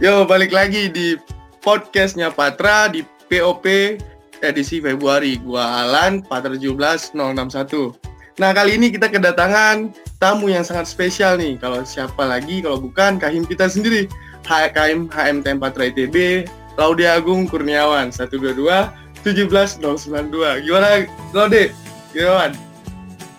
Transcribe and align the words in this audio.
Yo, 0.00 0.24
balik 0.24 0.48
lagi 0.48 0.88
di 0.88 1.12
podcastnya 1.60 2.32
Patra 2.32 2.88
di 2.88 3.04
POP 3.28 3.68
edisi 4.40 4.80
Februari. 4.80 5.36
Gua 5.36 5.84
Alan, 5.84 6.24
Patra 6.24 6.56
17061. 6.56 8.40
Nah, 8.40 8.50
kali 8.56 8.80
ini 8.80 8.88
kita 8.88 9.12
kedatangan 9.12 9.92
tamu 10.20 10.52
yang 10.52 10.62
sangat 10.62 10.86
spesial 10.86 11.40
nih. 11.40 11.56
Kalau 11.56 11.82
siapa 11.82 12.20
lagi, 12.22 12.60
kalau 12.60 12.78
bukan 12.78 13.16
Kahim 13.16 13.48
kita 13.48 13.66
sendiri. 13.66 14.06
H 14.44 14.72
Kahim 14.76 15.08
HMTM 15.08 15.58
Patra 15.58 15.88
ITB, 15.88 16.46
Laude 16.76 17.04
Agung 17.08 17.48
Kurniawan, 17.48 18.12
122 18.12 18.56
17092. 19.24 20.64
Gimana, 20.64 21.08
Laude? 21.32 21.72
Gimana? 22.12 22.56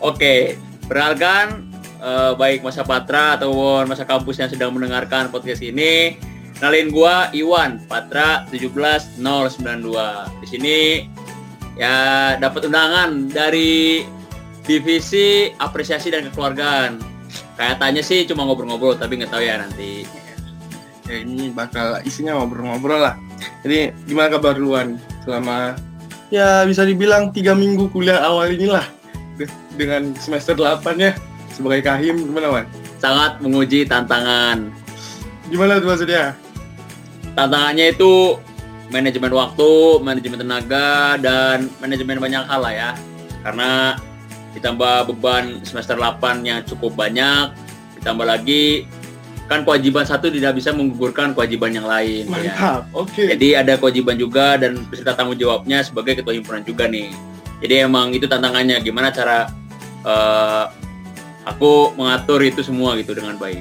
Oke, 0.02 0.58
perkenalkan 0.90 1.70
eh, 2.02 2.34
baik 2.38 2.66
masa 2.66 2.82
Patra 2.82 3.38
ataupun 3.38 3.86
masa 3.86 4.06
kampus 4.06 4.42
yang 4.42 4.50
sedang 4.50 4.74
mendengarkan 4.74 5.30
podcast 5.30 5.62
ini. 5.62 6.18
Kenalin 6.58 6.94
gua 6.94 7.34
Iwan, 7.34 7.82
Patra 7.90 8.46
17092. 8.54 9.18
Di 10.42 10.48
sini 10.50 10.78
ya 11.78 12.38
dapat 12.38 12.70
undangan 12.70 13.30
dari 13.34 14.06
divisi 14.66 15.52
apresiasi 15.58 16.14
dan 16.14 16.30
kekeluargaan. 16.30 17.02
Kayaknya 17.56 18.02
sih 18.02 18.26
cuma 18.26 18.46
ngobrol-ngobrol 18.46 18.98
tapi 18.98 19.22
nggak 19.22 19.32
tahu 19.32 19.44
ya 19.44 19.62
nanti. 19.62 20.06
Ya, 21.10 21.16
ini 21.22 21.52
bakal 21.52 22.00
isinya 22.08 22.40
ngobrol-ngobrol 22.40 23.02
lah. 23.02 23.16
Jadi, 23.66 23.94
gimana 24.06 24.38
kabar 24.38 24.58
luan 24.58 25.02
selama 25.26 25.78
ya 26.32 26.64
bisa 26.64 26.88
dibilang 26.88 27.30
tiga 27.36 27.52
minggu 27.52 27.92
kuliah 27.92 28.24
awal 28.24 28.48
inilah 28.50 28.88
De- 29.36 29.52
dengan 29.76 30.16
semester 30.16 30.56
8 30.56 30.82
ya 30.98 31.12
sebagai 31.52 31.84
kahim 31.84 32.16
gimana 32.32 32.48
Wan? 32.48 32.66
Sangat 32.98 33.44
menguji 33.44 33.84
tantangan. 33.86 34.72
Gimana 35.52 35.84
tuh 35.84 35.90
maksudnya? 35.92 36.34
tantangannya 37.36 37.96
itu 37.96 38.36
manajemen 38.92 39.32
waktu, 39.32 39.72
manajemen 40.04 40.40
tenaga, 40.44 41.16
dan 41.20 41.72
manajemen 41.80 42.20
banyak 42.20 42.44
hal 42.44 42.60
lah 42.60 42.74
ya. 42.76 42.92
Karena 43.42 43.96
ditambah 44.52 45.08
beban 45.08 45.64
semester 45.64 45.96
8 45.96 46.20
yang 46.42 46.60
cukup 46.62 46.94
banyak, 46.94 47.56
ditambah 47.98 48.26
lagi 48.26 48.86
kan 49.46 49.62
kewajiban 49.62 50.04
satu 50.04 50.28
tidak 50.28 50.56
bisa 50.56 50.72
menggugurkan 50.72 51.32
kewajiban 51.32 51.72
yang 51.74 51.84
lain. 51.84 52.24
ya. 52.26 52.56
Mantap. 52.56 52.82
Oke. 52.94 53.28
Jadi 53.28 53.52
ada 53.54 53.76
kewajiban 53.76 54.16
juga 54.16 54.56
dan 54.56 54.80
beserta 54.88 55.12
tanggung 55.14 55.36
jawabnya 55.36 55.82
sebagai 55.82 56.16
ketua 56.16 56.32
himpunan 56.32 56.64
juga 56.64 56.88
nih. 56.88 57.12
Jadi 57.60 57.74
emang 57.78 58.10
itu 58.10 58.26
tantangannya 58.26 58.80
gimana 58.80 59.12
cara 59.12 59.52
eh, 60.02 60.66
aku 61.44 61.94
mengatur 61.94 62.40
itu 62.42 62.62
semua 62.62 62.96
gitu 62.96 63.12
dengan 63.12 63.36
baik. 63.36 63.60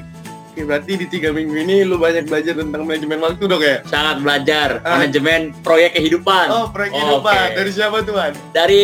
Oke, 0.50 0.62
berarti 0.62 0.92
di 0.94 1.06
tiga 1.06 1.30
minggu 1.30 1.54
ini 1.54 1.82
lu 1.82 1.94
banyak 1.94 2.26
belajar 2.26 2.54
tentang 2.54 2.82
manajemen 2.82 3.18
waktu 3.20 3.42
dong 3.44 3.58
ya? 3.60 3.82
Sangat 3.84 4.18
belajar 4.18 4.68
Ah. 4.80 4.94
manajemen 4.96 5.54
proyek 5.60 5.94
kehidupan. 5.94 6.46
Oh, 6.48 6.66
proyek 6.68 6.90
Oke. 6.90 6.98
kehidupan. 6.98 7.46
Dari 7.54 7.70
siapa 7.70 7.96
tuh 8.00 8.14
Wan? 8.14 8.32
dari 8.50 8.82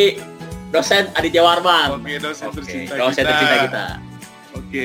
dosen 0.75 1.09
Aditya 1.15 1.43
Warman. 1.43 2.03
Oke, 2.03 2.19
dosen 2.19 2.47
Oke, 2.51 2.57
tercinta 2.63 2.95
dosen 2.99 3.23
kita. 3.23 3.31
tercinta 3.31 3.57
kita. 3.67 3.85
Oke. 4.57 4.85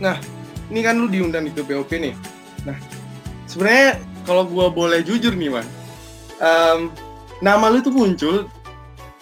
Nah, 0.00 0.16
ini 0.72 0.80
kan 0.80 0.94
lu 0.98 1.06
diundang 1.06 1.46
itu 1.46 1.60
POP 1.62 1.90
nih. 2.00 2.14
Nah, 2.64 2.76
sebenarnya 3.46 4.00
kalau 4.24 4.48
gua 4.48 4.72
boleh 4.72 5.04
jujur 5.04 5.36
nih, 5.36 5.52
Wan. 5.52 5.66
em, 6.42 6.90
nama 7.38 7.70
lu 7.70 7.78
tuh 7.78 7.94
muncul 7.94 8.50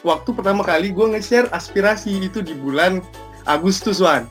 waktu 0.03 0.30
pertama 0.32 0.64
kali 0.64 0.91
gua 0.94 1.12
nge-share 1.12 1.50
aspirasi 1.53 2.22
itu 2.22 2.41
di 2.41 2.54
bulan 2.56 3.03
Agustus, 3.44 3.98
Wan. 4.00 4.30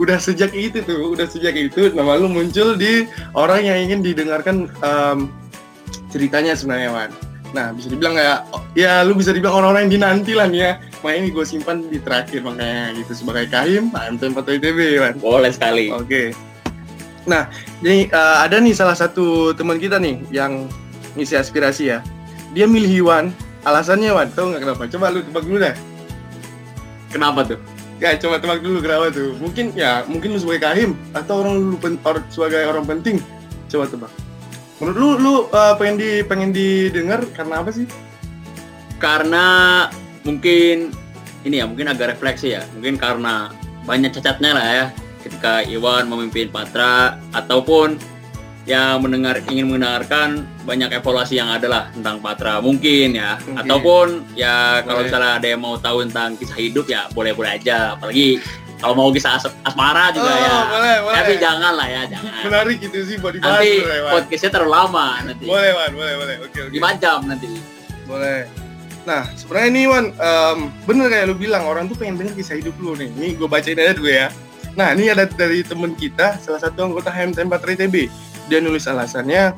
Udah 0.00 0.16
sejak 0.16 0.56
itu 0.56 0.80
tuh, 0.86 1.12
udah 1.12 1.28
sejak 1.28 1.52
itu 1.52 1.92
nama 1.92 2.16
lu 2.16 2.26
muncul 2.32 2.74
di 2.78 3.04
orang 3.36 3.62
yang 3.68 3.78
ingin 3.90 4.00
didengarkan 4.00 4.66
em, 4.80 5.28
ceritanya 6.08 6.56
sebenarnya, 6.56 6.90
Wan. 6.90 7.10
Nah, 7.50 7.74
bisa 7.74 7.90
dibilang 7.90 8.14
kayak, 8.14 8.46
ya 8.78 9.02
lu 9.02 9.18
bisa 9.18 9.34
dibilang 9.34 9.58
orang-orang 9.58 9.90
yang 9.90 9.92
dinanti 9.98 10.32
lah 10.38 10.46
nih 10.46 10.60
ya. 10.62 10.72
Makanya 11.02 11.18
ini 11.18 11.28
gue 11.34 11.44
simpan 11.44 11.76
di 11.90 11.98
terakhir 11.98 12.40
makanya 12.46 12.94
gitu 12.94 13.12
sebagai 13.16 13.50
kahim 13.50 13.90
AMTM 13.90 14.38
4 14.38 14.54
ITB 14.62 14.78
kan. 15.02 15.14
Boleh 15.18 15.50
sekali. 15.50 15.90
Oke. 15.90 16.30
Nah, 17.26 17.50
jadi 17.82 18.06
eh, 18.06 18.36
ada 18.46 18.56
nih 18.62 18.74
salah 18.74 18.94
satu 18.94 19.50
teman 19.58 19.82
kita 19.82 19.98
nih 19.98 20.22
yang 20.30 20.70
ngisi 21.18 21.34
aspirasi 21.34 21.90
ya. 21.90 21.98
Dia 22.54 22.70
milih 22.70 23.06
Iwan. 23.06 23.34
Alasannya 23.60 24.08
Wan, 24.16 24.32
tau 24.32 24.48
nggak 24.48 24.62
kenapa? 24.64 24.82
Coba 24.88 25.12
lu 25.12 25.20
tebak 25.20 25.44
dulu 25.44 25.58
deh. 25.60 25.76
Kenapa 27.12 27.44
tuh? 27.44 27.60
Ya, 28.00 28.16
coba 28.16 28.40
tebak 28.40 28.64
dulu 28.64 28.80
kenapa 28.80 29.12
tuh. 29.12 29.36
Mungkin 29.36 29.76
ya, 29.76 30.00
mungkin 30.08 30.32
lu 30.32 30.40
sebagai 30.40 30.64
kahim 30.64 30.96
atau 31.12 31.44
orang 31.44 31.60
lu 31.68 31.76
pen- 31.76 32.00
or- 32.08 32.24
sebagai 32.32 32.64
orang 32.64 32.88
penting. 32.88 33.20
Coba 33.68 33.84
tebak. 33.84 34.08
Menurut 34.80 34.96
lu, 34.96 35.10
lu 35.20 35.34
eh, 35.52 35.74
pengen 35.76 35.96
di 36.00 36.10
pengen 36.24 36.50
didengar 36.50 37.20
karena 37.36 37.60
apa 37.60 37.70
sih? 37.70 37.84
Karena 38.96 39.46
mungkin 40.24 40.92
ini 41.44 41.60
ya 41.60 41.64
mungkin 41.68 41.92
agak 41.92 42.16
refleksi 42.16 42.56
ya. 42.56 42.64
Mungkin 42.72 42.96
karena 42.96 43.52
banyak 43.84 44.12
cacatnya 44.16 44.50
lah 44.56 44.66
ya 44.68 44.86
ketika 45.20 45.60
Iwan 45.68 46.08
memimpin 46.08 46.48
Patra 46.48 47.20
ataupun 47.36 48.00
yang 48.68 49.00
mendengar 49.00 49.40
ingin 49.48 49.72
mendengarkan 49.72 50.44
banyak 50.68 50.92
evaluasi 50.92 51.40
yang 51.40 51.48
ada 51.48 51.66
lah 51.66 51.84
tentang 51.90 52.20
Patra 52.20 52.60
mungkin 52.60 53.16
ya 53.16 53.40
Oke. 53.40 53.56
ataupun 53.56 54.06
ya 54.36 54.84
kalau 54.84 55.00
Boleh. 55.00 55.08
misalnya 55.08 55.32
ada 55.40 55.46
yang 55.48 55.60
mau 55.64 55.76
tahu 55.80 56.04
tentang 56.06 56.36
kisah 56.36 56.58
hidup 56.60 56.86
ya 56.86 57.08
boleh-boleh 57.16 57.56
aja 57.56 57.96
apalagi 57.96 58.36
kalau 58.80 58.94
mau 58.94 59.08
kisah 59.10 59.36
as- 59.36 59.56
asmara 59.62 60.08
juga 60.10 60.26
Oh, 60.26 60.36
ya 60.36 60.56
boleh, 60.66 60.96
boleh. 61.02 61.14
tapi 61.14 61.32
jangan 61.36 61.72
lah 61.74 61.86
ya 61.86 62.02
jangan 62.08 62.32
Menarik 62.42 62.76
gitu 62.80 62.98
sih 63.04 63.16
buat 63.16 63.32
dibahas 63.32 63.60
nanti 63.60 63.76
Wan. 63.78 64.12
podcastnya 64.14 64.50
terlalu 64.50 64.72
lama 64.72 65.06
nanti 65.22 65.44
Boleh, 65.44 65.70
Wan, 65.70 65.90
boleh, 65.92 66.14
boleh. 66.16 66.36
Oke, 66.42 66.58
oke. 66.62 66.72
lima 66.72 66.90
jam 66.96 67.20
nanti 67.22 67.46
Boleh. 68.04 68.40
Nah, 69.00 69.22
sebenarnya 69.32 69.68
ini 69.70 69.82
Wan, 69.84 70.06
em, 70.10 70.58
bener 70.82 71.06
kayak 71.08 71.24
lu 71.24 71.34
bilang 71.34 71.64
orang 71.64 71.86
tuh 71.86 71.94
pengen 71.94 72.16
denger 72.16 72.34
kisah 72.34 72.56
hidup 72.56 72.76
lu 72.76 72.92
nih. 72.92 73.08
Ini 73.10 73.28
gue 73.34 73.46
bacain 73.46 73.76
aja 73.76 73.92
dulu 73.92 74.08
ya. 74.08 74.28
Nah, 74.72 74.92
ini 74.92 75.08
ada 75.08 75.24
dari 75.24 75.62
temen 75.62 75.94
kita, 75.94 76.36
salah 76.38 76.58
satu 76.58 76.84
anggota 76.84 77.08
HMTM 77.08 77.48
4 77.48 77.76
TB. 77.76 77.96
Dia 78.46 78.58
nulis 78.58 78.84
alasannya, 78.84 79.56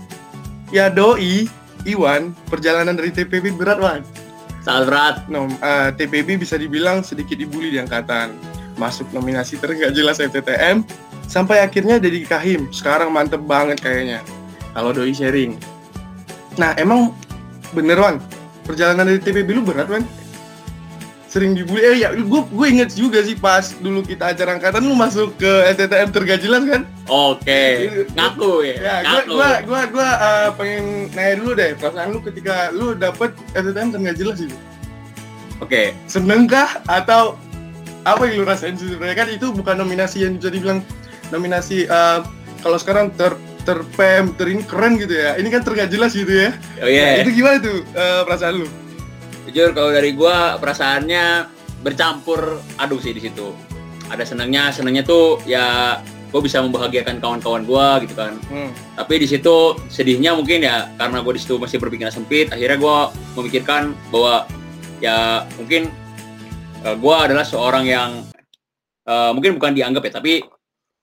ya 0.69 0.87
doi, 0.89 1.49
Iwan, 1.83 2.37
perjalanan 2.47 2.95
dari 2.95 3.11
TPB 3.11 3.51
berat 3.53 3.79
Wan. 3.79 4.03
sangat 4.61 4.83
berat 4.87 5.17
Nom, 5.27 5.51
eh, 5.51 5.91
TPB 5.93 6.39
bisa 6.39 6.55
dibilang 6.55 7.03
sedikit 7.03 7.35
dibully 7.35 7.69
di 7.69 7.79
angkatan. 7.79 8.31
Masuk 8.83 9.07
nominasi 9.15 9.63
ternggak 9.63 9.95
jelas 9.95 10.19
FTTM, 10.19 10.83
sampai 11.25 11.63
akhirnya 11.63 12.03
jadi 12.03 12.27
kahim. 12.27 12.67
Sekarang 12.75 13.15
mantep 13.15 13.39
banget 13.47 13.79
kayaknya. 13.79 14.19
Kalau 14.75 14.91
doi 14.91 15.15
sharing. 15.15 15.55
Nah, 16.59 16.75
emang 16.75 17.15
bener 17.71 17.97
Wan, 17.97 18.19
perjalanan 18.67 19.07
dari 19.07 19.23
TPB 19.23 19.55
lu 19.55 19.63
berat 19.63 19.87
Wan? 19.87 20.03
Sering 21.25 21.57
dibully, 21.57 21.81
eh 21.81 21.97
ya 21.97 22.13
gue 22.13 22.41
gue 22.45 22.67
inget 22.69 22.93
juga 22.93 23.25
sih 23.25 23.33
pas 23.33 23.73
dulu 23.81 24.05
kita 24.05 24.37
acara 24.37 24.53
angkatan 24.53 24.85
lu 24.85 24.93
masuk 24.93 25.33
ke 25.41 25.49
FTTM 25.73 26.13
tergak 26.13 26.45
jelas 26.45 26.61
kan? 26.69 26.85
oke 27.09 27.63
ngaku 28.13 28.69
ya, 28.69 28.77
Ya, 28.77 28.95
gua 29.01 29.25
ngaku 29.25 29.33
gua 29.33 29.51
gua, 29.65 29.83
gua 29.89 30.09
eh, 30.13 30.49
pengen 30.61 30.85
nanya 31.17 31.35
dulu 31.41 31.51
deh 31.57 31.71
perasaan 31.75 32.09
lu 32.13 32.21
ketika 32.21 32.69
lu 32.71 32.93
dapet 32.93 33.33
FTTM 33.57 33.97
tergak 33.97 34.17
jelas 34.21 34.39
itu. 34.45 34.57
oke 35.59 35.83
seneng 36.05 36.45
kah 36.45 36.69
atau 36.85 37.33
apa 38.03 38.23
yang 38.27 38.43
lu 38.43 38.45
rasain 38.47 38.75
sih 38.75 38.91
sebenarnya? 38.91 39.17
Kan 39.17 39.29
itu 39.31 39.47
bukan 39.55 39.79
nominasi 39.79 40.27
yang 40.27 40.39
bisa 40.39 40.51
dibilang 40.51 40.81
nominasi 41.31 41.87
eh, 41.87 42.19
kalau 42.63 42.79
sekarang 42.79 43.15
ter 43.15 43.35
ter 43.63 43.79
PM 43.95 44.35
ter 44.35 44.51
ini 44.51 44.63
keren 44.67 44.99
gitu 44.99 45.15
ya. 45.15 45.39
Ini 45.39 45.49
kan 45.51 45.63
tergak 45.63 45.89
jelas 45.91 46.15
gitu 46.15 46.31
ya. 46.31 46.51
Oh 46.83 46.89
Nah, 46.91 47.23
itu 47.23 47.31
gimana 47.43 47.57
tuh 47.63 47.79
eh, 47.95 48.23
perasaan 48.27 48.55
lu? 48.63 48.67
Jujur 49.51 49.71
kalau 49.75 49.91
dari 49.91 50.11
gua 50.15 50.59
perasaannya 50.59 51.47
bercampur 51.83 52.63
aduk 52.79 53.03
sih 53.03 53.15
di 53.15 53.23
situ. 53.23 53.55
Ada 54.11 54.27
senangnya 54.27 54.75
senangnya 54.75 55.03
tuh 55.07 55.41
ya 55.47 55.99
gue 56.33 56.41
bisa 56.41 56.65
membahagiakan 56.65 57.21
kawan-kawan 57.21 57.69
gua 57.69 58.01
gitu 58.01 58.17
kan. 58.17 58.41
Hmm. 58.49 58.73
tapi 58.97 59.21
di 59.21 59.29
situ 59.29 59.77
sedihnya 59.93 60.33
mungkin 60.33 60.65
ya 60.65 60.89
karena 60.97 61.21
gue 61.21 61.37
di 61.37 61.41
situ 61.45 61.61
masih 61.61 61.77
berpikiran 61.77 62.09
sempit 62.09 62.49
akhirnya 62.49 62.81
gua 62.81 63.13
memikirkan 63.37 63.93
bahwa 64.09 64.49
ya 65.05 65.45
mungkin 65.61 65.93
eh, 66.85 66.97
gua 66.99 67.27
adalah 67.31 67.47
seorang 67.47 67.85
yang 67.87 68.11
eh, 69.07 69.31
mungkin 69.35 69.57
bukan 69.59 69.73
dianggap 69.75 70.03
ya 70.09 70.13
tapi 70.19 70.43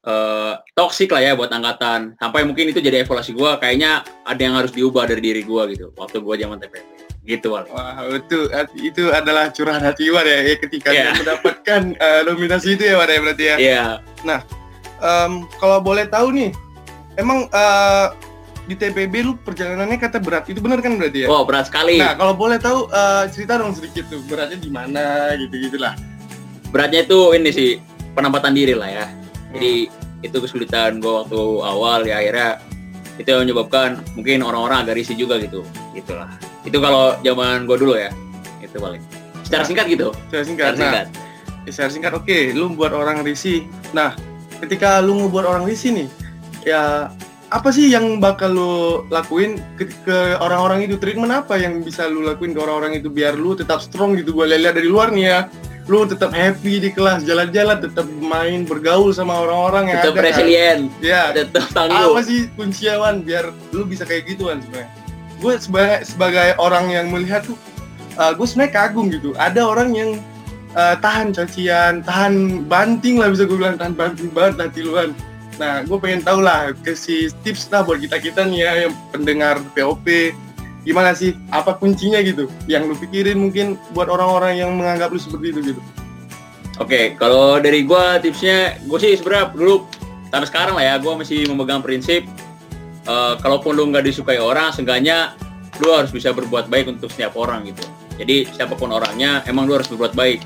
eh, 0.06 0.54
toksik 0.76 1.12
lah 1.12 1.22
ya 1.24 1.31
buat 1.36 1.52
angkatan. 1.52 2.16
Sampai 2.20 2.44
mungkin 2.48 2.72
itu 2.72 2.80
jadi 2.84 3.04
evaluasi 3.04 3.31
gua 3.36 3.60
kayaknya 3.60 4.04
ada 4.24 4.42
yang 4.42 4.56
harus 4.56 4.72
diubah 4.76 5.08
dari 5.08 5.22
diri 5.24 5.42
gua 5.44 5.68
gitu 5.72 5.92
waktu 5.96 6.20
gua 6.24 6.36
zaman 6.40 6.60
TPP 6.60 7.00
gitu 7.30 7.54
Wal. 7.54 7.70
wah 7.70 8.02
itu 8.10 8.50
itu 8.81 9.14
adalah 9.14 9.54
curahan 9.54 9.86
hati 9.86 10.10
Iwan 10.10 10.26
ya, 10.26 10.40
ya 10.50 10.56
ketika 10.58 10.90
dia 10.90 11.14
mendapatkan 11.14 11.81
eh, 11.94 12.22
nominasi 12.26 12.74
itu 12.74 12.90
ya 12.90 12.96
Wan 12.98 13.06
ya 13.12 13.20
berarti 13.22 13.44
ya? 13.46 13.56
Iya, 13.60 13.86
Nah, 14.26 14.40
em, 14.98 15.46
kalau 15.62 15.78
boleh 15.78 16.10
tahu 16.10 16.34
nih, 16.34 16.50
emang 17.22 17.46
eh, 17.52 18.08
di 18.69 18.77
TPB 18.77 19.13
lu 19.25 19.33
perjalanannya 19.42 19.98
kata 19.98 20.21
berat, 20.21 20.45
itu 20.45 20.62
benar 20.62 20.77
kan 20.80 20.94
berarti 20.95 21.25
ya? 21.25 21.27
Oh 21.27 21.42
berat 21.42 21.66
sekali. 21.66 21.98
Nah, 21.98 22.13
kalau 22.13 22.38
boleh 22.38 22.62
tahu 22.62 22.86
eh, 22.86 23.25
cerita 23.33 23.57
dong 23.57 23.74
sedikit 23.74 24.06
tuh 24.07 24.21
beratnya 24.30 24.62
di 24.62 24.69
mana 24.69 25.33
gitu-gitulah. 25.33 25.98
Beratnya 26.69 27.01
itu 27.01 27.33
ini 27.33 27.50
sih 27.50 27.69
penempatan 28.13 28.54
diri 28.54 28.77
lah 28.77 28.86
ya. 28.86 29.06
Jadi 29.57 29.89
itu 30.21 30.38
kesulitan 30.38 31.01
gue 31.01 31.10
waktu 31.10 31.42
awal 31.66 32.06
ya 32.06 32.21
akhirnya 32.21 32.62
itu 33.18 33.25
yang 33.25 33.50
menyebabkan 33.50 34.06
mungkin 34.13 34.45
orang-orang 34.45 34.86
agak 34.86 35.01
risih 35.01 35.18
juga 35.18 35.42
gitu. 35.42 35.66
Gitulah. 35.98 36.30
Itu 36.62 36.77
kalau 36.77 37.18
zaman 37.25 37.66
gue 37.66 37.77
dulu 37.81 37.98
ya. 37.98 38.13
Itu 38.62 38.77
paling. 38.77 39.01
Secara 39.42 39.66
Nah. 39.66 39.68
singkat 39.68 39.86
gitu. 39.89 40.07
Secara 40.30 40.44
singkat. 40.45 40.71
Secara 40.71 40.77
Nah, 40.77 40.86
singkat. 40.86 41.07
Ya, 41.68 41.71
secara 41.75 41.89
singkat 41.92 42.13
oke 42.16 42.38
lu 42.56 42.71
buat 42.74 42.95
orang 42.95 43.21
risih 43.21 43.68
nah 43.92 44.16
ketika 44.57 45.04
lu 45.04 45.21
ngebuat 45.21 45.45
orang 45.45 45.63
risih 45.69 45.92
nih 45.94 46.07
ya 46.66 47.12
apa 47.50 47.69
sih 47.74 47.90
yang 47.90 48.22
bakal 48.22 48.50
lu 48.54 48.74
lakuin 49.10 49.57
ke, 49.78 49.90
ke 50.06 50.18
orang-orang 50.38 50.86
itu? 50.86 50.96
Treatment 51.01 51.34
apa 51.34 51.57
yang 51.57 51.81
bisa 51.81 52.06
lu 52.06 52.22
lakuin 52.22 52.54
ke 52.54 52.60
orang-orang 52.62 53.01
itu 53.01 53.10
biar 53.10 53.34
lu 53.34 53.57
tetap 53.57 53.81
strong 53.81 54.13
gitu? 54.18 54.34
Gua 54.38 54.46
lihat 54.46 54.78
dari 54.78 54.86
luar 54.86 55.10
nih 55.10 55.25
ya. 55.25 55.40
Lu 55.90 56.06
tetap 56.06 56.30
happy 56.30 56.78
di 56.78 56.90
kelas 56.94 57.25
jalan-jalan 57.25 57.81
tetap 57.81 58.06
main 58.22 58.62
bergaul 58.62 59.10
sama 59.10 59.42
orang-orang 59.42 59.90
yang 59.90 59.98
Tetap 60.06 60.13
ada 60.13 60.22
kan. 60.22 60.25
resilient. 60.30 60.84
ya. 61.01 61.24
Tetap 61.34 61.66
apa 61.74 61.90
tangguh. 61.90 62.22
sih 62.22 62.40
kuncian 62.54 63.25
biar 63.25 63.50
lu 63.74 63.90
bisa 63.90 64.06
kayak 64.06 64.30
gituan 64.30 64.62
sebenarnya? 64.62 64.90
Gue 65.42 65.54
sebagai 65.57 66.06
sebagai 66.06 66.54
orang 66.62 66.94
yang 66.94 67.10
melihat 67.10 67.42
tuh 67.42 67.57
gue 68.38 68.45
sebenarnya 68.45 68.74
kagum 68.78 69.10
gitu. 69.10 69.34
Ada 69.34 69.66
orang 69.66 69.98
yang 69.98 70.22
uh, 70.78 70.94
tahan 71.02 71.34
cacian 71.34 72.06
tahan 72.06 72.66
banting 72.69 73.18
lah 73.18 73.34
bisa 73.34 73.50
gue 73.50 73.57
bilang 73.57 73.74
tahan 73.80 73.98
banting 73.98 74.30
banget 74.30 74.69
hati 74.69 74.81
luan 74.86 75.10
nah 75.60 75.84
gue 75.84 75.98
pengen 76.00 76.24
tahu 76.24 76.40
lah 76.40 76.72
kasih 76.82 77.36
tips 77.44 77.68
lah 77.68 77.84
buat 77.84 78.00
kita 78.00 78.18
kita 78.18 78.48
nih 78.48 78.60
ya 78.64 78.72
yang 78.88 78.94
pendengar 79.12 79.60
POP 79.76 80.32
gimana 80.88 81.12
sih 81.12 81.36
apa 81.52 81.76
kuncinya 81.76 82.24
gitu 82.24 82.48
yang 82.66 82.88
lu 82.88 82.96
pikirin 82.96 83.36
mungkin 83.36 83.76
buat 83.92 84.08
orang-orang 84.08 84.64
yang 84.64 84.72
menganggap 84.80 85.12
lu 85.12 85.20
seperti 85.20 85.52
itu 85.52 85.76
gitu 85.76 85.82
Oke, 86.80 87.20
kalau 87.20 87.60
dari 87.60 87.84
gua 87.84 88.24
tipsnya, 88.24 88.80
gue 88.88 89.00
sih 89.04 89.12
sebenarnya 89.20 89.52
dulu 89.52 89.84
sampai 90.32 90.48
sekarang 90.48 90.80
lah 90.80 90.86
ya, 90.88 90.96
gua 90.96 91.20
masih 91.20 91.44
memegang 91.52 91.84
prinsip 91.84 92.24
eh, 93.04 93.34
kalaupun 93.44 93.76
lu 93.76 93.92
nggak 93.92 94.08
disukai 94.08 94.40
orang, 94.40 94.72
seenggaknya 94.72 95.36
lu 95.84 95.92
harus 95.92 96.08
bisa 96.08 96.32
berbuat 96.32 96.72
baik 96.72 96.88
untuk 96.88 97.12
setiap 97.12 97.36
orang 97.36 97.68
gitu. 97.68 97.84
Jadi 98.16 98.48
siapa 98.56 98.80
pun 98.80 98.96
orangnya, 98.96 99.44
emang 99.44 99.68
lu 99.68 99.76
harus 99.76 99.92
berbuat 99.92 100.16
baik. 100.16 100.40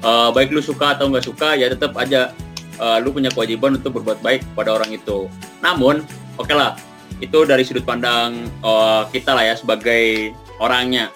Eh, 0.00 0.28
baik 0.32 0.56
lu 0.56 0.64
suka 0.64 0.96
atau 0.96 1.12
nggak 1.12 1.28
suka, 1.28 1.52
ya 1.60 1.68
tetap 1.68 1.92
aja 2.00 2.32
eh, 2.78 2.98
lu 3.02 3.10
punya 3.10 3.28
kewajiban 3.34 3.76
untuk 3.76 4.00
berbuat 4.00 4.22
baik 4.22 4.46
pada 4.54 4.78
orang 4.78 4.94
itu. 4.94 5.26
Namun, 5.60 6.06
oke 6.38 6.54
lah, 6.54 6.78
itu 7.18 7.42
dari 7.44 7.66
sudut 7.66 7.82
pandang 7.82 8.46
eh, 8.46 9.02
kita 9.10 9.34
lah 9.34 9.44
ya 9.44 9.54
sebagai 9.58 10.32
orangnya. 10.62 11.10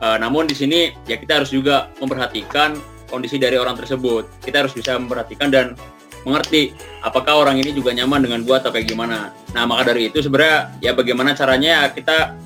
Eh, 0.00 0.16
namun 0.16 0.48
di 0.48 0.56
sini 0.56 0.96
ya 1.04 1.20
kita 1.20 1.42
harus 1.42 1.52
juga 1.52 1.92
memperhatikan 2.00 2.76
kondisi 3.12 3.36
dari 3.36 3.60
orang 3.60 3.76
tersebut. 3.76 4.28
Kita 4.40 4.64
harus 4.64 4.72
bisa 4.72 4.96
memperhatikan 4.96 5.52
dan 5.52 5.76
mengerti 6.24 6.76
apakah 7.00 7.44
orang 7.44 7.56
ini 7.60 7.72
juga 7.72 7.96
nyaman 7.96 8.20
dengan 8.20 8.40
gua 8.44 8.60
atau 8.60 8.72
kayak 8.72 8.88
gimana. 8.88 9.32
Nah, 9.56 9.64
maka 9.64 9.92
dari 9.92 10.12
itu 10.12 10.20
sebenarnya 10.20 10.72
ya 10.84 10.92
bagaimana 10.92 11.32
caranya 11.32 11.88
kita 11.92 12.36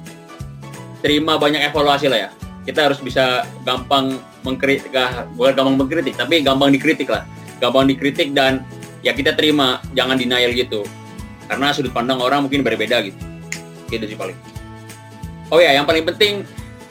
terima 1.03 1.37
banyak 1.37 1.63
evaluasi 1.71 2.07
lah 2.11 2.27
ya. 2.27 2.31
Kita 2.65 2.89
harus 2.89 2.97
bisa 3.05 3.45
gampang 3.61 4.17
mengkritik, 4.41 4.89
ah, 4.97 5.29
bukan 5.37 5.53
gampang 5.53 5.77
mengkritik, 5.85 6.15
tapi 6.17 6.41
gampang 6.41 6.73
dikritik 6.73 7.13
lah. 7.13 7.29
Gampang 7.63 7.87
dikritik 7.87 8.35
dan 8.35 8.65
ya 9.05 9.15
kita 9.15 9.37
terima, 9.37 9.83
jangan 9.95 10.19
denial 10.19 10.51
gitu. 10.55 10.83
Karena 11.47 11.71
sudut 11.71 11.93
pandang 11.93 12.19
orang 12.19 12.47
mungkin 12.49 12.65
berbeda 12.65 13.05
gitu. 13.05 13.19
Gitu 13.89 14.05
sih 14.15 14.17
paling. 14.19 14.37
Oh 15.53 15.61
ya, 15.61 15.77
yang 15.77 15.85
paling 15.85 16.03
penting 16.09 16.43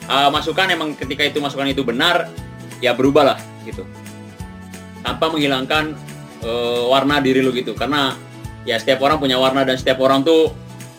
uh, 0.08 0.30
masukan 0.30 0.70
emang 0.70 0.94
ketika 0.94 1.26
itu 1.26 1.42
masukan 1.42 1.68
itu 1.68 1.82
benar, 1.82 2.30
ya 2.84 2.92
berubah 2.92 3.34
lah 3.34 3.38
gitu 3.64 3.84
tanpa 5.04 5.28
menghilangkan 5.28 5.92
eh, 6.40 6.82
warna 6.88 7.20
diri 7.20 7.44
lu 7.44 7.52
gitu 7.52 7.76
karena 7.76 8.16
ya 8.64 8.80
setiap 8.80 9.04
orang 9.04 9.20
punya 9.20 9.36
warna 9.36 9.64
dan 9.64 9.76
setiap 9.76 10.00
orang 10.00 10.24
tuh 10.24 10.52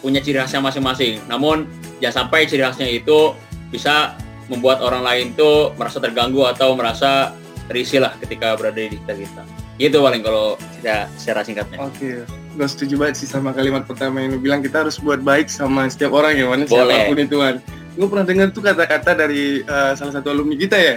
punya 0.06 0.22
ciri 0.22 0.38
khasnya 0.38 0.62
masing-masing 0.62 1.22
namun 1.26 1.66
jangan 1.98 2.30
sampai 2.30 2.46
ciri 2.46 2.62
khasnya 2.62 2.90
itu 2.90 3.34
bisa 3.74 4.14
membuat 4.46 4.82
orang 4.86 5.02
lain 5.02 5.34
tuh 5.34 5.74
merasa 5.74 5.98
terganggu 5.98 6.46
atau 6.46 6.78
merasa 6.78 7.34
risih 7.70 8.04
lah 8.04 8.14
ketika 8.22 8.54
berada 8.58 8.78
di 8.78 8.94
sekitar 8.98 9.18
kita 9.18 9.44
gitu 9.76 9.98
paling 10.00 10.24
kalau 10.24 10.56
secara, 10.80 11.04
secara 11.20 11.42
singkatnya 11.44 11.78
Oke, 11.84 12.24
gue 12.28 12.68
setuju 12.68 12.96
banget 12.96 13.16
sih 13.20 13.28
sama 13.28 13.52
kalimat 13.52 13.84
pertama 13.84 14.24
yang 14.24 14.38
lu 14.38 14.40
bilang 14.40 14.64
kita 14.64 14.88
harus 14.88 14.96
buat 14.96 15.20
baik 15.20 15.52
sama 15.52 15.92
setiap 15.92 16.16
orang 16.16 16.40
ya, 16.40 16.48
mana 16.48 16.64
Boleh. 16.64 16.72
siapa 16.72 17.12
pun 17.12 17.18
itu 17.20 17.38
kan. 17.44 17.56
Gue 17.96 18.08
pernah 18.08 18.26
dengar 18.28 18.48
tuh 18.56 18.64
kata-kata 18.64 19.12
dari 19.20 19.68
eh, 19.68 19.92
salah 20.00 20.14
satu 20.16 20.32
alumni 20.32 20.56
kita 20.56 20.80
ya, 20.80 20.96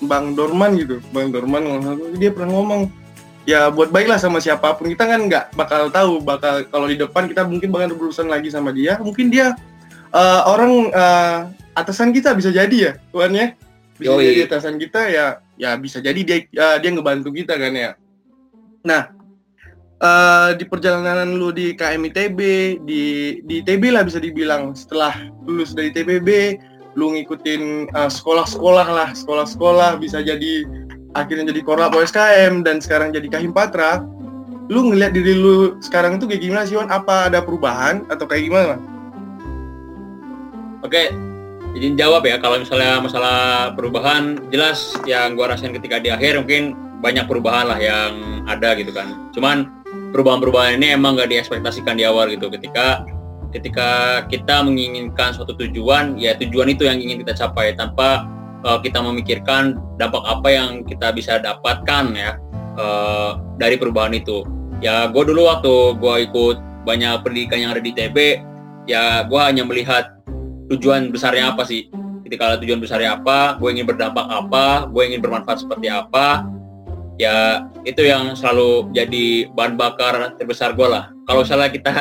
Bang 0.00 0.32
Dorman 0.32 0.80
gitu, 0.80 1.04
Bang 1.12 1.28
Dorman 1.28 1.64
dia 2.16 2.32
pernah 2.32 2.56
ngomong 2.56 2.88
ya 3.46 3.70
buat 3.70 3.94
baiklah 3.94 4.18
sama 4.18 4.42
siapa 4.42 4.74
pun 4.74 4.90
kita 4.90 5.06
kan 5.06 5.20
nggak 5.30 5.54
bakal 5.54 5.86
tahu 5.86 6.18
bakal 6.18 6.66
kalau 6.66 6.90
di 6.90 6.98
depan 6.98 7.30
kita 7.30 7.46
mungkin 7.46 7.70
bakal 7.70 7.94
berurusan 7.94 8.26
lagi 8.26 8.50
sama 8.50 8.74
dia 8.74 8.98
mungkin 8.98 9.30
dia 9.30 9.54
eh, 10.10 10.40
orang 10.50 10.90
eh, 10.90 11.38
atasan 11.78 12.10
kita 12.10 12.34
bisa 12.34 12.50
jadi 12.50 12.76
ya 12.76 12.92
Tuhan 13.14 13.30
ya 13.38 13.46
bisa 13.96 14.18
Yoi. 14.18 14.24
jadi 14.34 14.40
atasan 14.50 14.82
kita 14.82 15.00
ya 15.06 15.26
ya 15.56 15.76
bisa 15.76 15.98
jadi 16.00 16.20
dia 16.22 16.38
eh, 16.44 16.76
dia 16.80 16.90
ngebantu 16.92 17.32
kita 17.32 17.56
kan 17.56 17.72
ya 17.72 17.90
nah 18.84 19.10
eh, 20.00 20.50
di 20.56 20.64
perjalanan 20.68 21.36
lu 21.36 21.52
di 21.52 21.72
KMITB 21.76 22.40
di 22.84 23.02
di 23.44 23.56
TB 23.64 23.82
lah 23.92 24.04
bisa 24.04 24.20
dibilang 24.20 24.76
setelah 24.76 25.16
lulus 25.44 25.72
dari 25.72 25.92
TBB 25.92 26.60
lu 26.96 27.12
ngikutin 27.16 27.92
eh, 27.92 28.10
sekolah-sekolah 28.12 28.86
lah 28.88 29.10
sekolah-sekolah 29.16 30.00
bisa 30.00 30.20
jadi 30.20 30.64
akhirnya 31.16 31.52
jadi 31.52 31.60
korlap 31.64 31.96
OSKM 31.96 32.60
dan 32.64 32.80
sekarang 32.80 33.12
jadi 33.12 33.28
Kahim 33.32 33.52
Patra 33.56 34.04
lu 34.66 34.90
ngelihat 34.90 35.14
diri 35.14 35.34
lu 35.38 35.78
sekarang 35.78 36.18
itu 36.18 36.26
kayak 36.26 36.42
gimana 36.42 36.62
sih 36.66 36.74
Wan? 36.74 36.90
Apa 36.90 37.30
ada 37.30 37.38
perubahan 37.38 38.02
atau 38.10 38.26
kayak 38.26 38.50
gimana? 38.50 38.76
Oke, 40.82 41.14
izin 41.76 41.94
jawab 42.00 42.24
ya 42.24 42.40
kalau 42.40 42.56
misalnya 42.56 43.04
masalah 43.04 43.70
perubahan 43.76 44.40
jelas 44.48 44.96
yang 45.04 45.36
gua 45.36 45.52
rasain 45.52 45.76
ketika 45.76 46.00
di 46.00 46.08
akhir 46.08 46.40
mungkin 46.40 46.72
banyak 47.04 47.28
perubahan 47.28 47.68
lah 47.68 47.76
yang 47.76 48.42
ada 48.48 48.72
gitu 48.80 48.96
kan. 48.96 49.28
Cuman 49.36 49.68
perubahan-perubahan 50.16 50.80
ini 50.80 50.96
emang 50.96 51.20
nggak 51.20 51.28
diekspektasikan 51.28 52.00
di 52.00 52.08
awal 52.08 52.32
gitu 52.32 52.48
ketika 52.48 53.04
ketika 53.52 54.24
kita 54.32 54.64
menginginkan 54.64 55.36
suatu 55.36 55.52
tujuan 55.60 56.16
ya 56.16 56.32
tujuan 56.40 56.72
itu 56.72 56.88
yang 56.88 56.96
ingin 56.96 57.20
kita 57.20 57.36
capai 57.36 57.76
tanpa 57.76 58.24
uh, 58.64 58.80
kita 58.80 59.04
memikirkan 59.04 59.76
dampak 60.00 60.24
apa 60.24 60.48
yang 60.48 60.68
kita 60.88 61.12
bisa 61.12 61.36
dapatkan 61.38 62.04
ya 62.16 62.40
uh, 62.80 63.36
dari 63.60 63.76
perubahan 63.76 64.16
itu. 64.16 64.42
Ya 64.80 65.08
gue 65.08 65.22
dulu 65.24 65.48
waktu 65.48 66.00
gue 66.00 66.14
ikut 66.32 66.56
banyak 66.88 67.20
pendidikan 67.20 67.58
yang 67.60 67.70
ada 67.76 67.82
di 67.84 67.92
TB 67.92 68.16
ya 68.88 69.24
gue 69.26 69.40
hanya 69.40 69.66
melihat 69.66 70.16
tujuan 70.70 71.10
besarnya 71.14 71.54
apa 71.54 71.62
sih 71.66 71.86
ketika 72.26 72.58
tujuan 72.58 72.82
besarnya 72.82 73.18
apa 73.22 73.54
gue 73.62 73.68
ingin 73.70 73.86
berdampak 73.86 74.26
apa 74.26 74.90
gue 74.90 75.02
ingin 75.06 75.22
bermanfaat 75.22 75.62
seperti 75.62 75.86
apa 75.86 76.42
ya 77.16 77.64
itu 77.86 78.02
yang 78.02 78.34
selalu 78.34 78.90
jadi 78.92 79.48
bahan 79.54 79.78
bakar 79.78 80.34
terbesar 80.36 80.74
gue 80.74 80.88
lah 80.90 81.08
kalau 81.30 81.46
misalnya 81.46 81.70
kita 81.70 81.92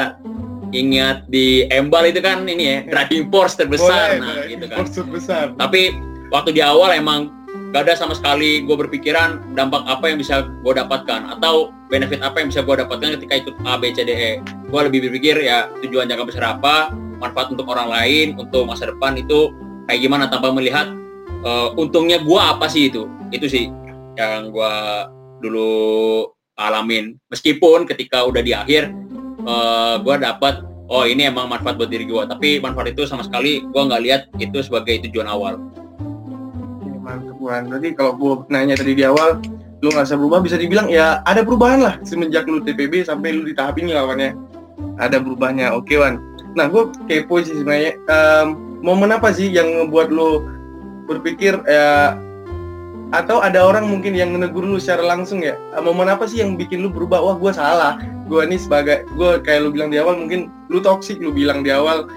ingat 0.74 1.24
di 1.30 1.70
Embal 1.72 2.10
itu 2.10 2.20
kan 2.20 2.44
ini 2.44 2.64
ya 2.66 2.78
driving 2.90 3.30
force 3.30 3.56
terbesar 3.56 4.18
Boleh, 4.18 4.20
nah 4.20 4.34
boleh. 4.34 4.48
gitu 4.52 4.66
kan 4.68 4.78
Force 4.84 4.98
besar. 5.08 5.46
tapi 5.56 5.96
waktu 6.34 6.52
di 6.58 6.62
awal 6.66 6.92
emang 6.92 7.32
gak 7.72 7.88
ada 7.88 7.94
sama 7.96 8.16
sekali 8.18 8.64
gue 8.66 8.76
berpikiran 8.76 9.40
dampak 9.56 9.84
apa 9.88 10.10
yang 10.12 10.18
bisa 10.20 10.48
gue 10.48 10.74
dapatkan 10.74 11.38
atau 11.38 11.72
benefit 11.88 12.20
apa 12.24 12.42
yang 12.42 12.48
bisa 12.52 12.64
gue 12.66 12.76
dapatkan 12.82 13.20
ketika 13.20 13.34
ikut 13.46 13.56
A, 13.68 13.76
B, 13.78 13.92
C, 13.94 14.02
D, 14.08 14.12
E. 14.16 14.32
Gue 14.72 14.82
lebih 14.90 15.06
berpikir 15.08 15.38
ya 15.44 15.68
tujuan 15.84 16.08
jangka 16.10 16.26
besar 16.28 16.44
apa, 16.58 16.90
manfaat 17.18 17.52
untuk 17.52 17.68
orang 17.72 17.90
lain, 17.90 18.28
untuk 18.40 18.68
masa 18.68 18.90
depan 18.90 19.16
itu 19.20 19.52
kayak 19.88 20.00
gimana 20.02 20.26
tanpa 20.28 20.52
melihat 20.52 20.92
eh, 21.46 21.70
untungnya 21.80 22.22
gue 22.22 22.40
apa 22.40 22.66
sih 22.68 22.90
itu. 22.90 23.08
Itu 23.30 23.50
sih 23.50 23.70
yang 24.16 24.52
gue 24.52 24.74
dulu 25.44 25.72
alamin. 26.56 27.20
Meskipun 27.30 27.86
ketika 27.88 28.24
udah 28.24 28.42
di 28.42 28.52
akhir 28.56 28.92
eh, 29.44 29.96
gue 30.02 30.16
dapat 30.20 30.64
oh 30.86 31.06
ini 31.06 31.30
emang 31.30 31.50
manfaat 31.50 31.78
buat 31.78 31.90
diri 31.90 32.06
gue, 32.06 32.24
tapi 32.30 32.62
manfaat 32.62 32.94
itu 32.94 33.10
sama 33.10 33.26
sekali 33.26 33.66
gue 33.66 33.82
nggak 33.82 34.02
lihat 34.06 34.22
itu 34.38 34.62
sebagai 34.62 35.06
tujuan 35.10 35.30
awal. 35.30 35.58
Mantep 37.06 37.38
Wan. 37.38 37.70
Berarti 37.70 37.94
kalau 37.94 38.18
gue 38.18 38.34
nanya 38.50 38.74
tadi 38.74 38.98
di 38.98 39.06
awal, 39.06 39.38
lu 39.86 39.94
nggak 39.94 40.10
bisa 40.10 40.18
berubah, 40.18 40.40
bisa 40.42 40.58
dibilang 40.58 40.90
ya 40.90 41.22
ada 41.22 41.46
perubahan 41.46 41.80
lah 41.86 41.96
semenjak 42.02 42.50
lu 42.50 42.66
TPB 42.66 43.06
sampai 43.06 43.38
lu 43.38 43.46
di 43.46 43.54
tahap 43.54 43.78
ini 43.78 43.94
lawannya. 43.94 44.34
Ada 44.98 45.22
berubahnya, 45.22 45.76
oke 45.78 45.94
Wan. 46.02 46.18
Nah, 46.56 46.72
gue 46.72 46.88
kepo 47.12 47.44
sih 47.44 47.52
sebenarnya. 47.60 48.00
Em, 48.08 48.48
momen 48.80 49.12
apa 49.12 49.36
sih 49.36 49.52
yang 49.52 49.68
ngebuat 49.86 50.08
lu 50.08 50.48
berpikir 51.06 51.60
ya 51.68 52.18
atau 53.14 53.38
ada 53.38 53.62
orang 53.62 53.86
mungkin 53.86 54.18
yang 54.18 54.34
menegur 54.34 54.66
lu 54.66 54.80
secara 54.80 55.04
langsung 55.04 55.44
ya? 55.44 55.60
Ah, 55.76 55.84
momen 55.84 56.08
apa 56.08 56.26
sih 56.26 56.40
yang 56.40 56.56
bikin 56.56 56.82
lu 56.82 56.90
berubah? 56.90 57.20
Wah 57.20 57.36
gue 57.36 57.52
salah. 57.52 58.00
Gue 58.26 58.48
nih 58.48 58.58
sebagai 58.58 59.06
gue 59.14 59.44
kayak 59.44 59.68
lu 59.68 59.70
bilang 59.76 59.92
di 59.92 60.00
awal 60.02 60.18
mungkin 60.18 60.50
lu 60.72 60.80
toksik 60.80 61.20
lu 61.20 61.36
bilang 61.36 61.62
di 61.62 61.76
awal. 61.76 62.08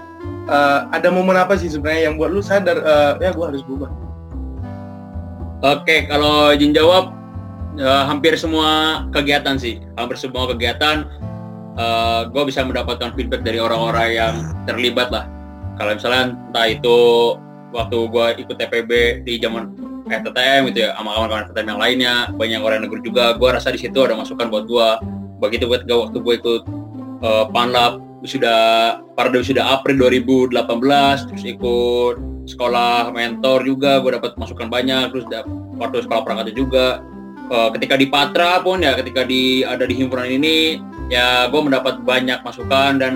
Eh, 0.48 0.80
ada 0.94 1.12
momen 1.12 1.36
apa 1.36 1.58
sih 1.58 1.68
sebenarnya 1.68 2.08
yang 2.08 2.14
buat 2.16 2.30
lu 2.32 2.40
sadar 2.40 2.78
eh, 2.80 3.12
ya 3.20 3.30
gue 3.34 3.44
harus 3.44 3.60
berubah? 3.66 3.90
Oke, 5.58 6.06
kalau 6.06 6.54
izin 6.54 6.70
jawab 6.72 7.10
eh, 7.76 8.04
hampir 8.06 8.38
semua 8.38 9.02
kegiatan 9.10 9.58
sih, 9.58 9.82
hampir 9.98 10.16
semua 10.16 10.48
kegiatan 10.54 11.04
gue 12.28 12.42
bisa 12.50 12.66
mendapatkan 12.66 13.14
feedback 13.14 13.46
dari 13.46 13.62
orang-orang 13.62 14.08
yang 14.14 14.34
terlibat 14.66 15.08
lah. 15.14 15.24
Kalau 15.78 15.94
misalnya 15.94 16.34
entah 16.34 16.66
itu 16.66 16.98
waktu 17.70 17.96
gue 18.10 18.26
ikut 18.42 18.56
TPB 18.58 18.90
di 19.22 19.38
zaman 19.38 19.70
FTTM 20.08 20.72
gitu 20.72 20.88
ya, 20.88 20.96
sama 20.98 21.14
kawan-kawan 21.14 21.42
FTTM 21.52 21.68
yang 21.68 21.80
lainnya, 21.80 22.14
banyak 22.34 22.60
orang 22.64 22.80
negur 22.82 22.98
juga. 23.04 23.36
Gue 23.38 23.48
rasa 23.54 23.70
di 23.70 23.78
situ 23.78 23.98
ada 24.02 24.18
masukan 24.18 24.50
buat 24.50 24.64
gue. 24.66 24.88
Begitu 25.38 25.70
buat 25.70 25.86
gua- 25.86 26.10
waktu 26.10 26.18
gue 26.18 26.34
ikut 26.42 26.62
eh, 27.22 27.44
Panlab 27.54 28.02
sudah 28.26 28.60
pada 29.14 29.38
sudah 29.38 29.78
April 29.78 29.94
2018 30.02 30.50
terus 31.30 31.42
ikut 31.46 32.14
sekolah 32.50 33.14
mentor 33.14 33.62
juga 33.62 34.02
gue 34.02 34.18
dapat 34.18 34.34
masukan 34.34 34.66
banyak 34.66 35.14
terus 35.14 35.22
dap- 35.30 35.46
waktu 35.78 36.02
sekolah 36.02 36.26
perangkat 36.26 36.58
juga 36.58 36.98
Eh, 37.48 37.68
ketika 37.80 37.96
di 37.96 38.06
Patra 38.12 38.60
pun 38.60 38.84
ya 38.84 38.92
ketika 38.92 39.24
di 39.24 39.64
ada 39.64 39.88
di 39.88 39.96
himpunan 39.96 40.28
ini 40.28 40.76
ya 41.08 41.48
gue 41.48 41.60
mendapat 41.60 42.04
banyak 42.04 42.44
masukan 42.44 43.00
dan 43.00 43.12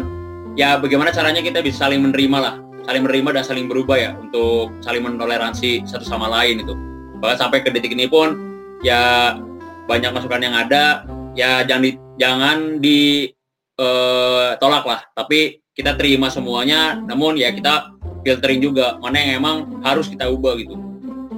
ya 0.56 0.80
bagaimana 0.80 1.12
caranya 1.12 1.44
kita 1.44 1.61
bisa 1.61 1.87
saling 1.87 2.00
menerima 2.02 2.38
lah. 2.40 2.54
Saling 2.82 3.06
menerima 3.06 3.38
dan 3.38 3.44
saling 3.46 3.66
berubah 3.70 3.94
ya 3.94 4.11
untuk 4.18 4.75
saling 4.82 5.06
mentoleransi 5.06 5.87
satu 5.87 6.02
sama 6.02 6.26
lain 6.26 6.66
itu. 6.66 6.75
Bahkan 7.22 7.38
sampai 7.38 7.62
ke 7.62 7.70
detik 7.70 7.94
ini 7.94 8.11
pun 8.11 8.34
ya 8.82 9.38
banyak 9.87 10.11
masukan 10.11 10.42
yang 10.42 10.56
ada. 10.56 11.06
Ya 11.32 11.62
jangan 11.64 11.82
di, 11.87 11.92
jangan 12.18 12.56
di 12.82 13.30
eh, 13.78 14.50
tolak 14.58 14.82
lah. 14.82 15.00
Tapi 15.14 15.62
kita 15.72 15.94
terima 15.94 16.26
semuanya 16.26 16.99
namun 16.99 17.38
ya 17.38 17.54
kita 17.54 17.94
filtering 18.26 18.61
juga 18.61 18.99
mana 18.99 19.16
yang 19.22 19.30
emang 19.38 19.56
harus 19.87 20.11
kita 20.11 20.26
ubah 20.26 20.58
gitu. 20.58 20.75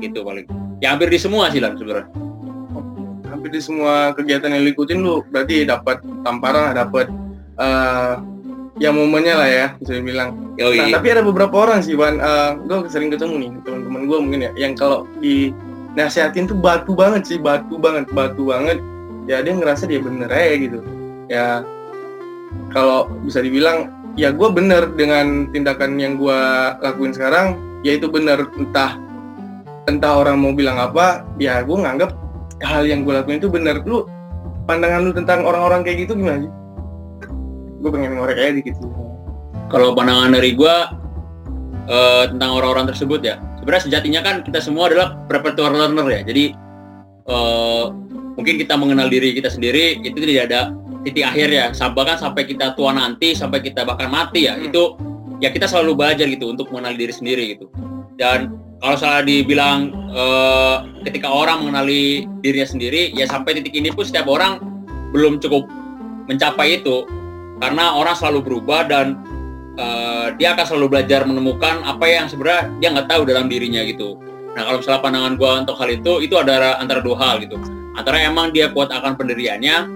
Gitu 0.00 0.25
paling. 0.25 0.49
Ya 0.80 0.96
hampir 0.96 1.12
di 1.12 1.20
semua 1.20 1.52
sih 1.52 1.61
lah 1.61 1.76
sebenarnya 1.76 2.25
di 3.51 3.61
semua 3.61 4.13
kegiatan 4.17 4.53
yang 4.53 4.63
lu 4.65 4.71
ikutin 4.73 4.99
lu 5.01 5.25
berarti 5.29 5.69
dapat 5.69 6.01
tamparan 6.25 6.77
dapat 6.77 7.11
eh 7.61 8.15
ya 8.83 8.91
momennya 8.91 9.35
lah 9.39 9.51
ya 9.51 9.67
bisa 9.79 9.93
dibilang 9.99 10.45
Yoi. 10.55 10.79
Nah, 10.79 11.03
tapi 11.03 11.11
ada 11.11 11.23
beberapa 11.27 11.67
orang 11.67 11.83
sih, 11.83 11.99
Wan. 11.99 12.23
gue 12.63 12.87
sering 12.87 13.11
ketemu 13.11 13.35
nih, 13.43 13.51
teman-teman 13.67 14.03
gue 14.07 14.19
mungkin 14.23 14.41
ya, 14.47 14.51
yang 14.55 14.79
kalau 14.79 15.03
di 15.19 15.51
nasihatin 15.99 16.47
tuh 16.47 16.55
batu 16.55 16.95
banget 16.95 17.27
sih, 17.27 17.39
batu 17.43 17.75
banget, 17.75 18.07
batu 18.15 18.47
banget. 18.47 18.79
Ya 19.27 19.43
dia 19.43 19.57
ngerasa 19.57 19.91
dia 19.91 19.99
bener 19.99 20.31
aja 20.31 20.55
gitu. 20.55 20.79
Ya 21.27 21.67
kalau 22.71 23.11
bisa 23.27 23.43
dibilang, 23.43 23.91
ya 24.15 24.31
gue 24.31 24.49
bener 24.55 24.95
dengan 24.95 25.51
tindakan 25.51 25.99
yang 25.99 26.23
gue 26.23 26.39
lakuin 26.79 27.11
sekarang, 27.11 27.59
ya 27.83 27.99
itu 27.99 28.07
bener. 28.07 28.47
Entah 28.55 28.95
entah 29.91 30.23
orang 30.23 30.39
mau 30.39 30.55
bilang 30.55 30.79
apa, 30.79 31.27
ya 31.43 31.67
gue 31.67 31.75
nganggap 31.75 32.15
hal 32.62 32.87
yang 32.87 33.02
gue 33.02 33.14
lakuin 33.16 33.42
itu 33.42 33.50
bener. 33.50 33.82
Lu 33.82 34.06
pandangan 34.68 35.02
lu 35.02 35.11
tentang 35.11 35.42
orang-orang 35.42 35.82
kayak 35.82 36.06
gitu 36.06 36.14
gimana 36.14 36.46
sih? 36.46 36.52
Gue 37.82 37.90
pengen 37.90 38.16
ngorek 38.16 38.38
aja 38.38 38.52
dikit 38.54 38.76
kalau 39.75 39.96
pandangan 39.96 40.30
dari 40.34 40.54
gua 40.54 40.92
eh, 41.88 42.25
tentang 42.30 42.50
orang-orang 42.54 42.87
tersebut 42.94 43.20
ya 43.25 43.42
sebenarnya 43.61 43.84
sejatinya 43.90 44.20
kan 44.23 44.34
kita 44.44 44.61
semua 44.61 44.87
adalah 44.87 45.18
perpetual 45.26 45.73
learner 45.73 46.06
ya 46.06 46.20
jadi 46.23 46.44
eh, 47.26 47.84
mungkin 48.38 48.54
kita 48.61 48.75
mengenal 48.78 49.08
diri 49.08 49.34
kita 49.34 49.49
sendiri 49.49 49.99
itu 49.99 50.14
tidak 50.14 50.46
ada 50.50 50.61
titik 51.04 51.25
akhir 51.26 51.49
ya 51.52 51.66
sampai 51.76 52.06
bahkan 52.06 52.16
sampai 52.23 52.42
kita 52.49 52.73
tua 52.78 52.94
nanti 52.96 53.37
sampai 53.37 53.61
kita 53.61 53.84
bahkan 53.84 54.08
mati 54.08 54.49
ya 54.49 54.56
Hmm. 54.56 54.68
itu 54.70 54.82
ya 55.42 55.50
kita 55.50 55.68
selalu 55.68 55.99
belajar 55.99 56.25
gitu 56.30 56.49
untuk 56.49 56.70
mengenali 56.73 56.96
diri 57.04 57.14
sendiri 57.14 57.44
gitu 57.58 57.66
dan 58.16 58.56
kalau 58.81 58.97
salah 58.99 59.23
dibilang 59.23 59.93
eh, 60.11 60.76
ketika 61.09 61.28
orang 61.31 61.64
mengenali 61.64 62.26
dirinya 62.40 62.69
sendiri 62.69 63.12
ya 63.14 63.26
sampai 63.28 63.61
titik 63.61 63.75
ini 63.75 63.90
pun 63.95 64.07
setiap 64.07 64.26
orang 64.31 64.61
belum 65.14 65.38
cukup 65.38 65.66
mencapai 66.26 66.81
itu 66.83 67.07
karena 67.62 67.95
orang 67.95 68.14
selalu 68.16 68.40
berubah 68.43 68.88
dan 68.88 69.19
eh, 69.78 70.26
dia 70.40 70.57
akan 70.57 70.64
selalu 70.64 70.87
belajar 70.99 71.23
menemukan 71.26 71.85
apa 71.87 72.04
yang 72.09 72.26
sebenarnya 72.26 72.71
dia 72.83 72.88
nggak 72.95 73.09
tahu 73.11 73.23
dalam 73.28 73.47
dirinya 73.47 73.83
gitu. 73.87 74.19
Nah 74.54 74.62
kalau 74.62 74.78
misalnya 74.78 75.02
pandangan 75.02 75.33
gua 75.35 75.50
untuk 75.66 75.76
hal 75.78 75.90
itu 75.90 76.12
itu 76.23 76.35
ada 76.38 76.78
antara 76.78 77.02
dua 77.02 77.16
hal 77.19 77.43
gitu. 77.43 77.59
Antara 77.95 78.23
emang 78.23 78.50
dia 78.50 78.71
kuat 78.75 78.90
akan 78.90 79.14
pendiriannya 79.14 79.87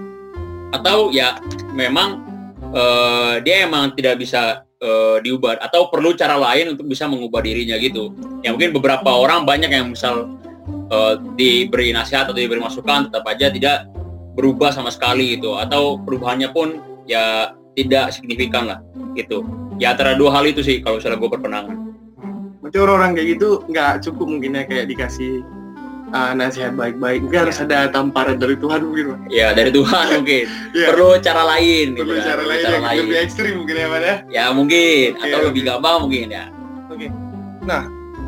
atau 0.71 1.09
ya 1.11 1.35
memang 1.75 2.23
eh, 2.71 3.33
dia 3.43 3.65
emang 3.67 3.91
tidak 3.95 4.19
bisa 4.21 4.68
eh, 4.79 5.17
diubah 5.23 5.59
atau 5.59 5.91
perlu 5.91 6.15
cara 6.15 6.39
lain 6.39 6.75
untuk 6.75 6.87
bisa 6.87 7.05
mengubah 7.05 7.43
dirinya 7.43 7.75
gitu. 7.79 8.15
Ya 8.41 8.55
mungkin 8.55 8.71
beberapa 8.75 9.11
orang 9.11 9.43
banyak 9.43 9.71
yang 9.71 9.91
misal 9.93 10.39
eh, 10.91 11.15
diberi 11.35 11.91
nasihat 11.91 12.31
atau 12.31 12.35
diberi 12.35 12.63
masukan 12.63 13.11
tetap 13.11 13.23
aja 13.27 13.47
tidak 13.51 13.77
berubah 14.33 14.71
sama 14.71 14.89
sekali 14.89 15.37
gitu. 15.39 15.59
Atau 15.59 15.99
perubahannya 16.03 16.49
pun 16.55 16.79
ya 17.05 17.55
tidak 17.75 18.11
signifikan 18.15 18.67
lah 18.71 18.79
gitu. 19.13 19.43
Ya 19.79 19.95
antara 19.95 20.15
dua 20.15 20.35
hal 20.35 20.47
itu 20.47 20.59
sih 20.59 20.83
kalau 20.83 20.99
misalnya 20.99 21.23
gue 21.23 21.31
berpendangan 21.31 21.89
Berarti 22.59 22.77
orang-orang 22.85 23.11
kayak 23.15 23.27
gitu 23.39 23.49
nggak 23.71 23.93
cukup 24.03 24.27
mungkin 24.27 24.51
ya 24.59 24.63
kayak 24.67 24.85
dikasih 24.91 25.41
uh, 26.11 26.31
nasihat 26.33 26.73
baik-baik. 26.73 27.23
Mungkin 27.25 27.39
harus 27.49 27.57
ada 27.59 27.87
tamparan 27.89 28.37
dari 28.37 28.55
Tuhan 28.57 28.81
mungkin. 28.85 29.05
Pak. 29.13 29.19
ya 29.29 29.53
dari 29.53 29.71
Tuhan 29.73 30.05
mungkin 30.21 30.43
Iya. 30.75 30.87
perlu 30.93 31.07
cara 31.21 31.41
lain 31.57 31.87
Perlu 31.93 32.13
gitu 32.13 32.13
kan. 32.17 32.25
cara 32.25 32.43
lain 32.45 32.61
yang 32.65 32.83
lebih 33.05 33.17
ekstrim 33.21 33.53
mungkin 33.61 33.75
ya 33.75 33.87
Pak 33.87 33.99
ya. 34.01 34.15
ya 34.29 34.45
mungkin 34.53 35.07
Oke, 35.15 35.23
atau 35.25 35.37
oke. 35.39 35.47
lebih 35.53 35.61
gampang 35.65 35.95
mungkin 36.05 36.27
ya 36.29 36.45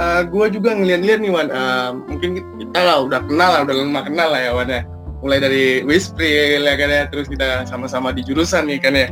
Uh, 0.02 0.26
gue 0.26 0.46
juga 0.58 0.74
ngeliat-ngeliat 0.74 1.20
nih 1.22 1.30
Wan, 1.30 1.48
Uh, 1.54 1.94
mungkin 2.10 2.42
kita 2.58 2.80
lah 2.82 3.06
udah 3.06 3.22
kenal 3.22 3.50
lah, 3.54 3.62
udah 3.68 3.76
lama 3.86 4.02
kenal 4.02 4.30
lah 4.34 4.42
ya 4.42 4.52
Wan 4.56 4.70
ya. 4.72 4.82
Mulai 5.22 5.38
dari 5.38 5.66
Wispril 5.86 6.66
ya 6.66 6.74
kan 6.74 6.90
ya, 6.90 7.04
terus 7.06 7.30
kita 7.30 7.68
sama-sama 7.70 8.10
di 8.10 8.26
jurusan 8.26 8.66
nih 8.66 8.82
kan 8.82 8.98
ya. 8.98 9.08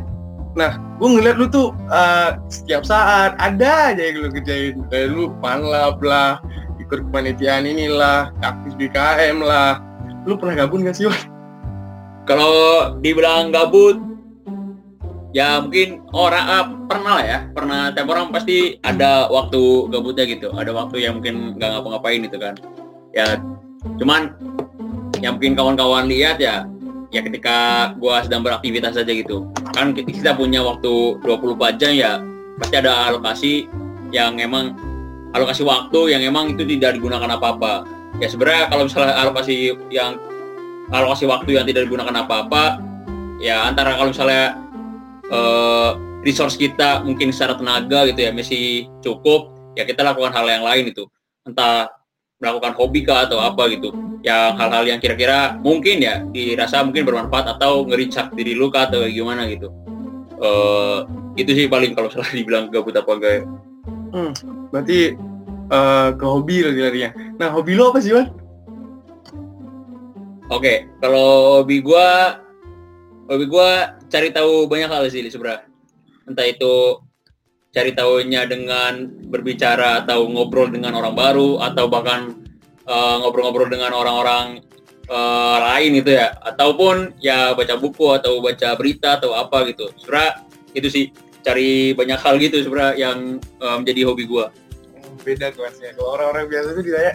Nah, 0.58 0.74
gue 0.98 1.08
ngeliat 1.14 1.38
lu 1.38 1.46
tuh 1.46 1.70
uh, 1.86 2.34
setiap 2.50 2.82
saat 2.82 3.38
ada 3.38 3.94
aja 3.94 4.02
yang 4.02 4.18
lu 4.18 4.34
kerjain. 4.34 4.82
Kayak 4.90 5.14
lu 5.14 5.30
panlab 5.38 6.02
lah, 6.02 6.42
kepanitiaan 6.90 7.70
inilah, 7.70 8.34
aktif 8.42 8.74
BKM 8.74 9.38
lah. 9.38 9.78
Lu 10.26 10.34
pernah 10.34 10.66
gabung 10.66 10.82
gak 10.82 10.98
sih 10.98 11.06
Wan? 11.06 11.40
kalau 12.30 12.54
dibilang 13.02 13.50
gabut 13.50 13.98
ya 15.34 15.58
mungkin 15.58 16.02
orang 16.14 16.44
ah, 16.46 16.64
pernah 16.86 17.18
lah 17.18 17.24
ya 17.26 17.38
pernah 17.50 17.90
tiap 17.90 18.06
orang 18.06 18.30
pasti 18.30 18.78
ada 18.86 19.26
waktu 19.30 19.90
gabutnya 19.90 20.24
gitu 20.30 20.54
ada 20.54 20.70
waktu 20.70 21.06
yang 21.06 21.18
mungkin 21.18 21.58
nggak 21.58 21.70
ngapa-ngapain 21.74 22.22
gitu 22.26 22.38
kan 22.38 22.54
ya 23.14 23.38
cuman 23.98 24.34
yang 25.18 25.38
mungkin 25.38 25.58
kawan-kawan 25.58 26.06
lihat 26.06 26.38
ya 26.38 26.66
ya 27.10 27.20
ketika 27.22 27.90
gua 27.98 28.22
sedang 28.22 28.46
beraktivitas 28.46 28.94
saja 28.94 29.10
gitu 29.10 29.50
kan 29.74 29.90
kita 29.94 30.34
punya 30.34 30.62
waktu 30.62 31.18
24 31.22 31.82
jam 31.82 31.92
ya 31.94 32.22
pasti 32.62 32.74
ada 32.78 33.10
alokasi 33.10 33.66
yang 34.14 34.38
emang 34.38 34.74
alokasi 35.34 35.62
waktu 35.62 36.00
yang 36.16 36.22
emang 36.26 36.54
itu 36.54 36.66
tidak 36.66 36.98
digunakan 36.98 37.30
apa-apa. 37.30 37.86
Ya 38.18 38.26
sebenarnya 38.26 38.70
kalau 38.70 38.82
misalnya 38.86 39.14
alokasi 39.22 39.74
yang 39.90 40.18
alokasi 40.90 41.24
waktu 41.30 41.50
yang 41.58 41.64
tidak 41.66 41.86
digunakan 41.86 42.26
apa-apa 42.26 42.82
ya 43.38 43.64
antara 43.64 43.94
kalau 43.94 44.10
misalnya 44.10 44.58
eh, 45.30 45.90
resource 46.26 46.58
kita 46.58 47.06
mungkin 47.06 47.32
secara 47.32 47.56
tenaga 47.56 48.04
gitu 48.10 48.20
ya 48.26 48.30
masih 48.34 48.90
cukup 49.00 49.54
ya 49.78 49.86
kita 49.86 50.02
lakukan 50.02 50.34
hal 50.34 50.46
yang 50.46 50.64
lain 50.66 50.90
itu. 50.90 51.06
Entah 51.46 51.88
melakukan 52.40 52.72
hobi 52.76 53.06
kah 53.06 53.28
atau 53.28 53.38
apa 53.40 53.70
gitu. 53.72 53.94
Yang 54.20 54.52
hal-hal 54.60 54.84
yang 54.84 55.00
kira-kira 55.00 55.56
mungkin 55.62 56.02
ya 56.04 56.20
dirasa 56.28 56.84
mungkin 56.84 57.08
bermanfaat 57.08 57.56
atau 57.56 57.88
nge-recharge 57.88 58.36
diri 58.36 58.52
lu 58.52 58.68
kah 58.68 58.90
atau 58.90 59.06
gimana 59.08 59.48
gitu. 59.48 59.72
Eh 60.40 60.98
itu 61.38 61.50
sih 61.56 61.66
paling 61.70 61.94
kalau 61.94 62.12
salah 62.12 62.28
dibilang 62.36 62.68
gabut 62.68 62.92
apa 62.92 63.10
enggak 63.16 63.32
ya. 63.40 63.42
Berarti 64.70 65.18
uh, 65.70 66.14
ke 66.14 66.24
hobi 66.26 66.66
lari-larinya. 66.66 67.10
Nah, 67.38 67.48
hobi 67.54 67.74
lu 67.74 67.90
apa 67.90 67.98
sih 68.02 68.14
Wan? 68.14 68.30
Oke, 70.50 70.90
kalau 70.98 71.62
hobi 71.62 71.78
gua 71.78 72.42
hobi 73.30 73.46
gua 73.46 73.94
cari 74.10 74.34
tahu 74.34 74.66
banyak 74.66 74.90
hal 74.90 75.06
sih 75.06 75.22
sebenarnya. 75.30 75.70
Entah 76.26 76.46
itu 76.46 76.98
cari 77.70 77.94
tahunya 77.94 78.50
dengan 78.50 79.06
berbicara 79.30 80.02
atau 80.02 80.26
ngobrol 80.26 80.74
dengan 80.74 80.98
orang 80.98 81.14
baru 81.14 81.62
atau 81.62 81.86
bahkan 81.86 82.34
eh, 82.82 83.16
ngobrol-ngobrol 83.22 83.70
dengan 83.70 83.94
orang-orang 83.94 84.58
eh, 85.06 85.56
lain 85.70 85.90
gitu 86.02 86.18
ya 86.18 86.34
ataupun 86.42 87.14
ya 87.22 87.54
baca 87.54 87.78
buku 87.78 88.10
atau 88.10 88.42
baca 88.42 88.74
berita 88.74 89.22
atau 89.22 89.38
apa 89.38 89.70
gitu. 89.70 89.86
Sebenarnya 90.02 90.32
itu 90.74 90.88
sih 90.90 91.04
cari 91.40 91.92
banyak 91.92 92.18
hal 92.18 92.34
gitu 92.38 92.56
sebenarnya 92.62 92.94
yang 92.96 93.18
eh, 93.40 93.76
menjadi 93.80 94.00
hobi 94.08 94.24
gua. 94.24 94.52
beda 95.20 95.52
kelasnya 95.52 95.92
kalau 96.00 96.16
orang-orang 96.16 96.48
biasa 96.48 96.68
tuh 96.72 96.80
ditanya 96.80 97.12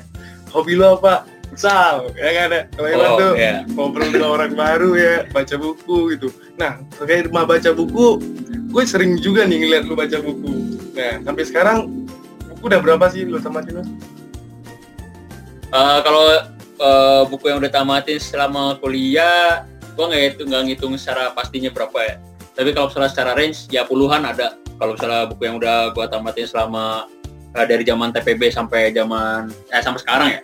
hobi 0.53 0.77
lo 0.77 1.01
apa 1.01 1.25
Sal, 1.55 2.12
ya 2.20 2.29
kan 2.36 2.50
ya. 2.51 2.62
Kalau 2.74 2.88
Iwan 2.89 3.05
Oh, 3.08 3.17
tuh 3.22 3.32
iya. 3.39 3.63
ngobrol 3.72 4.10
dengan 4.12 4.29
orang 4.34 4.51
baru 4.58 4.91
ya, 4.98 5.24
baca 5.32 5.55
buku 5.55 6.17
gitu. 6.17 6.27
Nah, 6.60 6.84
terkait 7.00 7.32
rumah 7.32 7.48
baca 7.48 7.70
buku, 7.72 8.20
gue 8.67 8.84
sering 8.84 9.15
juga 9.22 9.48
nih 9.48 9.63
ngeliat 9.63 9.84
lu 9.88 9.96
baca 9.96 10.20
buku. 10.20 10.51
Nah, 10.98 11.24
sampai 11.24 11.44
sekarang 11.48 11.77
buku 12.51 12.63
udah 12.65 12.82
berapa 12.84 13.05
sih 13.08 13.24
lu 13.24 13.39
tamatin 13.39 13.77
Mas? 13.79 13.88
Eh, 15.70 16.00
kalau 16.03 16.25
eh, 16.60 17.22
buku 17.29 17.46
yang 17.48 17.60
udah 17.63 17.72
tamatin 17.72 18.20
selama 18.20 18.75
kuliah, 18.84 19.63
gua 19.96 20.12
nggak 20.12 20.22
hitung 20.36 20.48
nggak 20.51 20.63
ngitung 20.67 20.94
secara 21.00 21.32
pastinya 21.32 21.72
berapa 21.72 21.98
ya. 22.03 22.15
Tapi 22.55 22.71
kalau 22.71 22.88
misalnya 22.88 23.12
secara 23.12 23.31
range 23.35 23.67
ya 23.67 23.83
puluhan 23.83 24.24
ada. 24.24 24.55
Kalau 24.79 24.95
misalnya 24.95 25.27
buku 25.27 25.41
yang 25.43 25.55
udah 25.59 25.91
gua 25.91 26.07
tamatin 26.07 26.47
selama 26.47 27.12
eh, 27.51 27.65
dari 27.67 27.83
zaman 27.83 28.15
TPB 28.15 28.47
sampai 28.51 28.95
zaman 28.95 29.51
eh 29.71 29.83
sampai 29.83 30.00
sekarang 30.00 30.27
ya. 30.39 30.41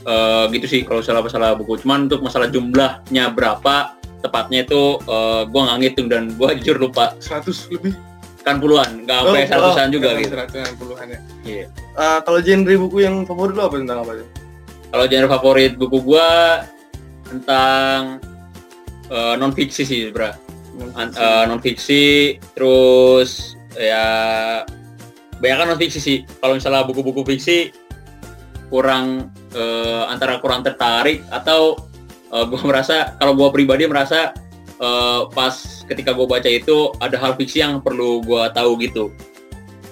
Eh, 0.00 0.44
gitu 0.56 0.66
sih 0.66 0.80
kalau 0.88 1.04
misalnya 1.04 1.22
masalah 1.28 1.50
buku. 1.52 1.76
Cuman 1.84 2.08
untuk 2.08 2.24
masalah 2.24 2.48
jumlahnya 2.48 3.36
berapa 3.36 4.00
tepatnya 4.24 4.64
itu 4.64 4.96
eh, 5.04 5.42
gua 5.52 5.60
nggak 5.68 5.78
ngitung 5.84 6.08
dan 6.08 6.32
gua 6.40 6.52
jujur 6.58 6.80
lupa 6.80 7.12
100 7.20 7.76
lebih? 7.76 7.94
kan 8.40 8.56
puluhan 8.56 9.04
nggak 9.04 9.20
sampai 9.20 9.44
seratusan 9.44 9.88
juga 9.92 10.16
gitu. 10.16 10.32
Seratusan 10.32 10.72
puluhan 10.80 11.06
ya. 11.12 11.20
Iya. 11.44 11.66
Eh, 11.76 12.18
kalau 12.24 12.40
genre 12.40 12.74
buku 12.88 13.04
yang 13.04 13.28
favorit 13.28 13.52
lu 13.52 13.62
apa 13.68 13.76
tentang 13.76 14.00
apa 14.00 14.12
sih? 14.16 14.28
Kalau 14.88 15.04
genre 15.12 15.28
favorit 15.28 15.72
buku 15.76 15.98
gua 16.00 16.28
tentang 17.28 18.16
non 19.10 19.52
fiksi 19.52 19.84
sih, 19.84 20.08
bro. 20.08 20.32
Non 21.46 21.60
fiksi, 21.60 22.36
terus 22.56 23.54
ya 23.76 24.06
banyak 25.38 25.56
non 25.68 25.80
fiksi 25.80 26.00
sih. 26.00 26.18
Kalau 26.40 26.56
misalnya 26.56 26.88
buku-buku 26.88 27.22
fiksi 27.24 27.72
kurang 28.70 29.34
eh, 29.52 30.04
antara 30.06 30.38
kurang 30.38 30.62
tertarik 30.62 31.26
atau 31.28 31.76
eh, 32.30 32.44
gua 32.46 32.60
merasa 32.64 33.18
kalau 33.18 33.36
gua 33.36 33.52
pribadi 33.52 33.84
merasa 33.84 34.32
eh, 34.80 35.20
pas 35.34 35.54
ketika 35.84 36.16
gua 36.16 36.26
baca 36.38 36.48
itu 36.48 36.94
ada 37.02 37.18
hal 37.18 37.36
fiksi 37.36 37.60
yang 37.60 37.82
perlu 37.84 38.24
gua 38.24 38.48
tahu 38.54 38.80
gitu. 38.80 39.12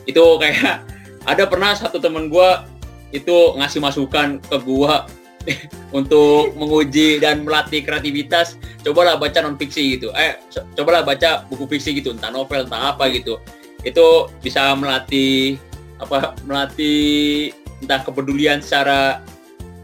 Itu 0.09 0.41
kayak 0.41 0.87
ada 1.31 1.45
pernah 1.45 1.77
satu 1.77 2.01
temen 2.01 2.33
gua 2.33 2.65
itu 3.13 3.57
ngasih 3.57 3.81
masukan 3.81 4.41
ke 4.41 4.57
gua 4.65 5.09
untuk 5.99 6.55
menguji 6.55 7.19
dan 7.23 7.43
melatih 7.45 7.83
kreativitas 7.85 8.61
cobalah 8.85 9.17
baca 9.17 9.39
non 9.41 9.57
fiksi 9.57 9.99
gitu. 9.99 10.13
Eh 10.15 10.39
co- 10.53 10.67
cobalah 10.77 11.03
baca 11.05 11.45
buku 11.49 11.65
fiksi 11.77 11.99
gitu 11.99 12.15
entah 12.15 12.33
novel 12.33 12.69
entah 12.69 12.95
apa 12.95 13.09
gitu. 13.13 13.41
Itu 13.83 14.29
bisa 14.43 14.75
melatih 14.77 15.57
apa 15.99 16.37
melatih 16.47 17.51
entah 17.83 18.01
kepedulian 18.03 18.63
secara 18.63 19.23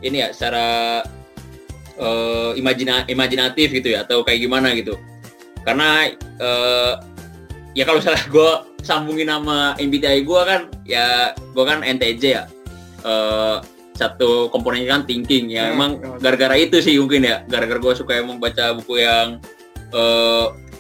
ini 0.04 0.22
ya 0.22 0.28
secara 0.30 1.00
eh, 1.98 2.50
imajina 2.58 3.06
imajinatif 3.08 3.72
gitu 3.72 3.94
ya 3.94 4.04
atau 4.04 4.22
kayak 4.22 4.40
gimana 4.44 4.74
gitu. 4.76 4.98
Karena 5.64 6.10
eh, 6.20 6.94
ya 7.74 7.82
kalau 7.88 7.98
misalnya 7.98 8.24
gue 8.34 8.50
sambungin 8.84 9.32
nama 9.32 9.72
MBTI 9.80 10.28
gue 10.28 10.40
kan 10.44 10.68
ya 10.84 11.32
gue 11.32 11.64
kan 11.64 11.80
NTJ 11.80 12.24
ya. 12.24 12.44
Eh, 13.04 13.58
satu 13.94 14.50
komponennya 14.50 14.90
kan 14.90 15.02
thinking 15.06 15.54
ya. 15.54 15.70
Hmm, 15.70 15.74
emang 15.78 15.90
gara-gara 16.18 16.58
itu 16.58 16.82
sih 16.82 16.98
mungkin 16.98 17.24
ya. 17.24 17.46
Gara-gara 17.46 17.78
gue 17.78 17.94
suka 17.94 18.18
emang 18.18 18.42
baca 18.42 18.74
buku 18.74 19.02
yang 19.02 19.38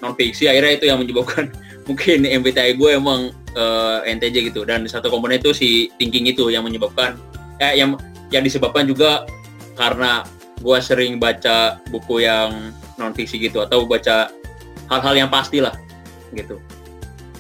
non 0.02 0.12
fiksi 0.18 0.50
akhirnya 0.50 0.74
itu 0.74 0.90
yang 0.90 0.98
menyebabkan 0.98 1.54
mungkin 1.88 2.26
MBTI 2.26 2.74
gue 2.74 2.90
emang 2.98 3.30
eh, 3.54 3.98
NTJ 4.10 4.50
gitu. 4.50 4.66
Dan 4.66 4.84
satu 4.90 5.08
komponen 5.08 5.38
itu 5.38 5.54
si 5.54 5.94
thinking 6.02 6.26
itu 6.26 6.50
yang 6.50 6.66
menyebabkan 6.66 7.14
eh, 7.62 7.78
yang 7.78 7.94
yang 8.34 8.42
disebabkan 8.42 8.90
juga 8.90 9.22
karena 9.78 10.26
gue 10.58 10.78
sering 10.82 11.22
baca 11.22 11.78
buku 11.94 12.26
yang 12.26 12.74
non 12.98 13.14
fiksi 13.14 13.38
gitu 13.38 13.62
atau 13.62 13.86
baca 13.86 14.30
hal-hal 14.90 15.14
yang 15.14 15.30
pasti 15.30 15.62
lah 15.62 15.74
gitu. 16.34 16.58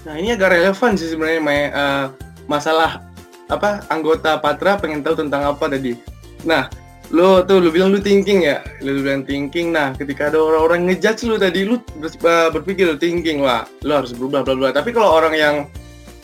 Nah 0.06 0.14
ini 0.14 0.38
agak 0.38 0.54
relevan 0.54 0.94
sih 0.94 1.10
sebenarnya. 1.10 1.42
Eh, 1.74 2.06
masalah 2.46 3.00
apa 3.56 3.86
anggota 3.88 4.36
Patra 4.42 4.76
pengen 4.76 5.00
tahu 5.00 5.24
tentang 5.26 5.46
apa 5.46 5.70
tadi. 5.70 5.94
Nah 6.44 6.66
lu 7.12 7.44
tuh 7.44 7.60
lu 7.60 7.68
bilang 7.68 7.92
lu 7.92 8.00
thinking 8.00 8.48
ya, 8.48 8.64
lu 8.80 9.04
bilang 9.04 9.22
thinking. 9.22 9.70
Nah 9.70 9.92
ketika 9.94 10.32
ada 10.32 10.40
orang-orang 10.40 10.88
ngejudge 10.88 11.28
lu 11.28 11.36
tadi, 11.36 11.62
lu 11.68 11.78
ber- 12.00 12.50
berpikir 12.50 12.88
lu 12.88 12.96
thinking 12.96 13.44
wah 13.44 13.68
lu 13.84 13.92
harus 13.92 14.10
berubah 14.16 14.42
bla 14.42 14.54
bla. 14.56 14.68
Tapi 14.72 14.90
kalau 14.90 15.12
orang 15.12 15.36
yang 15.36 15.56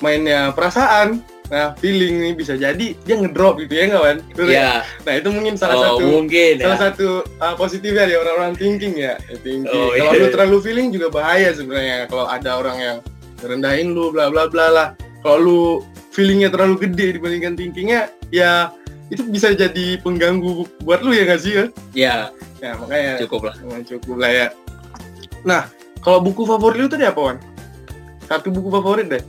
mainnya 0.01 0.49
perasaan, 0.57 1.21
nah 1.53 1.77
feeling 1.77 2.25
nih 2.25 2.33
bisa 2.33 2.57
jadi 2.57 2.97
dia 2.97 3.15
ngedrop 3.21 3.61
gitu 3.61 3.77
ya 3.77 3.85
nggak 3.93 4.05
kan? 4.09 4.17
Betul 4.33 4.47
ya? 4.49 4.57
ya 4.57 4.71
Nah 5.05 5.13
itu 5.21 5.29
mungkin 5.29 5.55
salah 5.61 5.77
oh, 5.77 5.83
satu 5.85 6.05
mungkin 6.09 6.53
ya 6.57 6.65
salah 6.65 6.81
satu 6.89 7.09
uh, 7.43 7.55
positifnya 7.61 8.05
di 8.09 8.15
orang-orang 8.17 8.55
thinking 8.57 8.95
ya 8.97 9.15
thinking 9.45 9.69
Oh, 9.69 9.93
kalau 9.93 10.13
iya. 10.17 10.23
lu 10.25 10.29
terlalu 10.33 10.57
feeling 10.65 10.89
juga 10.89 11.13
bahaya 11.13 11.53
sebenarnya 11.53 12.09
kalau 12.09 12.25
ada 12.25 12.51
orang 12.57 12.77
yang 12.81 12.97
rendahin 13.45 13.93
lu 13.93 14.09
bla 14.09 14.33
bla 14.33 14.49
bla 14.49 14.67
lah 14.73 14.89
kalau 15.21 15.39
lu 15.43 15.61
feelingnya 16.21 16.53
terlalu 16.53 16.85
gede 16.85 17.17
dibandingkan 17.17 17.57
thinkingnya 17.57 18.13
ya 18.29 18.77
itu 19.09 19.25
bisa 19.25 19.57
jadi 19.57 19.97
pengganggu 20.05 20.69
buat 20.85 21.01
lu 21.01 21.17
ya 21.17 21.25
nggak 21.25 21.41
sih 21.41 21.53
ya? 21.57 21.65
Ya 21.97 22.17
ya 22.61 22.77
makanya 22.77 23.25
cukup 23.25 23.49
lah. 23.49 23.55
Emang 23.65 23.83
cukup 23.89 24.17
lah 24.21 24.29
ya. 24.29 24.47
Nah 25.49 25.65
kalau 26.05 26.21
buku 26.21 26.45
favorit 26.45 26.77
lu 26.77 26.93
tadi 26.93 27.09
apa 27.09 27.17
Wan? 27.17 27.39
satu 28.29 28.53
buku 28.53 28.69
favorit 28.69 29.09
deh. 29.09 29.25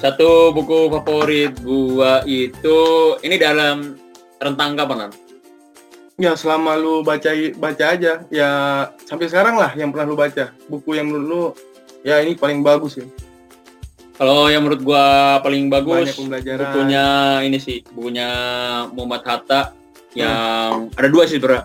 Satu 0.00 0.56
buku 0.56 0.88
favorit 0.88 1.52
gua 1.60 2.24
itu 2.24 2.78
ini 3.20 3.36
dalam 3.36 4.00
rentang 4.40 4.72
kapan 4.80 5.06
Nan? 5.06 5.12
ya 6.20 6.36
selama 6.36 6.80
lu 6.80 7.04
baca 7.04 7.28
baca 7.60 7.84
aja. 7.92 8.24
Ya 8.32 8.50
sampai 9.04 9.28
sekarang 9.28 9.60
lah 9.60 9.76
yang 9.76 9.92
pernah 9.92 10.08
lu 10.08 10.16
baca. 10.16 10.48
Buku 10.66 10.96
yang 10.96 11.12
menurut 11.12 11.28
lu 11.28 11.44
ya 12.00 12.24
ini 12.24 12.32
paling 12.32 12.64
bagus 12.64 12.96
ya 12.96 13.04
Kalau 14.20 14.52
yang 14.52 14.68
menurut 14.68 14.84
gua 14.84 15.40
paling 15.40 15.72
bagus 15.72 16.12
bukunya 16.12 17.40
ini 17.40 17.56
sih, 17.56 17.80
bukunya 17.96 18.28
Muhammad 18.92 19.24
Hatta 19.24 19.72
yang 20.12 20.92
ada 20.92 21.08
dua 21.08 21.24
sih 21.24 21.40
bro. 21.40 21.56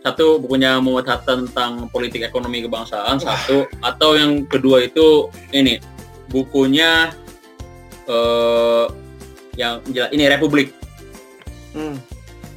Satu 0.00 0.40
bukunya 0.40 0.80
Muhammad 0.80 1.12
Hatta 1.12 1.36
tentang 1.44 1.92
politik 1.92 2.24
ekonomi 2.24 2.64
kebangsaan, 2.64 3.20
satu 3.20 3.68
atau 3.84 4.16
yang 4.16 4.48
kedua 4.48 4.88
itu 4.88 5.28
ini 5.52 5.76
bukunya 6.32 7.12
eh 8.08 8.86
yang 9.60 9.84
jelas 9.92 10.08
ini 10.16 10.24
Republik. 10.32 10.72
Hmm. 11.76 12.00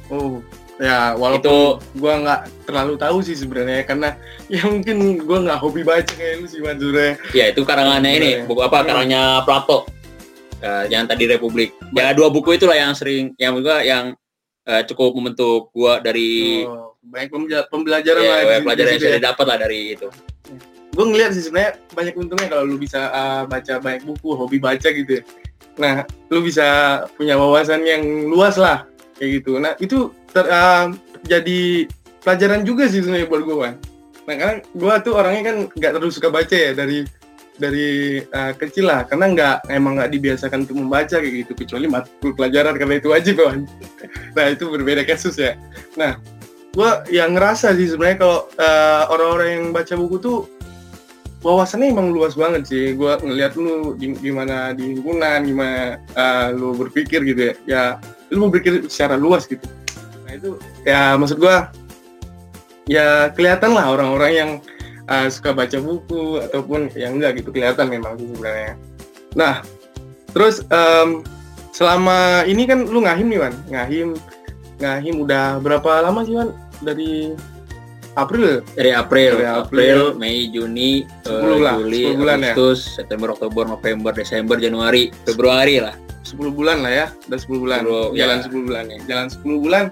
Oh, 0.08 0.40
ya 0.78 1.12
walaupun 1.14 1.42
Itu 1.42 1.58
gua 1.98 2.14
nggak 2.18 2.40
terlalu 2.64 2.94
tahu 2.94 3.18
sih 3.20 3.34
sebenarnya 3.34 3.82
karena 3.82 4.14
ya 4.52 4.62
mungkin 4.64 4.96
gua 5.22 5.38
nggak 5.42 5.58
hobi 5.58 5.82
baca 5.82 6.06
kayak 6.08 6.38
lu 6.38 6.46
sih 6.46 6.62
Manjure. 6.62 7.18
ya 7.30 7.50
itu 7.50 7.62
karangannya 7.62 8.10
ini, 8.14 8.28
Iya. 8.32 8.40
buku 8.46 8.60
apa? 8.62 8.82
Karangnya 8.82 9.42
Plato. 9.42 9.84
Eh, 10.58 10.90
yang 10.90 11.06
tadi 11.06 11.26
Republik. 11.26 11.70
Ya 11.92 12.10
dua 12.10 12.30
buku 12.30 12.54
itulah 12.54 12.74
yang 12.74 12.90
sering 12.90 13.30
yang 13.36 13.54
juga 13.54 13.78
yang 13.80 14.14
eh, 14.64 14.82
cukup 14.84 15.14
membentuk 15.14 15.70
gua 15.70 15.98
dari 15.98 16.62
Oh, 16.62 16.98
banyak 17.00 17.30
pembela- 17.30 17.66
pembelajaran 17.66 18.20
ya, 18.20 18.28
lah 18.28 18.60
pelajaran 18.62 18.90
yang 18.94 19.16
ya. 19.16 19.22
dapat 19.22 19.44
lah 19.46 19.56
dari 19.56 19.94
itu. 19.94 20.10
Gue 20.88 21.04
ngeliat 21.06 21.30
sih 21.30 21.40
sebenarnya 21.40 21.78
banyak 21.94 22.14
untungnya 22.16 22.48
kalau 22.48 22.64
lu 22.66 22.74
bisa 22.74 23.06
uh, 23.06 23.42
baca 23.46 23.78
banyak 23.78 24.02
buku, 24.02 24.34
hobi 24.34 24.58
baca 24.58 24.82
gitu 24.84 25.08
ya. 25.08 25.22
Nah, 25.78 26.02
lu 26.26 26.42
bisa 26.42 26.66
punya 27.14 27.38
wawasan 27.38 27.86
yang 27.86 28.02
luas 28.26 28.58
lah 28.58 28.82
kayak 29.18 29.42
gitu. 29.42 29.58
Nah, 29.58 29.74
itu 29.82 30.14
ter- 30.30 30.48
uh, 30.48 30.94
jadi 31.26 31.90
pelajaran 32.22 32.62
juga 32.62 32.86
sih 32.86 33.02
sebenarnya 33.02 33.28
buat 33.28 33.42
gue 33.42 33.56
Wan. 33.58 33.74
Nah, 34.30 34.34
karena 34.38 34.54
gue 34.62 34.94
tuh 35.02 35.14
orangnya 35.18 35.42
kan 35.52 35.56
nggak 35.74 35.92
terlalu 35.98 36.12
suka 36.14 36.28
baca 36.30 36.56
ya 36.56 36.72
dari 36.72 37.02
dari 37.58 38.22
uh, 38.22 38.52
kecil 38.54 38.86
lah. 38.86 39.04
Karena 39.04 39.26
nggak 39.34 39.56
emang 39.68 39.98
nggak 39.98 40.10
dibiasakan 40.14 40.64
untuk 40.64 40.78
membaca 40.78 41.18
kayak 41.18 41.34
gitu 41.44 41.52
kecuali 41.58 41.90
matkul 41.90 42.32
pelajaran 42.32 42.78
karena 42.78 42.94
itu 43.02 43.08
wajib 43.10 43.34
kawan 43.42 43.66
nah 44.38 44.46
itu 44.48 44.64
berbeda 44.70 45.02
kasus 45.04 45.36
ya. 45.36 45.58
Nah 45.98 46.16
gua 46.72 47.02
yang 47.10 47.34
ngerasa 47.34 47.74
sih 47.74 47.90
sebenarnya 47.90 48.18
kalau 48.22 48.38
uh, 48.56 49.02
orang-orang 49.10 49.48
yang 49.50 49.66
baca 49.74 49.94
buku 49.98 50.16
tuh 50.22 50.38
wawasannya 51.42 51.90
emang 51.90 52.14
luas 52.14 52.38
banget 52.38 52.62
sih. 52.70 52.84
Gua 52.94 53.18
ngeliat 53.18 53.58
lu 53.58 53.98
gimana 53.98 54.72
di 54.72 54.94
lingkungan 54.94 55.42
gimana 55.42 55.98
uh, 56.14 56.54
lu 56.54 56.78
berpikir 56.78 57.26
gitu 57.26 57.52
ya. 57.52 57.54
Ya 57.66 57.82
lu 58.30 58.46
mau 58.46 58.48
berpikir 58.52 58.84
secara 58.90 59.16
luas 59.16 59.48
gitu 59.48 59.64
nah 60.24 60.32
itu 60.36 60.60
ya 60.84 61.16
maksud 61.16 61.40
gua 61.40 61.72
ya 62.88 63.28
kelihatan 63.36 63.76
lah 63.76 63.92
orang-orang 63.92 64.32
yang 64.32 64.50
uh, 65.08 65.26
suka 65.32 65.56
baca 65.56 65.78
buku 65.80 66.40
ataupun 66.44 66.92
yang 66.94 67.18
enggak 67.18 67.40
gitu 67.42 67.50
kelihatan 67.50 67.88
memang 67.88 68.14
sih 68.20 68.28
sebenarnya. 68.28 68.72
Nah, 69.36 69.60
terus 70.32 70.64
em, 70.68 71.24
selama 71.72 72.44
ini 72.44 72.64
kan 72.68 72.88
lu 72.88 73.04
ngahim 73.04 73.28
nih 73.28 73.40
Wan, 73.40 73.54
ngahim, 73.68 74.08
ngahim 74.80 75.14
udah 75.24 75.60
berapa 75.60 76.04
lama 76.04 76.24
sih 76.24 76.36
Wan? 76.36 76.52
Dari 76.84 77.36
April? 78.16 78.64
Dari 78.74 78.90
April, 78.96 79.32
Dari 79.44 79.48
April, 79.48 80.00
April. 80.14 80.18
Mei, 80.18 80.48
Juni, 80.50 81.04
eh, 81.04 81.28
10 81.28 81.60
lah, 81.60 81.76
Juli, 81.78 82.02
10 82.16 82.18
bulan 82.18 82.38
ya. 82.40 82.54
Agustus, 82.56 82.78
September, 82.98 83.28
Oktober, 83.36 83.64
November, 83.68 84.10
Desember, 84.16 84.56
Januari, 84.58 85.12
Februari 85.22 85.76
lah. 85.78 85.94
10 86.28 86.52
bulan 86.52 86.84
lah 86.84 86.92
ya, 86.92 87.06
udah 87.32 87.38
10 87.40 87.64
bulan, 87.64 87.80
10, 87.88 88.20
jalan 88.20 88.36
ya. 88.36 88.44
10 88.44 88.66
bulan 88.68 88.84
ya, 88.84 88.98
jalan 89.08 89.26
10 89.32 89.64
bulan. 89.64 89.84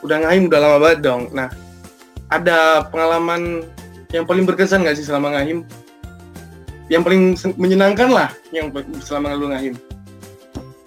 udah 0.00 0.16
ngahim 0.16 0.48
udah 0.48 0.60
lama 0.64 0.76
banget 0.80 0.98
dong. 1.04 1.22
Nah, 1.36 1.52
ada 2.32 2.88
pengalaman 2.88 3.68
yang 4.16 4.24
paling 4.24 4.48
berkesan 4.48 4.80
nggak 4.80 4.96
sih 4.96 5.04
selama 5.04 5.36
ngahim? 5.36 5.66
Yang 6.88 7.02
paling 7.04 7.22
menyenangkan 7.60 8.08
lah 8.08 8.32
yang 8.48 8.72
selama 9.02 9.36
lu 9.36 9.52
ngahim. 9.52 9.74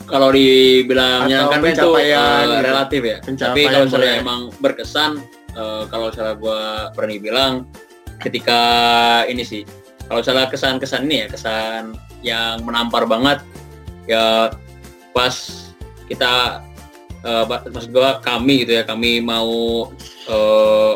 Kalau 0.10 0.34
dibilang 0.34 1.24
Atau 1.24 1.28
menyenangkan 1.30 1.60
kan 1.62 1.72
itu 1.72 1.90
gitu. 1.94 2.64
relatif 2.66 3.02
ya. 3.06 3.18
Tapi 3.24 3.62
kalau 3.70 3.86
misalnya 3.88 4.14
emang 4.20 4.42
berkesan, 4.60 5.12
eh, 5.56 5.84
kalau 5.88 6.10
misalnya 6.12 6.36
gue 6.36 6.60
berani 6.98 7.18
bilang, 7.22 7.54
ketika 8.20 8.60
ini 9.32 9.48
sih, 9.48 9.64
kalau 10.10 10.20
misalnya 10.20 10.52
kesan-kesan 10.52 11.08
ini 11.08 11.16
ya, 11.24 11.28
kesan 11.32 11.96
yang 12.20 12.60
menampar 12.68 13.08
banget, 13.08 13.40
ya 14.08 14.52
pas 15.14 15.32
kita, 16.10 16.60
ba- 17.24 17.64
maksud 17.64 17.94
gue 17.94 18.10
kami 18.20 18.68
gitu 18.68 18.76
ya, 18.76 18.84
kami 18.84 19.24
mau 19.24 19.88
eh, 20.28 20.94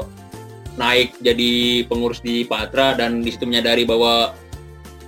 naik 0.78 1.18
jadi 1.20 1.84
pengurus 1.90 2.22
di 2.22 2.46
Patra 2.46 2.94
dan 2.94 3.26
di 3.26 3.34
situ 3.34 3.50
menyadari 3.50 3.84
bahwa 3.84 4.36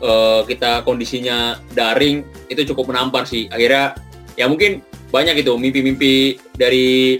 eh, 0.01 0.41
kita 0.49 0.81
kondisinya 0.81 1.61
daring 1.77 2.25
itu 2.49 2.65
cukup 2.73 2.89
menampar 2.89 3.29
sih 3.29 3.45
akhirnya 3.53 3.93
ya 4.33 4.49
mungkin 4.49 4.81
banyak 5.09 5.41
gitu 5.41 5.57
mimpi-mimpi 5.57 6.41
dari 6.57 7.19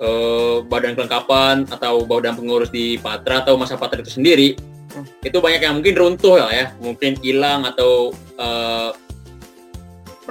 eh, 0.00 0.56
badan 0.64 0.96
kelengkapan 0.96 1.68
atau 1.68 2.04
badan 2.08 2.32
pengurus 2.32 2.72
di 2.72 2.96
Patra 2.96 3.44
atau 3.44 3.60
masa 3.60 3.76
Patra 3.76 4.00
itu 4.00 4.12
sendiri 4.12 4.56
Hmm. 4.92 5.08
itu 5.24 5.40
banyak 5.40 5.64
yang 5.64 5.80
mungkin 5.80 5.96
runtuh 5.96 6.36
lah 6.36 6.52
ya 6.52 6.66
mungkin 6.76 7.16
hilang 7.24 7.64
atau 7.64 8.12
eh, 8.36 8.92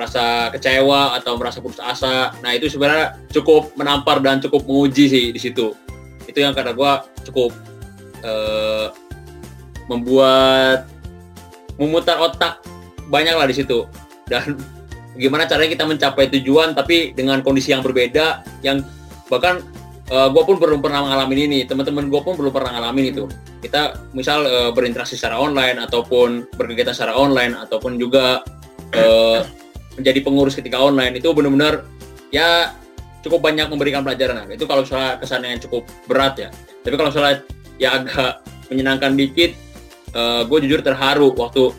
merasa 0.02 0.50
kecewa 0.50 1.14
atau 1.22 1.38
merasa 1.38 1.62
putus 1.62 1.78
asa. 1.78 2.34
Nah 2.42 2.58
itu 2.58 2.66
sebenarnya 2.66 3.22
cukup 3.30 3.78
menampar 3.78 4.18
dan 4.18 4.42
cukup 4.42 4.66
menguji 4.66 5.06
sih 5.06 5.26
di 5.30 5.38
situ. 5.38 5.78
Itu 6.26 6.42
yang 6.42 6.58
kata 6.58 6.74
gua 6.74 7.06
cukup 7.22 7.54
eh, 8.26 8.90
membuat 9.86 10.90
memutar 11.78 12.18
otak 12.18 12.66
banyak 13.14 13.38
lah 13.38 13.46
di 13.46 13.54
situ. 13.54 13.86
Dan 14.26 14.58
gimana 15.14 15.46
caranya 15.46 15.70
kita 15.70 15.86
mencapai 15.86 16.34
tujuan 16.34 16.74
tapi 16.74 17.14
dengan 17.14 17.46
kondisi 17.46 17.70
yang 17.70 17.86
berbeda 17.86 18.42
yang 18.66 18.82
bahkan 19.30 19.62
gue 20.12 20.44
pun 20.44 20.60
belum 20.60 20.84
pernah 20.84 21.08
ngalamin 21.08 21.48
ini 21.48 21.60
teman-teman 21.64 22.12
gue 22.12 22.20
pun 22.20 22.36
belum 22.36 22.52
pernah 22.52 22.76
ngalamin 22.76 23.16
itu. 23.16 23.32
Kita 23.64 24.12
misal 24.12 24.44
eh, 24.44 24.72
berinteraksi 24.76 25.16
secara 25.16 25.40
online 25.40 25.80
ataupun 25.80 26.52
berkegiatan 26.52 26.92
secara 26.92 27.16
online 27.16 27.56
ataupun 27.56 27.96
juga 27.96 28.44
eh, 28.92 29.40
menjadi 30.00 30.20
pengurus 30.24 30.56
ketika 30.56 30.80
online 30.80 31.20
itu 31.20 31.32
benar-benar 31.36 31.84
ya 32.32 32.76
cukup 33.22 33.44
banyak 33.44 33.68
memberikan 33.70 34.02
pelajaran 34.02 34.50
itu 34.50 34.66
kalau 34.66 34.82
misalnya 34.82 35.20
kesannya 35.20 35.50
yang 35.58 35.62
cukup 35.62 35.84
berat 36.10 36.36
ya. 36.40 36.50
Tapi 36.82 36.96
kalau 36.98 37.10
misalnya 37.14 37.38
ya 37.78 37.90
agak 38.02 38.42
menyenangkan 38.72 39.14
dikit 39.20 39.52
gue 40.48 40.58
jujur 40.68 40.82
terharu 40.82 41.32
waktu 41.38 41.72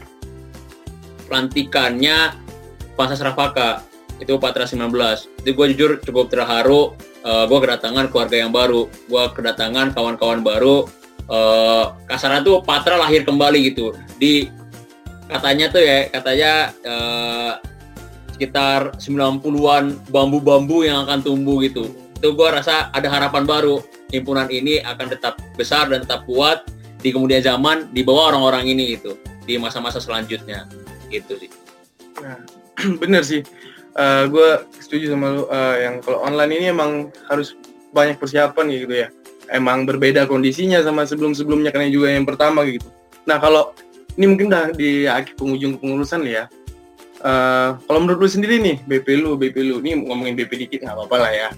pelantikannya 1.29 2.37
Pansa 2.95 3.19
Rafaka 3.25 3.85
itu 4.21 4.37
Patra 4.39 4.69
19 4.69 4.93
itu 5.43 5.51
gue 5.51 5.67
jujur 5.75 5.91
cukup 6.05 6.31
terharu 6.31 6.95
gue 7.25 7.59
kedatangan 7.59 8.13
keluarga 8.13 8.37
yang 8.39 8.53
baru 8.55 8.87
gue 8.87 9.25
kedatangan 9.35 9.97
kawan-kawan 9.97 10.45
baru 10.45 10.87
eh 11.33 11.87
kasarnya 12.07 12.43
tuh 12.45 12.61
Patra 12.67 12.99
lahir 12.99 13.23
kembali 13.25 13.73
gitu. 13.73 13.95
Di 14.19 14.47
katanya 15.31 15.73
tuh 15.73 15.81
ya 15.81 16.13
katanya 16.13 16.53
eh, 16.85 17.53
sekitar 18.35 18.97
90-an 18.97 19.99
bambu-bambu 20.09 20.85
yang 20.89 21.05
akan 21.05 21.21
tumbuh 21.21 21.61
gitu 21.61 21.89
itu 21.93 22.29
gue 22.33 22.49
rasa 22.49 22.89
ada 22.95 23.11
harapan 23.11 23.45
baru 23.45 23.83
himpunan 24.15 24.47
ini 24.49 24.79
akan 24.83 25.11
tetap 25.11 25.39
besar 25.59 25.91
dan 25.91 26.07
tetap 26.07 26.23
kuat 26.25 26.65
di 27.03 27.11
kemudian 27.11 27.43
zaman 27.43 27.91
di 27.91 28.07
bawah 28.07 28.31
orang-orang 28.35 28.71
ini 28.71 28.95
gitu 28.95 29.19
di 29.43 29.59
masa-masa 29.59 29.99
selanjutnya 29.99 30.71
gitu 31.11 31.35
sih 31.35 31.51
Bener 33.03 33.23
sih. 33.25 33.43
gue 34.33 34.51
setuju 34.81 35.13
sama 35.13 35.27
lu 35.37 35.45
eh, 35.53 35.85
yang 35.85 36.01
kalau 36.01 36.25
online 36.25 36.53
ini 36.57 36.67
emang 36.73 37.13
harus 37.29 37.53
banyak 37.93 38.17
persiapan 38.17 38.65
gitu 38.73 38.95
ya. 39.05 39.09
Emang 39.53 39.85
berbeda 39.85 40.25
kondisinya 40.25 40.81
sama 40.81 41.05
sebelum-sebelumnya 41.05 41.69
karena 41.77 41.93
juga 41.93 42.09
yang 42.09 42.25
pertama 42.25 42.65
gitu. 42.65 42.89
Nah 43.29 43.37
kalau 43.37 43.77
ini 44.17 44.33
mungkin 44.33 44.49
udah 44.49 44.73
di 44.73 45.05
akhir 45.05 45.37
penghujung 45.37 45.77
pengurusan 45.77 46.25
ya. 46.25 46.49
Eh, 47.23 47.71
kalau 47.87 47.99
menurut 48.03 48.27
lu 48.27 48.29
sendiri 48.29 48.59
nih 48.59 48.77
BP 48.91 49.23
lu, 49.23 49.39
BP 49.39 49.57
lu, 49.63 49.79
ini 49.79 50.03
ngomongin 50.03 50.35
BP 50.35 50.67
dikit 50.67 50.79
nggak 50.83 50.99
apa-apa 50.99 51.17
lah 51.23 51.33
ya. 51.33 51.49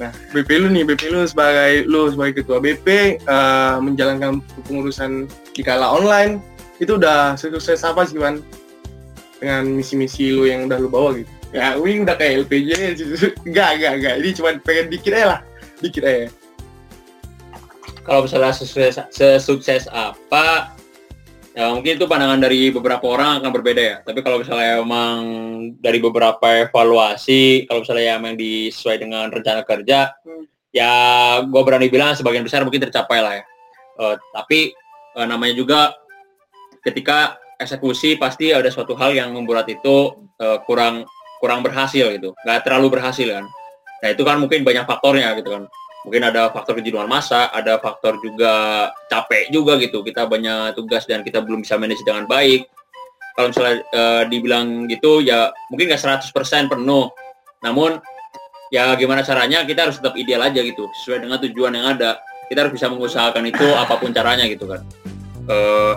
Nah 0.00 0.10
BP 0.32 0.48
lu 0.64 0.68
nih, 0.72 0.82
BP 0.88 1.12
lu 1.12 1.28
sebagai 1.28 1.84
lu 1.84 2.08
sebagai 2.08 2.40
ketua 2.40 2.56
BP 2.58 3.20
eh, 3.20 3.76
menjalankan 3.84 4.40
pengurusan 4.64 5.28
di 5.52 5.60
kala 5.60 5.92
online 5.92 6.40
itu 6.80 6.96
udah 6.96 7.36
sukses 7.36 7.84
apa 7.84 8.08
sih 8.08 8.16
Wan? 8.16 8.40
dengan 9.40 9.64
misi-misi 9.72 10.36
lu 10.36 10.44
yang 10.44 10.68
udah 10.68 10.76
lu 10.76 10.92
bawa 10.92 11.16
gitu 11.16 11.32
ya 11.50 11.74
wing 11.80 12.04
udah 12.06 12.14
kayak 12.14 12.46
LPJ 12.46 12.94
enggak 13.48 13.70
enggak 13.80 13.92
enggak 13.98 14.14
ini 14.20 14.30
cuma 14.36 14.50
pengen 14.62 14.86
dikit 14.92 15.12
aja 15.16 15.26
lah 15.36 15.40
dikit 15.80 16.04
aja 16.04 16.28
kalau 18.04 18.24
misalnya 18.24 18.52
sukses, 18.52 18.96
sesukses 19.12 19.88
apa 19.90 20.72
ya 21.50 21.74
mungkin 21.74 21.98
itu 21.98 22.06
pandangan 22.06 22.38
dari 22.38 22.70
beberapa 22.70 23.02
orang 23.10 23.42
akan 23.42 23.50
berbeda 23.50 23.82
ya. 23.82 23.96
Tapi 24.06 24.22
kalau 24.22 24.38
misalnya 24.38 24.80
emang 24.80 25.16
dari 25.82 25.98
beberapa 25.98 26.70
evaluasi 26.70 27.66
kalau 27.66 27.82
misalnya 27.82 28.18
emang 28.18 28.34
disesuai 28.38 28.96
dengan 29.02 29.26
rencana 29.28 29.66
kerja 29.66 30.14
Hmm. 30.22 30.46
ya 30.70 30.92
gue 31.42 31.62
berani 31.66 31.90
bilang 31.90 32.14
sebagian 32.14 32.46
besar 32.46 32.62
mungkin 32.62 32.86
tercapai 32.86 33.18
lah 33.18 33.34
ya. 33.42 33.44
Eh, 33.98 34.16
tapi 34.30 34.60
eh, 35.18 35.26
namanya 35.26 35.54
juga 35.58 35.80
ketika 36.86 37.36
eksekusi 37.58 38.16
pasti 38.16 38.54
ada 38.54 38.70
suatu 38.70 38.94
hal 38.94 39.12
yang 39.12 39.34
membuat 39.34 39.66
itu 39.66 40.14
eh, 40.38 40.58
kurang 40.64 41.02
kurang 41.42 41.66
berhasil 41.66 42.14
gitu. 42.14 42.30
Nggak 42.46 42.62
terlalu 42.62 43.00
berhasil 43.00 43.26
kan. 43.26 43.44
Nah 44.00 44.08
itu 44.08 44.22
kan 44.22 44.38
mungkin 44.38 44.62
banyak 44.62 44.86
faktornya 44.86 45.34
gitu 45.36 45.50
kan 45.52 45.64
mungkin 46.04 46.22
ada 46.24 46.48
faktor 46.48 46.80
kejenuhan 46.80 47.08
masa, 47.08 47.52
ada 47.52 47.76
faktor 47.76 48.16
juga 48.24 48.88
capek 49.12 49.52
juga 49.52 49.76
gitu. 49.76 50.00
Kita 50.00 50.24
banyak 50.24 50.76
tugas 50.76 51.04
dan 51.04 51.20
kita 51.20 51.44
belum 51.44 51.60
bisa 51.60 51.76
manage 51.76 52.00
dengan 52.04 52.24
baik. 52.24 52.68
Kalau 53.36 53.52
misalnya 53.52 53.76
eh, 53.92 54.22
dibilang 54.28 54.88
gitu 54.88 55.24
ya 55.24 55.52
mungkin 55.68 55.92
nggak 55.92 56.00
100% 56.00 56.72
penuh. 56.72 57.12
Namun 57.60 58.00
ya 58.72 58.94
gimana 58.96 59.20
caranya 59.20 59.66
kita 59.66 59.88
harus 59.88 60.00
tetap 60.00 60.16
ideal 60.16 60.40
aja 60.46 60.60
gitu 60.62 60.88
sesuai 61.04 61.28
dengan 61.28 61.38
tujuan 61.44 61.72
yang 61.76 61.86
ada. 61.96 62.20
Kita 62.48 62.66
harus 62.66 62.74
bisa 62.74 62.90
mengusahakan 62.90 63.46
itu 63.46 63.66
apa 63.82 64.00
pun 64.00 64.10
caranya 64.10 64.48
gitu 64.48 64.64
kan. 64.64 64.80
Eh, 65.48 65.94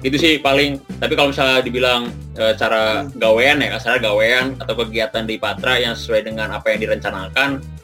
itu 0.00 0.16
sih 0.16 0.34
paling 0.40 0.80
tapi 0.96 1.12
kalau 1.12 1.28
misalnya 1.28 1.60
dibilang 1.60 2.08
eh, 2.38 2.56
cara 2.56 3.04
gawean 3.18 3.60
ya 3.60 3.76
kasarnya 3.76 4.08
gawean 4.08 4.56
atau 4.56 4.72
kegiatan 4.78 5.28
di 5.28 5.36
Patra 5.36 5.76
yang 5.76 5.92
sesuai 5.92 6.24
dengan 6.24 6.56
apa 6.56 6.72
yang 6.72 6.88
direncanakan 6.88 7.79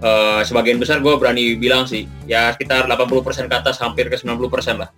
eh, 0.00 0.40
sebagian 0.44 0.76
besar 0.80 1.00
gue 1.00 1.14
berani 1.16 1.56
bilang 1.56 1.88
sih 1.88 2.04
ya 2.28 2.52
sekitar 2.52 2.88
80% 2.88 3.48
ke 3.48 3.56
atas 3.56 3.76
hampir 3.80 4.08
ke 4.08 4.16
90% 4.16 4.82
lah. 4.82 4.90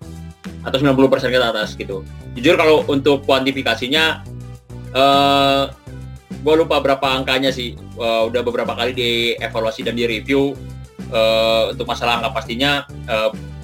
Atau 0.66 0.82
90% 0.82 1.30
ke 1.30 1.38
atas 1.38 1.78
gitu. 1.78 2.02
Jujur 2.34 2.54
kalau 2.58 2.84
untuk 2.90 3.24
kuantifikasinya 3.24 4.24
eh 4.88 5.62
gue 6.38 6.54
lupa 6.54 6.78
berapa 6.78 7.06
angkanya 7.18 7.50
sih. 7.50 7.74
Eh, 7.76 8.22
udah 8.26 8.40
beberapa 8.42 8.74
kali 8.74 8.94
dievaluasi 8.94 9.86
dan 9.86 9.94
direview 9.94 10.54
eh, 11.10 11.62
untuk 11.72 11.86
masalah 11.86 12.22
angka 12.22 12.30
pastinya 12.42 12.84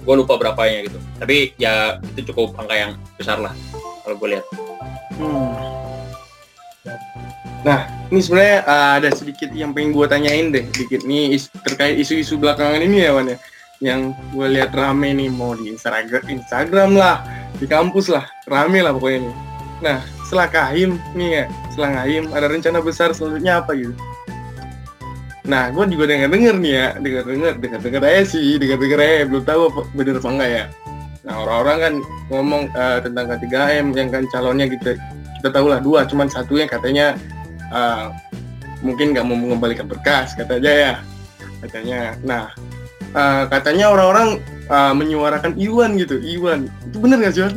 gue 0.04 0.14
lupa 0.14 0.36
berapanya 0.36 0.84
gitu. 0.84 0.98
Tapi 1.16 1.56
ya 1.56 1.98
itu 2.14 2.30
cukup 2.30 2.54
angka 2.60 2.74
yang 2.76 2.92
besar 3.16 3.40
lah 3.40 3.54
kalau 4.04 4.16
gue 4.20 4.28
lihat. 4.36 4.46
Hmm. 5.16 5.73
Nah, 7.64 7.88
ini 8.12 8.20
sebenarnya 8.20 8.60
uh, 8.68 8.92
ada 9.00 9.08
sedikit 9.16 9.48
yang 9.56 9.72
pengen 9.72 9.96
gue 9.96 10.04
tanyain 10.04 10.52
deh, 10.52 10.68
sedikit 10.76 11.00
nih 11.08 11.32
is- 11.32 11.48
terkait 11.64 11.96
isu-isu 11.96 12.36
belakangan 12.36 12.76
ini 12.84 13.08
ya, 13.08 13.16
Wan 13.16 13.32
ya. 13.32 13.38
Yang 13.80 14.12
gue 14.36 14.46
lihat 14.52 14.70
rame 14.76 15.16
nih 15.16 15.32
mau 15.32 15.56
di 15.56 15.72
Instagram, 15.72 16.28
Instagram 16.28 16.92
lah, 16.92 17.24
di 17.56 17.64
kampus 17.64 18.12
lah, 18.12 18.28
rame 18.44 18.84
lah 18.84 18.92
pokoknya 18.92 19.24
nih. 19.24 19.34
Nah, 19.80 19.98
setelah 20.28 20.48
kahim 20.52 21.00
nih 21.16 21.28
ya, 21.40 21.44
setelah 21.72 21.88
ngahim 22.00 22.24
ada 22.36 22.46
rencana 22.52 22.78
besar 22.84 23.16
selanjutnya 23.16 23.64
apa 23.64 23.72
gitu? 23.72 23.96
Nah, 25.44 25.68
gue 25.72 25.84
juga 25.92 26.04
dengar-dengar 26.08 26.56
nih 26.60 26.72
ya, 26.72 26.86
dengar-dengar, 27.00 27.52
dengar-dengar 27.60 28.02
aja 28.08 28.22
sih, 28.28 28.56
dengar-dengar 28.60 29.00
aja, 29.00 29.24
belum 29.28 29.44
tahu 29.44 29.62
apa, 29.72 29.80
bener 29.92 30.14
apa 30.20 30.28
enggak 30.32 30.50
ya. 30.52 30.64
Nah, 31.24 31.34
orang-orang 31.40 31.76
kan 31.80 31.94
ngomong 32.28 32.62
uh, 32.76 32.98
tentang 33.00 33.24
K3M 33.32 33.86
yang 33.96 34.08
kan 34.12 34.24
calonnya 34.28 34.68
gitu, 34.68 34.96
kita 35.40 35.48
tahu 35.48 35.68
lah 35.68 35.80
dua, 35.80 36.04
cuman 36.08 36.28
satunya 36.32 36.64
katanya 36.64 37.16
uh, 37.72 38.12
mungkin 38.84 39.16
nggak 39.16 39.24
mau 39.24 39.38
mengembalikan 39.38 39.88
berkas 39.88 40.36
katanya 40.36 40.72
ya. 40.72 40.94
Katanya 41.64 42.00
nah 42.20 42.52
uh, 43.16 43.48
katanya 43.48 43.88
orang-orang 43.94 44.42
uh, 44.68 44.92
menyuarakan 44.92 45.56
Iwan 45.56 45.96
gitu. 45.96 46.20
Iwan 46.20 46.68
itu 46.84 46.96
bener 47.00 47.20
nggak 47.22 47.34
sih 47.36 47.48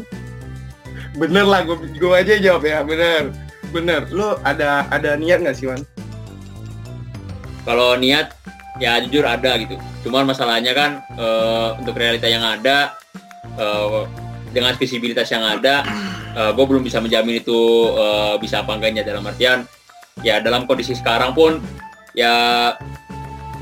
bener 1.17 1.50
lah 1.50 1.65
gue 1.65 1.76
gue 1.98 2.13
aja 2.13 2.38
jawab 2.38 2.63
ya 2.63 2.86
bener. 2.86 3.34
Bener. 3.74 4.08
Lo 4.13 4.39
ada 4.48 4.88
ada 4.93 5.17
niat 5.20 5.43
nggak 5.43 5.58
sih 5.58 5.67
Wan 5.67 5.82
kalau 7.67 8.00
niat 8.00 8.32
ya 8.80 9.02
jujur 9.04 9.28
ada 9.28 9.60
gitu. 9.60 9.76
Cuman 10.08 10.24
masalahnya 10.24 10.72
kan 10.72 11.04
eh, 11.20 11.70
untuk 11.84 12.00
realita 12.00 12.32
yang 12.32 12.46
ada 12.48 12.96
eh, 13.60 14.08
dengan 14.56 14.72
visibilitas 14.80 15.28
yang 15.36 15.43
ada 15.43 15.84
gue 16.38 16.65
belum 16.70 16.86
bisa 16.86 17.04
menjamin 17.04 17.43
itu 17.43 17.91
eh, 17.91 18.39
bisa 18.39 18.63
apa 18.63 18.72
enggaknya 18.78 19.04
dalam 19.04 19.26
artian 19.28 19.67
ya 20.26 20.42
dalam 20.42 20.66
kondisi 20.66 20.98
sekarang 20.98 21.34
pun 21.38 21.62
ya 22.18 22.74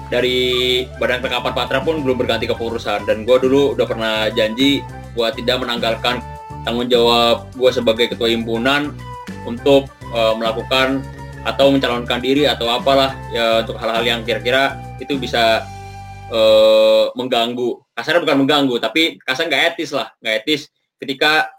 dari 0.08 0.84
Badan 1.02 1.22
Kekapan 1.22 1.54
Patra 1.54 1.80
pun 1.82 2.02
belum 2.06 2.18
berganti 2.22 2.46
kepengurusan. 2.46 3.10
Dan 3.10 3.26
gue 3.26 3.38
dulu 3.41 3.74
udah 3.74 3.86
pernah 3.88 4.15
janji 4.32 4.86
gue 5.15 5.28
tidak 5.41 5.63
menanggalkan 5.63 6.20
tanggung 6.68 6.89
jawab 6.89 7.48
gue 7.56 7.72
sebagai 7.72 8.06
ketua 8.13 8.30
himpunan 8.30 8.94
untuk 9.46 9.89
eh, 10.13 10.34
melakukan 10.38 11.02
atau 11.46 11.70
mencalonkan 11.70 12.18
diri 12.26 12.50
atau 12.50 12.65
apalah 12.74 13.13
ya 13.30 13.62
untuk 13.62 13.78
hal-hal 13.78 14.02
yang 14.02 14.22
kira-kira 14.26 14.78
itu 14.98 15.18
bisa 15.18 15.65
eh, 16.30 17.06
mengganggu. 17.18 17.82
Kasarnya 17.96 18.22
bukan 18.24 18.38
mengganggu 18.46 18.76
tapi 18.82 19.18
kasar 19.22 19.50
nggak 19.50 19.76
etis 19.76 19.91
lah. 19.94 20.13
Nggak 20.22 20.36
etis 20.46 20.62
ketika 21.02 21.50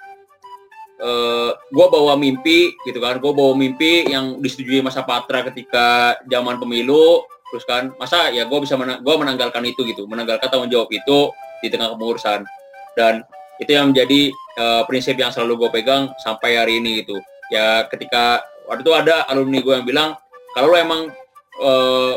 eh 0.96 1.50
gue 1.52 1.86
bawa 1.92 2.16
mimpi 2.16 2.72
gitu 2.88 2.98
kan. 2.98 3.20
Gue 3.20 3.32
bawa 3.36 3.52
mimpi 3.52 4.08
yang 4.08 4.40
disetujui 4.40 4.80
masa 4.80 5.04
patra 5.04 5.44
ketika 5.52 6.16
zaman 6.28 6.56
pemilu. 6.56 7.24
Terus 7.52 7.64
kan 7.68 7.94
masa 8.00 8.32
ya 8.34 8.48
gue 8.48 8.58
bisa 8.58 8.74
mena 8.74 8.98
gue 8.98 9.14
menanggalkan 9.14 9.62
itu 9.68 9.84
gitu. 9.86 10.08
Menanggalkan 10.08 10.48
tanggung 10.48 10.72
jawab 10.72 10.88
itu 10.90 11.30
di 11.60 11.68
tengah 11.68 11.92
kepengurusan. 11.94 12.42
Dan 12.96 13.22
itu 13.60 13.70
yang 13.72 13.92
menjadi 13.92 14.32
eh, 14.32 14.82
prinsip 14.88 15.16
yang 15.16 15.32
selalu 15.32 15.66
gue 15.66 15.70
pegang 15.80 16.12
sampai 16.20 16.60
hari 16.60 16.80
ini 16.80 17.04
gitu. 17.04 17.20
Ya 17.52 17.86
ketika 17.86 18.42
waktu 18.66 18.82
itu 18.82 18.92
ada 18.92 19.28
alumni 19.30 19.62
gue 19.62 19.74
yang 19.76 19.86
bilang 19.86 20.10
kalau 20.56 20.72
lo 20.72 20.76
emang 20.76 21.12
eh, 21.60 22.14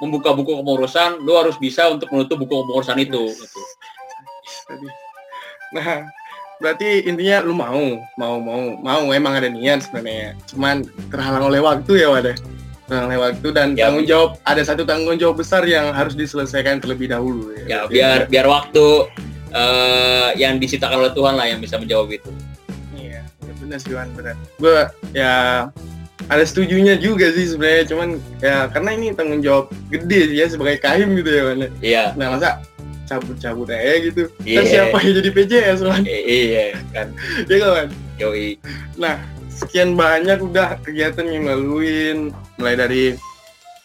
membuka 0.00 0.32
buku 0.32 0.56
kepengurusan 0.56 1.20
lo 1.28 1.36
harus 1.36 1.60
bisa 1.60 1.92
untuk 1.92 2.08
menutup 2.14 2.40
buku 2.40 2.54
kepengurusan 2.64 2.98
itu. 3.02 3.22
Gitu. 3.28 3.60
Tadi. 4.70 4.88
Nah, 5.70 6.02
berarti 6.60 7.08
intinya 7.08 7.40
lu 7.40 7.56
mau, 7.56 7.80
mau, 8.14 8.34
mau, 8.38 8.62
mau 8.78 9.02
emang 9.10 9.32
ada 9.34 9.48
niat 9.48 9.82
sebenarnya. 9.82 10.36
Cuman 10.46 10.84
terhalang 11.08 11.48
oleh 11.48 11.58
waktu 11.58 11.92
ya, 11.98 12.08
wadah. 12.08 12.36
Terhalang 12.84 13.08
oleh 13.08 13.20
waktu 13.22 13.46
dan 13.50 13.68
Ya, 13.74 13.88
tanggung 13.88 14.04
jawab 14.04 14.30
ada 14.44 14.62
satu 14.62 14.82
tanggung 14.82 15.16
jawab 15.16 15.38
besar 15.38 15.62
yang 15.64 15.90
harus 15.90 16.12
diselesaikan 16.12 16.78
terlebih 16.78 17.06
dahulu 17.08 17.54
ya 17.54 17.86
Berarti- 17.86 17.92
biar 17.94 18.18
biar 18.26 18.46
waktu 18.46 18.86
eh, 19.50 20.28
yang 20.36 20.58
diciptakan 20.58 20.98
oleh 21.00 21.12
Tuhan 21.12 21.34
lah 21.34 21.46
yang 21.46 21.58
bisa 21.58 21.74
menjawab 21.74 22.10
itu 22.10 22.30
Iya, 22.92 23.22
ya 23.22 23.52
benar 23.58 23.78
sih 23.78 23.94
Wan, 23.94 24.10
benar. 24.14 24.34
Gue 24.58 24.78
ya 25.10 25.34
ada 26.26 26.44
setujunya 26.44 26.94
juga 26.94 27.30
sih 27.30 27.46
sebenarnya, 27.48 27.84
cuman 27.90 28.08
ya 28.38 28.66
karena 28.68 28.90
ini 28.94 29.06
tanggung 29.10 29.38
jawab 29.40 29.70
gede 29.86 30.20
sih 30.30 30.36
ya 30.38 30.46
sebagai 30.46 30.78
kahim 30.78 31.14
gitu 31.14 31.30
ya 31.30 31.42
Wan. 31.46 31.58
iya 31.80 32.04
Nah 32.14 32.34
masa 32.34 32.58
cabut-cabut 33.10 33.66
aja 33.74 33.98
gitu. 33.98 34.30
Iya. 34.46 34.62
Kan 34.62 34.64
siapa 34.70 34.96
yang 35.02 35.14
jadi 35.18 35.30
PJS 35.34 35.80
Wan? 35.82 36.02
i- 36.06 36.26
iya 36.46 36.78
kan 36.94 37.10
Ya 37.50 37.56
kan 37.58 37.88
yoi 38.22 38.54
Nah, 38.94 39.18
sekian 39.50 39.98
banyak 39.98 40.38
udah 40.38 40.78
kegiatan 40.80 41.26
yang 41.26 41.50
laluin, 41.50 42.30
mulai 42.56 42.78
dari 42.78 43.04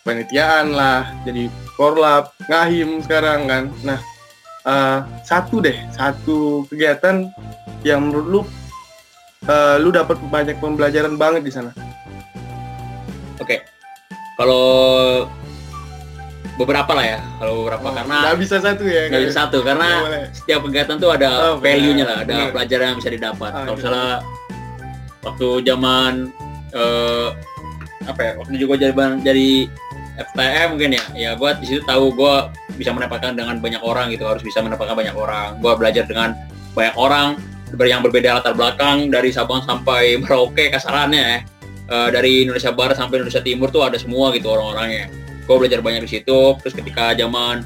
panitiaan 0.06 0.72
lah, 0.72 1.10
jadi 1.26 1.50
korlap, 1.74 2.32
ngahim 2.46 3.02
sekarang 3.02 3.50
kan. 3.50 3.64
Nah, 3.82 4.00
eh, 4.64 5.00
satu 5.26 5.60
deh, 5.60 5.76
satu 5.92 6.64
kegiatan 6.70 7.26
yang 7.82 8.06
menurut 8.06 8.28
lu, 8.30 8.42
eh, 9.46 9.76
lu 9.82 9.90
dapat 9.90 10.22
banyak 10.30 10.62
pembelajaran 10.62 11.18
banget 11.18 11.42
di 11.44 11.52
sana. 11.52 11.72
oke 13.36 13.60
kalau 14.40 15.28
beberapa 16.56 16.92
lah 16.96 17.06
ya 17.06 17.20
kalau 17.38 17.54
beberapa 17.64 17.88
karena 17.92 18.18
nggak 18.24 18.40
bisa 18.40 18.56
satu 18.64 18.84
ya. 18.88 19.12
nggak 19.12 19.22
bisa 19.28 19.34
satu 19.36 19.58
Nggak 19.60 19.68
karena 19.68 19.90
setiap 20.32 20.60
kegiatan 20.64 20.96
tuh 20.96 21.10
ada 21.12 21.30
Oh, 21.30 21.56
benar, 21.60 21.64
value-nya 21.64 22.06
lah 22.08 22.18
ada 22.24 22.32
benar. 22.32 22.52
pelajaran 22.56 22.86
yang 22.88 22.98
bisa 23.04 23.12
didapat 23.12 23.52
Ah, 23.52 23.58
kalau 23.60 23.74
iya. 23.76 23.80
misalnya 23.80 24.10
waktu 25.22 25.48
zaman 25.66 26.14
eh, 26.72 27.28
apa 28.06 28.22
ya 28.22 28.32
waktu 28.40 28.56
juga 28.56 28.74
jadi 28.78 28.94
jadi 29.26 29.50
FTM 30.16 30.68
mungkin 30.80 30.92
ya 30.96 31.04
ya 31.12 31.30
gue 31.36 31.50
di 31.60 31.66
situ 31.68 31.82
tahu 31.84 32.16
gue 32.16 32.36
bisa 32.80 32.96
mendapatkan 32.96 33.36
dengan 33.36 33.60
banyak 33.60 33.84
orang 33.84 34.08
gitu 34.16 34.24
harus 34.24 34.40
bisa 34.40 34.64
mendapatkan 34.64 34.96
banyak 34.96 35.12
orang 35.12 35.60
gue 35.60 35.74
belajar 35.76 36.08
dengan 36.08 36.32
banyak 36.72 36.96
orang 36.96 37.36
yang 37.76 38.00
berbeda 38.00 38.40
latar 38.40 38.56
belakang 38.56 39.12
dari 39.12 39.36
Sabang 39.36 39.60
sampai 39.68 40.16
Merauke 40.22 40.72
kasarannya 40.72 41.24
ya 41.24 41.40
Eh, 41.86 42.10
dari 42.10 42.42
Indonesia 42.50 42.74
Barat 42.74 42.98
sampai 42.98 43.22
Indonesia 43.22 43.46
Timur 43.46 43.70
tuh 43.70 43.86
ada 43.86 43.94
semua 44.02 44.34
gitu 44.34 44.50
orang-orangnya 44.50 45.06
gue 45.46 45.56
belajar 45.56 45.80
banyak 45.80 46.10
di 46.10 46.12
situ. 46.20 46.58
Terus 46.62 46.74
ketika 46.74 47.14
zaman 47.14 47.62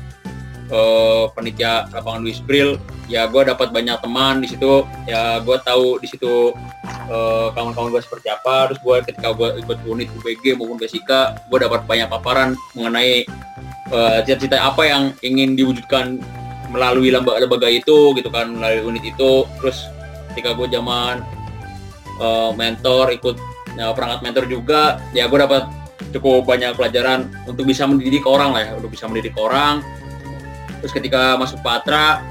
eh, 0.70 1.24
panitia 1.34 1.88
lapangan 1.90 2.22
Luis 2.22 2.40
Bril 2.44 2.78
ya 3.10 3.26
gue 3.26 3.42
dapat 3.42 3.74
banyak 3.74 3.98
teman 4.04 4.44
di 4.44 4.48
situ. 4.52 4.86
Ya 5.10 5.42
gue 5.42 5.58
tahu 5.66 5.98
di 5.98 6.08
situ 6.08 6.54
eh, 7.10 7.48
kawan-kawan 7.56 7.90
gue 7.90 8.02
seperti 8.04 8.28
apa. 8.30 8.70
Terus 8.72 8.80
gue 8.84 8.96
ketika 9.10 9.34
gue 9.34 9.50
ikut 9.66 9.78
unit 9.88 10.08
UBG 10.22 10.60
maupun 10.60 10.78
Besika 10.78 11.40
gue 11.50 11.60
dapat 11.60 11.88
banyak 11.90 12.08
paparan 12.12 12.54
mengenai 12.78 13.26
eh, 13.90 14.20
cita-cita 14.28 14.62
apa 14.62 14.86
yang 14.86 15.04
ingin 15.26 15.58
diwujudkan 15.58 16.22
melalui 16.70 17.10
lembaga-lembaga 17.10 17.66
itu 17.66 18.14
gitu 18.14 18.30
kan 18.30 18.54
melalui 18.54 18.94
unit 18.96 19.04
itu. 19.04 19.48
Terus 19.64 19.90
ketika 20.32 20.54
gue 20.54 20.70
zaman 20.70 21.26
eh, 22.22 22.52
mentor 22.54 23.10
ikut 23.16 23.36
ya, 23.74 23.96
perangkat 23.96 24.20
mentor 24.22 24.44
juga 24.46 25.02
ya 25.16 25.26
gue 25.26 25.40
dapat 25.40 25.79
cukup 26.10 26.46
banyak 26.46 26.74
pelajaran 26.74 27.30
untuk 27.46 27.66
bisa 27.66 27.86
mendidik 27.86 28.26
orang 28.26 28.54
lah 28.54 28.62
ya 28.66 28.72
untuk 28.78 28.94
bisa 28.94 29.06
mendidik 29.06 29.34
orang. 29.38 29.82
Terus 30.80 30.94
ketika 30.96 31.36
masuk 31.36 31.60
Patra 31.62 32.24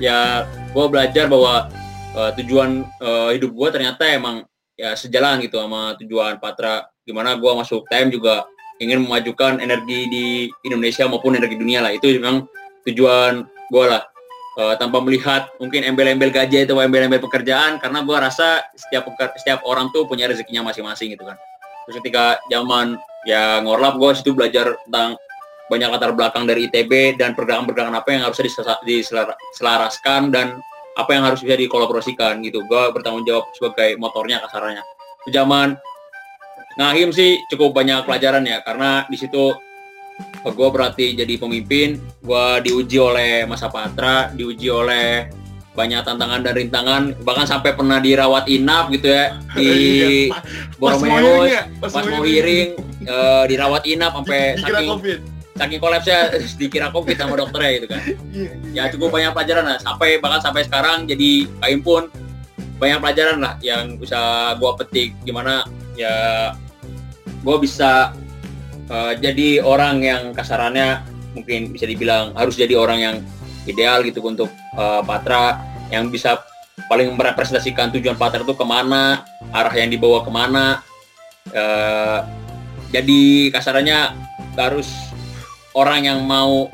ya 0.00 0.48
gue 0.48 0.84
belajar 0.88 1.28
bahwa 1.28 1.68
eh, 2.16 2.30
tujuan 2.42 2.82
eh, 2.82 3.30
hidup 3.38 3.50
gue 3.52 3.68
ternyata 3.70 4.02
emang 4.08 4.42
ya 4.74 4.96
sejalan 4.96 5.44
gitu 5.44 5.60
sama 5.60 5.94
tujuan 6.00 6.40
Patra. 6.40 6.88
Gimana 7.04 7.36
gue 7.36 7.52
masuk 7.52 7.86
TM 7.90 8.10
juga 8.10 8.48
ingin 8.80 9.04
memajukan 9.04 9.60
energi 9.60 10.08
di 10.08 10.26
Indonesia 10.64 11.04
maupun 11.04 11.36
energi 11.36 11.60
dunia 11.60 11.84
lah. 11.84 11.92
Itu 11.92 12.08
memang 12.16 12.48
tujuan 12.88 13.44
gue 13.70 13.84
lah. 13.86 14.02
Eh, 14.58 14.74
tanpa 14.82 14.98
melihat 14.98 15.46
mungkin 15.62 15.86
embel-embel 15.86 16.34
gaji 16.34 16.66
atau 16.66 16.82
embel-embel 16.82 17.22
pekerjaan 17.22 17.78
karena 17.78 18.02
gue 18.02 18.16
rasa 18.18 18.66
setiap 18.74 19.06
setiap 19.38 19.62
orang 19.62 19.94
tuh 19.94 20.10
punya 20.10 20.26
rezekinya 20.26 20.66
masing-masing 20.66 21.14
gitu 21.14 21.22
kan. 21.22 21.38
Terus 21.86 21.96
ketika 22.02 22.42
zaman 22.50 22.98
ya 23.28 23.60
ngorlap 23.60 24.00
gue 24.00 24.10
situ 24.16 24.32
belajar 24.32 24.76
tentang 24.88 25.16
banyak 25.70 25.88
latar 25.92 26.10
belakang 26.16 26.44
dari 26.50 26.66
ITB 26.66 27.14
dan 27.14 27.38
pergerakan-pergerakan 27.38 27.94
apa 27.94 28.08
yang 28.10 28.22
harus 28.26 28.42
disela- 28.42 28.82
diselaraskan 28.82 30.34
dan 30.34 30.58
apa 30.98 31.10
yang 31.14 31.22
harus 31.22 31.38
bisa 31.46 31.54
dikolaborasikan 31.54 32.42
gitu. 32.42 32.66
Gue 32.66 32.90
bertanggung 32.90 33.22
jawab 33.22 33.46
sebagai 33.54 33.94
motornya 33.94 34.42
kasarannya 34.42 34.82
Di 35.22 35.30
zaman 35.30 35.78
ngahim 36.74 37.14
sih 37.14 37.38
cukup 37.50 37.76
banyak 37.76 38.02
pelajaran 38.06 38.46
ya 38.46 38.62
karena 38.62 39.04
di 39.06 39.18
situ 39.18 39.54
gue 40.40 40.68
berarti 40.70 41.12
jadi 41.18 41.34
pemimpin 41.36 41.98
gue 42.22 42.46
diuji 42.64 42.98
oleh 43.00 43.44
masa 43.44 43.68
patra 43.68 44.30
diuji 44.32 44.70
oleh 44.70 45.28
banyak 45.74 46.02
tantangan 46.02 46.40
dan 46.44 46.52
rintangan 46.56 47.02
bahkan 47.24 47.46
sampai 47.46 47.72
pernah 47.74 47.98
dirawat 47.98 48.46
inap 48.48 48.88
gitu 48.94 49.06
ya 49.10 49.34
di 49.58 49.70
Iya, 51.46 51.62
Pas 51.80 51.92
mau 51.92 52.22
Eh, 53.10 53.44
dirawat 53.50 53.82
inap 53.90 54.14
sampai 54.14 54.54
saking 54.54 54.86
covid. 54.86 55.18
saking 55.58 55.80
kolapsnya 55.82 56.18
dikira 56.62 56.88
covid 56.94 57.18
sama 57.18 57.34
dokternya 57.34 57.70
gitu 57.82 57.86
kan. 57.90 58.00
Iya, 58.30 58.50
ya 58.70 58.82
cukup 58.94 59.18
banyak 59.18 59.34
pelajaran 59.34 59.64
lah. 59.66 59.78
Sampai 59.82 60.22
bahkan 60.22 60.38
sampai 60.38 60.62
sekarang 60.62 61.10
jadi 61.10 61.50
kain 61.58 61.82
pun 61.82 62.06
banyak 62.78 63.02
pelajaran 63.02 63.42
lah 63.42 63.58
yang 63.58 63.98
bisa 63.98 64.54
gua 64.62 64.78
petik. 64.78 65.10
Gimana 65.26 65.66
ya 65.98 66.14
gua 67.42 67.58
bisa 67.58 68.14
eh, 68.86 69.12
jadi 69.18 69.58
orang 69.66 70.06
yang 70.06 70.22
kasarannya 70.30 71.02
mungkin 71.34 71.74
bisa 71.74 71.90
dibilang 71.90 72.30
harus 72.38 72.54
jadi 72.54 72.78
orang 72.78 72.98
yang 73.02 73.16
ideal 73.66 74.06
gitu 74.06 74.22
untuk 74.22 74.54
eh, 74.78 75.02
Patra. 75.02 75.58
Yang 75.90 76.14
bisa 76.14 76.38
paling 76.86 77.10
merepresentasikan 77.18 77.90
tujuan 77.90 78.14
Patra 78.14 78.46
itu 78.46 78.54
ke 78.54 78.62
mana 78.62 79.26
arah 79.50 79.74
yang 79.74 79.90
dibawa 79.90 80.22
ke 80.22 80.30
mana. 80.30 80.78
Eh, 81.50 82.20
jadi 82.90 83.50
kasarannya 83.54 84.14
harus 84.58 84.90
orang 85.74 86.06
yang 86.06 86.26
mau 86.26 86.66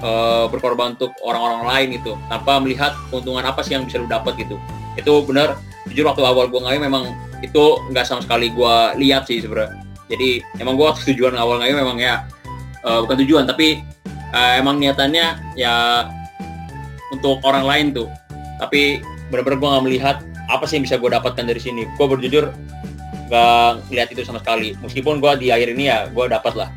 eh, 0.00 0.44
berkorban 0.48 0.94
untuk 0.94 1.14
orang-orang 1.26 1.62
lain 1.66 1.88
itu 1.98 2.12
tanpa 2.30 2.62
melihat 2.62 2.94
keuntungan 3.10 3.42
apa 3.42 3.60
sih 3.66 3.74
yang 3.74 3.84
bisa 3.86 3.98
lu 3.98 4.06
dapat 4.06 4.38
gitu. 4.38 4.56
Itu 4.94 5.26
benar 5.26 5.58
jujur 5.90 6.06
waktu 6.06 6.22
awal 6.24 6.48
gua 6.48 6.70
ngayu 6.70 6.80
memang 6.80 7.12
itu 7.44 7.78
nggak 7.92 8.06
sama 8.08 8.24
sekali 8.24 8.48
gua 8.48 8.96
lihat 8.96 9.28
sih 9.28 9.44
sebenarnya 9.44 9.84
jadi 10.08 10.40
emang 10.60 10.80
gua 10.80 10.96
tujuan 10.96 11.36
awal 11.36 11.60
ngayu 11.60 11.74
memang 11.76 11.96
ya 12.00 12.24
eh, 12.84 12.98
bukan 13.04 13.16
tujuan 13.24 13.44
tapi 13.44 13.82
eh, 14.32 14.52
emang 14.60 14.80
niatannya 14.80 15.56
ya 15.58 16.06
untuk 17.12 17.38
orang 17.46 17.64
lain 17.64 17.86
tuh. 17.94 18.08
Tapi 18.58 19.02
benar-benar 19.30 19.58
gua 19.58 19.68
nggak 19.76 19.84
melihat 19.86 20.16
apa 20.50 20.64
sih 20.68 20.78
yang 20.78 20.84
bisa 20.84 20.96
gua 21.00 21.18
dapatkan 21.18 21.44
dari 21.46 21.60
sini. 21.60 21.88
Gua 21.96 22.10
berjujur 22.10 22.50
nggak 23.28 23.90
lihat 23.90 24.08
itu 24.12 24.22
sama 24.22 24.40
sekali 24.40 24.76
meskipun 24.80 25.18
gua 25.18 25.34
di 25.34 25.48
akhir 25.48 25.72
ini 25.72 25.88
ya 25.88 26.06
gua 26.12 26.28
dapat 26.28 26.52
lah 26.54 26.68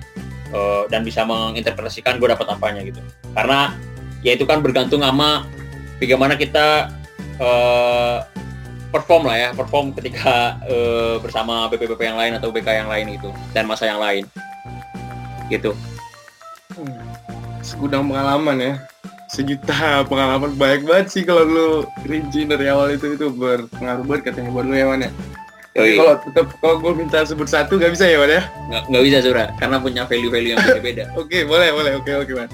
eh, 0.52 0.84
dan 0.88 1.04
bisa 1.04 1.28
menginterpretasikan 1.28 2.18
gue 2.18 2.30
dapat 2.32 2.48
apanya 2.48 2.82
gitu 2.84 3.04
karena 3.36 3.76
ya 4.24 4.34
itu 4.34 4.48
kan 4.48 4.64
bergantung 4.64 5.04
sama 5.04 5.44
bagaimana 6.00 6.40
kita 6.40 6.92
eh, 7.38 8.18
perform 8.88 9.28
lah 9.28 9.38
ya 9.38 9.50
perform 9.52 9.92
ketika 9.92 10.56
eh, 10.66 11.20
bersama 11.20 11.68
BP-BP 11.68 12.02
yang 12.08 12.18
lain 12.18 12.34
atau 12.40 12.50
BK 12.50 12.68
yang 12.86 12.90
lain 12.90 13.20
itu 13.20 13.30
dan 13.52 13.68
masa 13.68 13.92
yang 13.92 14.00
lain 14.00 14.24
gitu 15.52 15.76
Hmm. 16.78 16.94
Segudang 17.66 18.06
pengalaman 18.06 18.58
ya. 18.62 18.74
Sejuta 19.34 20.06
pengalaman 20.06 20.54
banyak 20.56 20.86
banget 20.86 21.08
sih 21.10 21.24
kalau 21.26 21.44
lu 21.44 21.70
rinci 22.06 22.46
dari 22.46 22.70
awal 22.70 22.94
itu 22.94 23.18
itu 23.18 23.34
berpengaruh 23.34 24.06
banget 24.06 24.32
katanya 24.32 24.54
buat 24.54 24.66
lu 24.70 24.78
ya 24.78 24.86
Wan 24.86 25.04
ya. 25.04 25.12
Tapi 25.78 25.94
kalau 25.94 26.14
tetap 26.26 26.46
kalau 26.58 26.76
gue 26.82 26.92
minta 26.98 27.22
sebut 27.22 27.46
satu 27.46 27.78
nggak 27.78 27.94
bisa 27.94 28.10
ya 28.10 28.18
Wan 28.18 28.34
ya. 28.34 28.42
nggak 28.90 29.04
bisa 29.06 29.18
Zura 29.22 29.46
karena 29.62 29.78
punya 29.78 30.10
value-value 30.10 30.58
yang 30.58 30.60
beda-beda. 30.66 31.04
Oke 31.22 31.46
boleh 31.46 31.70
boleh. 31.70 31.92
Oke 32.02 32.18
oke 32.18 32.34
Wan. 32.34 32.50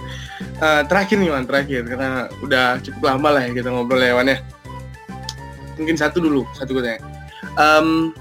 Eh, 0.60 0.82
terakhir 0.92 1.16
nih 1.24 1.32
Wan 1.32 1.48
terakhir. 1.48 1.88
Karena 1.88 2.28
udah 2.44 2.84
cukup 2.84 3.02
lama 3.08 3.40
lah 3.40 3.42
ya 3.48 3.56
kita 3.56 3.72
ngobrol 3.72 4.04
ya 4.04 4.12
Wan 4.20 4.28
ya. 4.28 4.44
Mungkin 5.80 5.96
satu 5.96 6.20
dulu 6.20 6.44
satu 6.52 6.76
gue 6.76 6.84
tanya. 6.84 7.00
Em, 7.56 8.12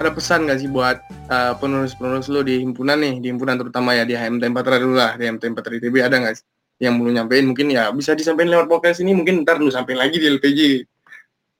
ada 0.00 0.08
pesan 0.08 0.48
nggak 0.48 0.58
sih 0.64 0.68
buat 0.72 1.04
eh, 1.28 1.54
penulis-penulis 1.60 2.26
lu 2.32 2.40
di 2.40 2.56
himpunan 2.64 2.96
nih? 2.96 3.20
Di 3.20 3.28
himpunan 3.28 3.60
terutama 3.60 3.92
ya 3.92 4.08
di 4.08 4.16
HMT 4.16 4.40
Patra 4.56 4.80
dulu 4.80 4.96
lah 4.96 5.20
di 5.20 5.28
HMT 5.28 5.52
Patra 5.52 5.76
ITB 5.76 6.00
ada 6.00 6.16
nggak 6.16 6.32
sih 6.32 6.44
yang 6.80 6.96
lu 6.96 7.12
nyampein? 7.12 7.44
Mungkin 7.44 7.76
ya 7.76 7.92
bisa 7.92 8.16
disampaikan 8.16 8.56
lewat 8.56 8.72
podcast 8.72 9.04
ini 9.04 9.12
mungkin 9.12 9.44
ntar 9.44 9.60
lu 9.60 9.68
sampein 9.68 10.00
lagi 10.00 10.16
di 10.16 10.32
LPG 10.32 10.60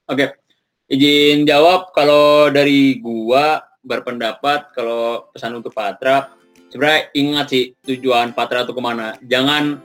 Oke, 0.06 0.38
izin 0.86 1.46
jawab 1.46 1.90
kalau 1.90 2.50
dari 2.50 2.98
gua 3.02 3.62
berpendapat 3.86 4.74
kalau 4.74 5.30
pesan 5.30 5.58
untuk 5.58 5.70
Patra, 5.70 6.34
sebenarnya 6.70 7.10
ingat 7.14 7.46
sih 7.50 7.64
tujuan 7.86 8.34
Patra 8.34 8.66
itu 8.66 8.74
ke 8.74 8.82
mana. 8.82 9.14
Jangan 9.22 9.78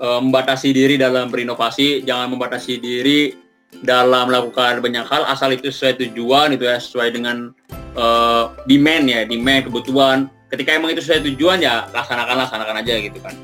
eh, 0.00 0.20
membatasi 0.20 0.72
diri 0.72 0.96
dalam 0.96 1.28
berinovasi, 1.28 2.04
jangan 2.04 2.32
membatasi 2.32 2.80
diri 2.80 3.36
dalam 3.84 4.30
melakukan 4.30 4.78
banyak 4.78 5.02
hal 5.02 5.26
asal 5.26 5.50
itu 5.50 5.68
sesuai 5.68 5.98
tujuan 6.08 6.54
itu 6.54 6.64
ya 6.64 6.80
sesuai 6.80 7.08
dengan 7.12 7.52
eh, 7.96 8.44
demand 8.64 9.04
ya, 9.08 9.20
demand 9.28 9.68
kebutuhan. 9.68 10.18
Ketika 10.48 10.76
emang 10.76 10.94
itu 10.96 11.04
sesuai 11.04 11.24
tujuan 11.34 11.60
ya 11.60 11.88
laksanakan 11.92 12.46
laksanakan 12.48 12.80
aja 12.80 12.94
gitu 13.00 13.18
kan. 13.20 13.36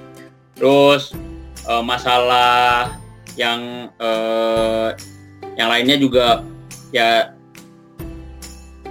Terus 0.56 1.12
eh, 1.68 1.82
masalah 1.84 2.96
yang 3.38 3.88
yang 5.54 5.70
lainnya 5.70 5.96
juga 5.96 6.42
ya 6.90 7.34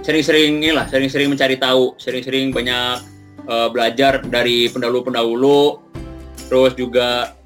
sering-sering 0.00 0.64
inilah 0.64 0.88
sering-sering 0.88 1.28
mencari 1.28 1.60
tahu 1.60 1.94
sering-sering 2.00 2.50
banyak 2.50 3.04
eh, 3.44 3.68
belajar 3.68 4.24
dari 4.24 4.68
pendahulu-pendahulu 4.72 5.80
terus 6.48 6.72
juga 6.74 7.36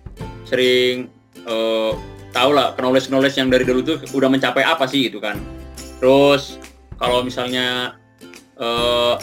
sering 0.46 1.10
eh, 1.44 1.92
tahu 2.34 2.50
lah 2.50 2.74
knowledge-knowledge 2.74 3.36
yang 3.38 3.48
dari 3.48 3.62
dulu 3.62 3.80
tuh 3.86 3.96
udah 4.10 4.26
mencapai 4.26 4.66
apa 4.66 4.90
sih 4.90 5.06
gitu 5.06 5.22
kan. 5.22 5.38
Terus 6.02 6.58
kalau 6.98 7.22
misalnya 7.22 7.98
eh, 8.58 9.14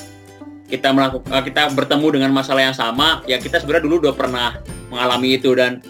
kita 0.71 0.95
melakukan 0.95 1.43
kita 1.43 1.75
bertemu 1.75 2.07
dengan 2.15 2.31
masalah 2.31 2.63
yang 2.63 2.77
sama 2.77 3.19
ya 3.27 3.35
kita 3.35 3.59
sebenarnya 3.59 3.83
dulu 3.83 3.95
udah 4.07 4.15
pernah 4.15 4.55
mengalami 4.87 5.35
itu 5.35 5.51
dan 5.51 5.83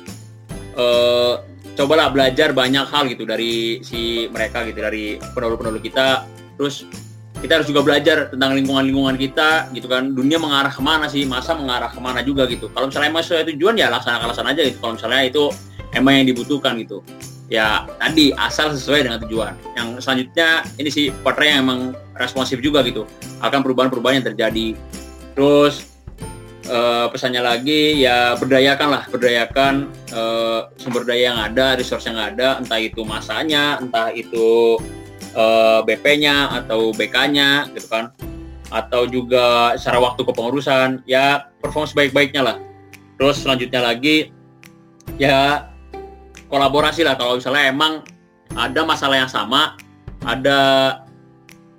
eh, 0.73 1.33
cobalah 1.75 2.11
belajar 2.11 2.51
banyak 2.51 2.85
hal 2.87 3.07
gitu 3.11 3.23
dari 3.23 3.79
si 3.81 4.27
mereka 4.31 4.63
gitu 4.67 4.79
dari 4.79 5.17
pendahulu-pendahulu 5.19 5.81
kita. 5.81 6.27
Terus 6.59 6.85
kita 7.41 7.57
harus 7.57 7.67
juga 7.67 7.81
belajar 7.81 8.29
tentang 8.29 8.53
lingkungan-lingkungan 8.53 9.17
kita 9.17 9.73
gitu 9.73 9.89
kan. 9.89 10.13
Dunia 10.13 10.37
mengarah 10.37 10.69
ke 10.69 10.81
mana 10.83 11.09
sih? 11.09 11.25
Masa 11.25 11.57
mengarah 11.57 11.89
ke 11.89 11.97
mana 11.97 12.21
juga 12.21 12.45
gitu. 12.45 12.69
Kalau 12.69 12.87
misalnya 12.87 13.09
emang 13.09 13.23
sesuai 13.25 13.49
tujuan 13.55 13.73
ya 13.81 13.87
laksanakan 13.89 14.29
laksanakan 14.29 14.53
aja 14.53 14.61
gitu. 14.69 14.77
Kalau 14.77 14.93
misalnya 14.95 15.21
itu 15.25 15.43
emang 15.97 16.13
yang 16.21 16.27
dibutuhkan 16.29 16.77
gitu. 16.77 17.01
Ya 17.51 17.83
tadi 17.99 18.31
asal 18.37 18.71
sesuai 18.71 19.09
dengan 19.09 19.19
tujuan. 19.27 19.53
Yang 19.75 19.87
selanjutnya 20.07 20.49
ini 20.79 20.89
sih 20.93 21.05
partner 21.25 21.45
yang 21.49 21.59
emang 21.67 21.79
responsif 22.15 22.61
juga 22.61 22.85
gitu. 22.85 23.09
Akan 23.41 23.65
perubahan-perubahan 23.65 24.21
yang 24.21 24.27
terjadi. 24.31 24.77
Terus 25.35 25.90
eh, 26.71 27.05
pesannya 27.11 27.43
lagi 27.43 27.99
ya 27.99 28.39
berdayakan 28.39 28.87
lah 28.87 29.03
berdayakan 29.11 29.91
eh, 30.07 30.59
sumber 30.79 31.03
daya 31.03 31.35
yang 31.35 31.39
ada 31.39 31.75
resource 31.75 32.07
yang 32.07 32.17
ada 32.17 32.57
entah 32.63 32.79
itu 32.79 33.03
masanya 33.03 33.77
entah 33.83 34.09
itu 34.15 34.79
eh, 35.35 35.79
BP-nya 35.83 36.63
atau 36.63 36.95
BK-nya 36.95 37.67
gitu 37.75 37.87
kan. 37.91 38.15
Atau 38.71 39.03
juga 39.03 39.75
secara 39.75 39.99
waktu 39.99 40.23
kepengurusan 40.23 41.03
ya 41.03 41.51
perform 41.59 41.83
sebaik-baiknya 41.91 42.41
lah. 42.41 42.57
Terus 43.19 43.43
selanjutnya 43.43 43.83
lagi 43.83 44.31
ya 45.19 45.67
kolaborasi 46.47 47.03
lah. 47.03 47.19
Kalau 47.19 47.35
misalnya 47.35 47.67
emang 47.67 47.93
ada 48.55 48.81
masalah 48.87 49.19
yang 49.19 49.31
sama 49.31 49.75
ada 50.23 50.59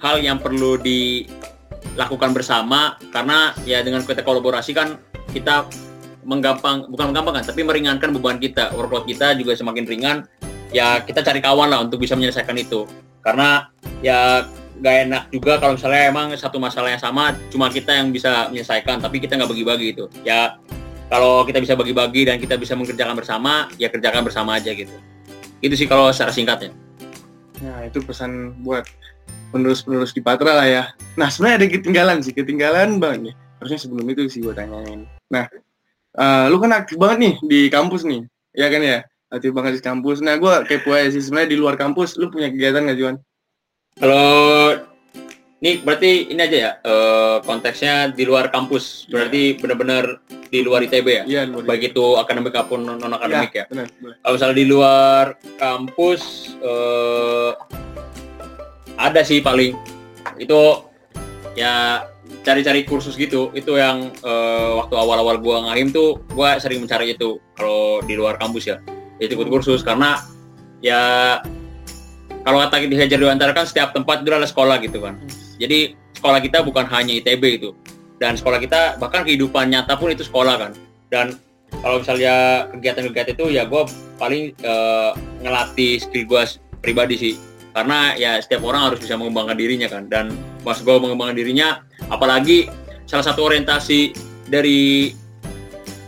hal 0.03 0.19
yang 0.19 0.37
perlu 0.37 0.77
dilakukan 1.95 2.33
bersama 2.33 2.97
karena 3.13 3.53
ya 3.69 3.85
dengan 3.85 4.01
kita 4.05 4.25
kolaborasi 4.25 4.73
kan 4.73 4.97
kita 5.33 5.69
menggampang 6.23 6.87
bukan 6.87 7.11
menggampangkan 7.11 7.45
tapi 7.51 7.67
meringankan 7.67 8.15
beban 8.15 8.39
kita 8.39 8.73
workload 8.75 9.05
kita 9.07 9.35
juga 9.37 9.53
semakin 9.59 9.85
ringan. 9.85 10.19
Ya 10.73 11.05
kita 11.05 11.21
cari 11.21 11.45
kawan 11.45 11.69
lah 11.69 11.85
untuk 11.85 12.01
bisa 12.01 12.17
menyelesaikan 12.17 12.57
itu. 12.57 12.89
Karena 13.21 13.69
ya 14.01 14.49
gak 14.83 14.97
enak 15.07 15.23
juga 15.31 15.61
kalau 15.61 15.77
misalnya 15.79 16.11
emang 16.11 16.27
satu 16.35 16.59
masalah 16.59 16.91
yang 16.91 16.99
sama 16.99 17.39
cuma 17.53 17.71
kita 17.71 17.95
yang 17.95 18.11
bisa 18.11 18.51
menyelesaikan 18.51 18.99
tapi 18.99 19.23
kita 19.23 19.39
nggak 19.39 19.47
bagi-bagi 19.47 19.95
itu 19.95 20.11
ya 20.27 20.59
kalau 21.07 21.47
kita 21.47 21.63
bisa 21.63 21.79
bagi-bagi 21.79 22.27
dan 22.27 22.41
kita 22.41 22.59
bisa 22.59 22.75
mengerjakan 22.75 23.15
bersama 23.15 23.71
ya 23.79 23.93
kerjakan 23.93 24.25
bersama 24.25 24.57
aja 24.57 24.73
gitu. 24.73 24.97
Itu 25.61 25.77
sih 25.77 25.87
kalau 25.87 26.09
secara 26.11 26.33
singkatnya. 26.33 26.73
Nah 27.63 27.87
itu 27.87 28.01
pesan 28.03 28.59
buat 28.65 28.89
penulis-penulis 29.53 30.17
di 30.17 30.25
Patra 30.25 30.53
lah 30.57 30.67
ya. 30.67 30.85
Nah 31.21 31.29
sebenarnya 31.29 31.57
ada 31.63 31.69
ketinggalan 31.69 32.19
sih 32.25 32.33
ketinggalan 32.33 32.97
banget 32.97 33.31
nih. 33.31 33.35
Harusnya 33.61 33.79
sebelum 33.79 34.07
itu 34.09 34.27
sih 34.27 34.41
gue 34.41 34.57
tanyain. 34.57 35.05
Nah 35.29 35.45
eh, 36.17 36.45
lu 36.49 36.57
kan 36.59 36.73
aktif 36.73 36.97
banget 36.97 37.19
nih 37.21 37.35
di 37.45 37.61
kampus 37.69 38.03
nih 38.09 38.25
ya 38.57 38.67
kan 38.73 38.81
ya? 38.81 38.99
Aktif 39.29 39.53
banget 39.53 39.79
di 39.79 39.83
kampus. 39.85 40.25
Nah 40.25 40.35
gue 40.41 40.53
kepo 40.67 40.97
aja 40.97 41.13
sih 41.13 41.23
sebenarnya 41.23 41.51
di 41.53 41.59
luar 41.61 41.77
kampus 41.77 42.17
lu 42.17 42.33
punya 42.33 42.49
kegiatan 42.49 42.89
nggak 42.89 42.99
Juan? 42.99 43.17
Kalau 44.01 44.81
ini 45.63 45.79
berarti 45.79 46.33
ini 46.33 46.41
aja 46.43 46.57
ya 46.59 46.73
eh, 46.81 47.37
konteksnya 47.45 47.95
di 48.17 48.25
luar 48.25 48.49
kampus. 48.49 49.07
Berarti 49.13 49.61
benar-benar 49.61 50.25
di 50.49 50.61
luar 50.65 50.83
ITB 50.85 51.07
ya? 51.07 51.23
Iya 51.29 51.43
luar 51.47 51.65
baik 51.69 51.93
itu 51.93 52.05
akademik 52.19 52.57
maupun 52.57 52.89
non 52.89 53.13
akademik 53.15 53.53
ya. 53.53 53.65
benar 53.69 53.87
boleh 54.01 54.17
Kalau 54.21 54.33
misalnya 54.35 54.57
di 54.57 54.67
luar 54.67 55.25
kampus 55.61 56.23
eh, 56.61 57.53
ada 58.97 59.21
sih 59.25 59.41
paling. 59.41 59.77
Itu 60.37 60.89
ya 61.59 62.07
cari-cari 62.43 62.85
kursus 62.89 63.15
gitu. 63.15 63.53
Itu 63.53 63.77
yang 63.77 64.13
eh, 64.13 64.71
waktu 64.79 64.95
awal-awal 64.97 65.39
gua 65.39 65.69
ngahim 65.71 65.93
tuh 65.93 66.21
gua 66.33 66.57
sering 66.59 66.83
mencari 66.83 67.15
itu 67.15 67.39
kalau 67.57 68.01
di 68.05 68.15
luar 68.17 68.37
kampus 68.41 68.69
ya. 68.69 68.77
Itu 69.21 69.39
ikut 69.39 69.49
kursus 69.49 69.85
karena 69.85 70.23
ya 70.83 71.39
kalau 72.43 72.59
kata 72.67 72.91
di 72.91 72.99
Hajar 72.99 73.19
Dewantara 73.23 73.55
kan 73.55 73.69
setiap 73.69 73.95
tempat 73.95 74.27
itu 74.27 74.35
adalah 74.35 74.51
sekolah 74.51 74.77
gitu 74.83 74.99
kan. 74.99 75.21
Jadi 75.63 75.95
sekolah 76.19 76.43
kita 76.43 76.67
bukan 76.67 76.87
hanya 76.91 77.15
ITB 77.23 77.63
itu 77.63 77.71
dan 78.19 78.35
sekolah 78.39 78.59
kita 78.63 78.99
bahkan 78.99 79.23
kehidupan 79.23 79.71
nyata 79.71 79.95
pun 79.95 80.11
itu 80.11 80.27
sekolah 80.27 80.55
kan. 80.59 80.73
Dan 81.11 81.39
kalau 81.81 82.03
misalnya 82.03 82.67
kegiatan-kegiatan 82.75 83.35
itu 83.35 83.47
ya 83.55 83.65
gue 83.65 83.83
paling 84.21 84.53
eh, 84.59 85.11
ngelatih 85.43 86.03
skill 86.03 86.27
gue 86.29 86.43
pribadi 86.83 87.15
sih 87.17 87.35
karena 87.73 88.15
ya 88.17 88.39
setiap 88.39 88.65
orang 88.69 88.93
harus 88.93 89.01
bisa 89.01 89.17
mengembangkan 89.17 89.57
dirinya 89.57 89.89
kan. 89.89 90.07
Dan 90.09 90.33
mas 90.63 90.81
gue 90.85 90.93
mengembangkan 90.93 91.37
dirinya 91.37 91.81
apalagi 92.13 92.69
salah 93.09 93.25
satu 93.25 93.49
orientasi 93.49 94.13
dari 94.49 95.13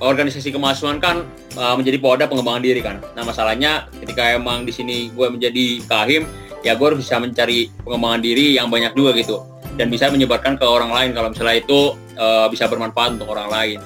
organisasi 0.01 0.53
kemahasiswaan 0.53 1.01
kan 1.01 1.25
eh, 1.57 1.75
menjadi 1.75 1.99
poda 2.01 2.25
pengembangan 2.29 2.63
diri 2.65 2.81
kan. 2.85 3.01
Nah 3.17 3.25
masalahnya 3.25 3.89
ketika 4.05 4.37
emang 4.37 4.69
di 4.69 4.73
sini 4.73 5.09
gue 5.13 5.27
menjadi 5.33 5.81
kahim 5.89 6.29
ya 6.65 6.77
gue 6.77 6.87
harus 6.87 7.01
bisa 7.05 7.21
mencari 7.21 7.69
pengembangan 7.85 8.21
diri 8.21 8.57
yang 8.57 8.69
banyak 8.69 8.93
juga 8.93 9.17
gitu. 9.17 9.43
Dan 9.75 9.91
bisa 9.91 10.07
menyebarkan 10.07 10.55
ke 10.55 10.63
orang 10.63 10.95
lain 10.95 11.11
kalau 11.17 11.29
misalnya 11.33 11.57
itu 11.65 11.97
eh, 12.15 12.47
bisa 12.53 12.69
bermanfaat 12.69 13.19
untuk 13.19 13.33
orang 13.33 13.49
lain 13.51 13.79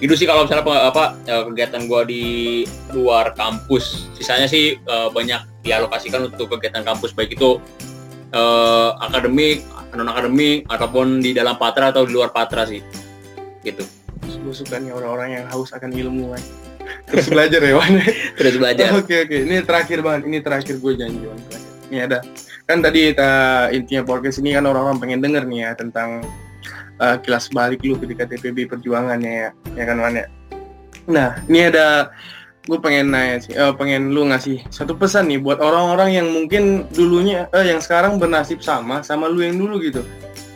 itu 0.00 0.12
sih 0.12 0.28
kalau 0.28 0.44
misalnya 0.44 0.92
apa 0.92 1.16
eh, 1.24 1.42
kegiatan 1.52 1.88
gua 1.88 2.04
di 2.04 2.24
luar 2.92 3.32
kampus. 3.32 4.12
Sisanya 4.16 4.44
sih 4.44 4.76
eh, 4.76 5.08
banyak 5.08 5.64
dialokasikan 5.64 6.28
untuk 6.32 6.52
kegiatan 6.56 6.84
kampus. 6.84 7.16
Baik 7.16 7.36
itu 7.36 7.60
eh, 8.32 8.90
akademik 9.00 9.64
non 9.96 10.12
akademik 10.12 10.68
ataupun 10.68 11.24
di 11.24 11.32
dalam 11.32 11.56
patra 11.56 11.88
atau 11.88 12.04
di 12.04 12.12
luar 12.12 12.28
patra 12.28 12.68
sih. 12.68 12.84
Gitu. 13.64 13.80
Gue 14.44 14.54
suka 14.54 14.76
nih 14.76 14.92
orang-orang 14.92 15.40
yang 15.40 15.44
haus 15.50 15.72
akan 15.72 15.90
ilmu 15.90 16.36
kan 16.36 16.42
terus 17.06 17.26
belajar 17.30 17.60
ya 17.62 17.74
Wan? 17.78 17.92
Terus 18.38 18.54
belajar. 18.58 18.86
Oke 18.98 19.26
oke, 19.26 19.36
ini 19.46 19.62
terakhir 19.62 20.02
banget, 20.02 20.22
ini 20.26 20.38
terakhir 20.42 20.74
gue 20.78 20.92
janji 20.98 21.22
Wan. 21.26 21.38
Ini 21.86 21.98
ada, 22.10 22.18
kan 22.66 22.82
tadi 22.82 23.14
kita 23.14 23.30
intinya 23.70 24.02
podcast 24.02 24.42
ini 24.42 24.58
kan 24.58 24.66
orang-orang 24.66 24.98
pengen 24.98 25.20
denger 25.22 25.46
nih 25.46 25.58
ya 25.62 25.70
tentang 25.78 26.26
uh, 27.00 27.16
kilas 27.20 27.48
balik 27.52 27.82
lu 27.84 27.96
ketika 28.00 28.28
TPB 28.28 28.70
perjuangannya 28.70 29.32
ya, 29.46 29.50
ya 29.76 29.84
kan 29.84 29.96
Wan 30.00 30.16
ya. 30.16 30.26
Nah, 31.06 31.38
ini 31.46 31.70
ada 31.70 32.10
gue 32.66 32.78
pengen 32.82 33.14
nanya 33.14 33.38
sih, 33.38 33.54
eh, 33.54 33.72
pengen 33.78 34.10
lu 34.10 34.26
ngasih 34.26 34.66
satu 34.74 34.98
pesan 34.98 35.30
nih 35.30 35.38
buat 35.38 35.62
orang-orang 35.62 36.18
yang 36.18 36.26
mungkin 36.34 36.82
dulunya, 36.90 37.46
eh, 37.54 37.70
yang 37.70 37.78
sekarang 37.78 38.18
bernasib 38.18 38.58
sama 38.58 39.06
sama 39.06 39.30
lu 39.30 39.46
yang 39.46 39.54
dulu 39.54 39.78
gitu. 39.78 40.02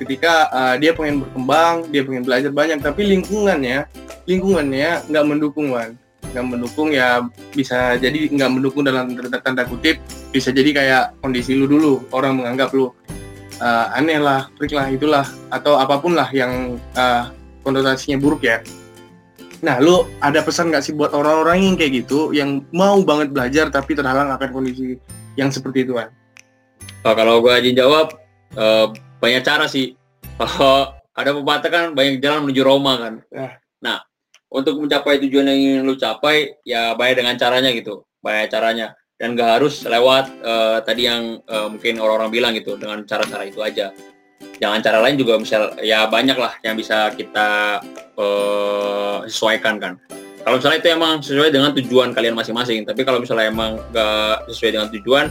Ketika 0.00 0.48
uh, 0.48 0.74
dia 0.80 0.96
pengen 0.96 1.20
berkembang, 1.20 1.84
dia 1.92 2.00
pengen 2.00 2.24
belajar 2.24 2.48
banyak, 2.48 2.80
tapi 2.80 3.04
lingkungannya, 3.04 3.84
lingkungannya 4.24 5.04
nggak 5.12 5.24
mendukung 5.28 5.76
Wan, 5.76 5.92
nggak 6.32 6.46
mendukung 6.48 6.88
ya 6.88 7.20
bisa 7.52 8.00
jadi 8.00 8.32
nggak 8.32 8.48
mendukung 8.48 8.80
dalam 8.80 9.12
tanda 9.44 9.68
kutip, 9.68 10.00
bisa 10.32 10.56
jadi 10.56 10.72
kayak 10.72 11.04
kondisi 11.20 11.52
lu 11.52 11.68
dulu, 11.68 12.00
orang 12.16 12.40
menganggap 12.40 12.72
lu 12.72 12.96
uh, 13.60 13.96
aneh 13.96 14.18
lah, 14.18 14.48
freak 14.56 14.74
lah, 14.74 14.88
itulah, 14.90 15.24
atau 15.52 15.76
apa 15.76 16.00
pun 16.00 16.16
lah 16.16 16.28
yang 16.32 16.80
uh, 16.96 17.30
konotasinya 17.62 18.16
buruk 18.18 18.42
ya. 18.42 18.64
Nah, 19.60 19.76
lu 19.76 20.08
ada 20.24 20.40
pesan 20.40 20.72
nggak 20.72 20.84
sih 20.84 20.96
buat 20.96 21.12
orang-orang 21.12 21.60
yang 21.60 21.76
kayak 21.76 22.04
gitu, 22.04 22.32
yang 22.32 22.64
mau 22.72 22.96
banget 23.04 23.28
belajar 23.30 23.68
tapi 23.68 23.92
terhalang 23.92 24.32
akan 24.32 24.48
kondisi 24.56 24.96
yang 25.36 25.52
seperti 25.52 25.84
itu 25.84 26.00
kan? 26.00 26.08
Oh, 27.04 27.12
kalau 27.12 27.44
gue 27.44 27.52
izin 27.60 27.76
jawab, 27.76 28.16
eh, 28.56 28.86
banyak 29.20 29.44
cara 29.44 29.68
sih. 29.68 29.96
Kalau 30.40 30.96
ada 31.12 31.30
pepatah 31.36 31.68
kan 31.68 31.84
banyak 31.92 32.24
jalan 32.24 32.48
menuju 32.48 32.62
Roma 32.64 32.96
kan. 32.96 33.14
Ya. 33.28 33.60
Nah, 33.84 34.00
untuk 34.48 34.80
mencapai 34.80 35.20
tujuan 35.20 35.52
yang 35.52 35.60
ingin 35.60 35.80
lu 35.84 35.94
capai, 36.00 36.56
ya 36.64 36.96
banyak 36.96 37.20
dengan 37.20 37.36
caranya 37.36 37.68
gitu, 37.76 38.08
banyak 38.24 38.48
caranya. 38.48 38.96
Dan 39.20 39.36
gak 39.36 39.60
harus 39.60 39.84
lewat 39.84 40.32
eh, 40.40 40.78
tadi 40.80 41.04
yang 41.04 41.44
eh, 41.44 41.68
mungkin 41.68 42.00
orang-orang 42.00 42.30
bilang 42.32 42.52
gitu, 42.56 42.80
dengan 42.80 43.04
cara-cara 43.04 43.44
itu 43.44 43.60
aja. 43.60 43.92
Jangan 44.60 44.80
cara 44.80 44.98
lain 45.04 45.16
juga 45.20 45.36
misal, 45.36 45.76
ya 45.84 46.08
banyak 46.08 46.36
lah 46.36 46.56
yang 46.64 46.76
bisa 46.80 47.12
kita 47.12 47.80
eh, 48.16 49.18
sesuaikan 49.28 49.76
kan. 49.76 50.00
Kalau 50.40 50.56
misalnya 50.56 50.80
itu 50.80 50.88
emang 50.88 51.20
sesuai 51.20 51.52
dengan 51.52 51.76
tujuan 51.76 52.16
kalian 52.16 52.32
masing-masing, 52.32 52.88
tapi 52.88 53.04
kalau 53.04 53.20
misalnya 53.20 53.52
emang 53.52 53.76
gak 53.92 54.48
sesuai 54.48 54.72
dengan 54.72 54.88
tujuan, 54.88 55.28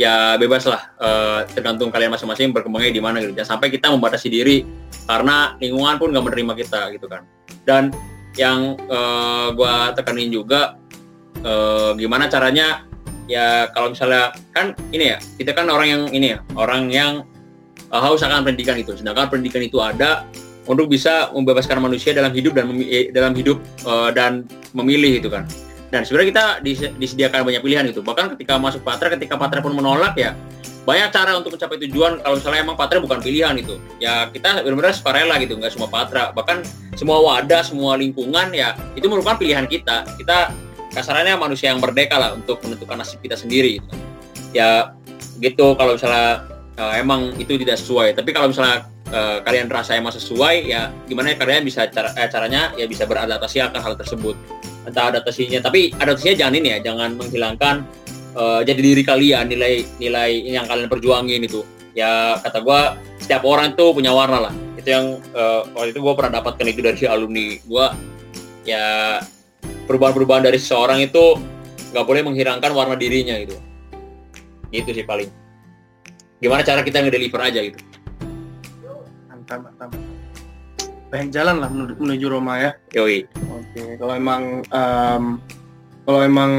ya 0.00 0.40
bebas 0.40 0.64
lah 0.64 0.80
eh, 0.96 1.40
tergantung 1.52 1.92
kalian 1.92 2.08
masing-masing 2.08 2.56
berkembangnya 2.56 2.88
di 2.88 3.02
mana 3.04 3.20
gitu 3.20 3.36
jangan 3.36 3.60
sampai 3.60 3.68
kita 3.68 3.92
membatasi 3.92 4.32
diri 4.32 4.64
karena 5.04 5.60
lingkungan 5.60 6.00
pun 6.00 6.08
nggak 6.08 6.24
menerima 6.24 6.52
kita 6.64 6.80
gitu 6.96 7.04
kan 7.04 7.28
dan 7.68 7.92
yang 8.40 8.80
eh, 8.80 9.48
gua 9.52 9.92
tekanin 9.92 10.32
juga 10.32 10.80
eh, 11.44 11.92
gimana 12.00 12.32
caranya 12.32 12.88
ya 13.30 13.70
kalau 13.70 13.94
misalnya 13.94 14.34
kan 14.50 14.74
ini 14.90 15.14
ya 15.14 15.18
kita 15.38 15.54
kan 15.54 15.70
orang 15.70 15.86
yang 15.86 16.02
ini 16.10 16.26
ya 16.34 16.38
orang 16.58 16.90
yang 16.90 17.22
eh, 17.86 18.00
haus 18.02 18.26
akan 18.26 18.42
pendidikan 18.42 18.74
itu 18.74 18.98
sedangkan 18.98 19.30
pendidikan 19.30 19.62
itu 19.62 19.78
ada 19.78 20.26
untuk 20.66 20.90
bisa 20.90 21.30
membebaskan 21.30 21.78
manusia 21.78 22.10
dalam 22.10 22.34
hidup 22.34 22.58
dan 22.58 22.66
eh, 22.82 23.14
dalam 23.14 23.32
hidup 23.38 23.62
eh, 23.86 24.10
dan 24.10 24.42
memilih 24.74 25.22
gitu 25.22 25.30
kan 25.30 25.46
dan 25.90 26.06
sebenarnya 26.06 26.28
kita 26.30 26.44
dis- 26.62 26.94
disediakan 26.96 27.42
banyak 27.42 27.62
pilihan 27.66 27.84
itu. 27.90 28.00
Bahkan 28.00 28.38
ketika 28.38 28.56
masuk 28.62 28.86
Patra, 28.86 29.10
ketika 29.10 29.34
Patra 29.34 29.58
pun 29.58 29.74
menolak 29.74 30.14
ya 30.14 30.38
banyak 30.86 31.12
cara 31.12 31.36
untuk 31.36 31.58
mencapai 31.58 31.76
tujuan. 31.86 32.22
Kalau 32.22 32.34
misalnya 32.38 32.60
emang 32.62 32.78
Patra 32.78 33.02
bukan 33.02 33.18
pilihan 33.20 33.52
itu, 33.58 33.76
ya 34.00 34.30
kita 34.30 34.64
benar-benar 34.64 34.94
sukarela 34.96 35.36
gitu, 35.42 35.58
nggak 35.58 35.74
semua 35.74 35.90
Patra. 35.90 36.30
Bahkan 36.32 36.62
semua 36.94 37.20
wadah, 37.20 37.62
semua 37.66 37.98
lingkungan 37.98 38.54
ya 38.54 38.78
itu 38.94 39.10
merupakan 39.10 39.36
pilihan 39.36 39.66
kita. 39.66 40.06
Kita 40.16 40.54
kasarannya 40.90 41.34
manusia 41.38 41.72
yang 41.72 41.80
merdeka 41.80 42.18
lah 42.18 42.34
untuk 42.34 42.60
menentukan 42.66 43.00
nasib 43.00 43.22
kita 43.22 43.38
sendiri. 43.38 43.80
Gitu. 43.80 43.90
Ya 44.54 44.94
gitu 45.38 45.78
kalau 45.78 45.96
misalnya 45.96 46.44
eh, 46.76 46.92
emang 47.00 47.34
itu 47.38 47.56
tidak 47.56 47.78
sesuai. 47.78 48.18
Tapi 48.18 48.30
kalau 48.34 48.50
misalnya 48.50 48.86
eh, 49.10 49.38
kalian 49.46 49.70
rasa 49.70 49.96
emang 49.96 50.12
sesuai, 50.12 50.68
ya 50.68 50.90
gimana 51.06 51.32
ya 51.32 51.36
kalian 51.38 51.64
bisa 51.64 51.86
cara, 51.88 52.12
eh, 52.18 52.28
caranya 52.28 52.74
ya 52.74 52.84
bisa 52.90 53.06
beradaptasi 53.06 53.62
akan 53.62 53.80
hal 53.80 53.94
tersebut 53.94 54.38
entah 54.88 55.12
adaptasinya 55.12 55.60
tapi 55.60 55.92
adaptasinya 55.92 56.36
jangan 56.36 56.54
ini 56.56 56.68
ya 56.76 56.78
jangan 56.92 57.10
menghilangkan 57.20 57.74
eh, 58.36 58.60
jadi 58.64 58.80
diri 58.80 59.02
kalian 59.04 59.44
nilai 59.50 59.84
nilai 60.00 60.30
yang 60.48 60.64
kalian 60.64 60.88
perjuangin 60.88 61.40
itu 61.44 61.60
ya 61.92 62.38
kata 62.40 62.58
gua 62.64 62.96
setiap 63.20 63.44
orang 63.44 63.74
tuh 63.76 63.92
punya 63.92 64.14
warna 64.14 64.48
lah 64.48 64.54
itu 64.78 64.88
yang 64.88 65.20
eh, 65.20 65.60
waktu 65.76 65.92
itu 65.92 66.00
gua 66.00 66.14
pernah 66.16 66.40
dapatkan 66.40 66.64
itu 66.64 66.80
dari 66.80 67.04
alumni 67.04 67.60
gua 67.68 67.92
ya 68.64 69.18
perubahan-perubahan 69.90 70.46
dari 70.46 70.58
seseorang 70.62 71.02
itu 71.02 71.34
nggak 71.90 72.06
boleh 72.06 72.22
menghilangkan 72.22 72.70
warna 72.70 72.94
dirinya 72.94 73.34
gitu 73.42 73.58
itu 74.70 74.86
sih 74.94 75.02
paling 75.02 75.26
gimana 76.38 76.62
cara 76.62 76.86
kita 76.86 77.02
ngedeliver 77.02 77.42
aja 77.42 77.58
gitu 77.66 77.82
Mantap, 79.26 79.66
mantap. 79.66 79.90
Banyak 81.10 81.34
jalan 81.34 81.58
lah 81.58 81.66
menuju, 81.66 81.98
menuju 81.98 82.26
Roma 82.30 82.54
ya. 82.62 82.70
yoi 82.94 83.26
Oke, 83.50 83.98
kalau 83.98 84.14
emang 84.14 84.62
em, 84.70 85.24
kalau 86.06 86.20
emang 86.22 86.52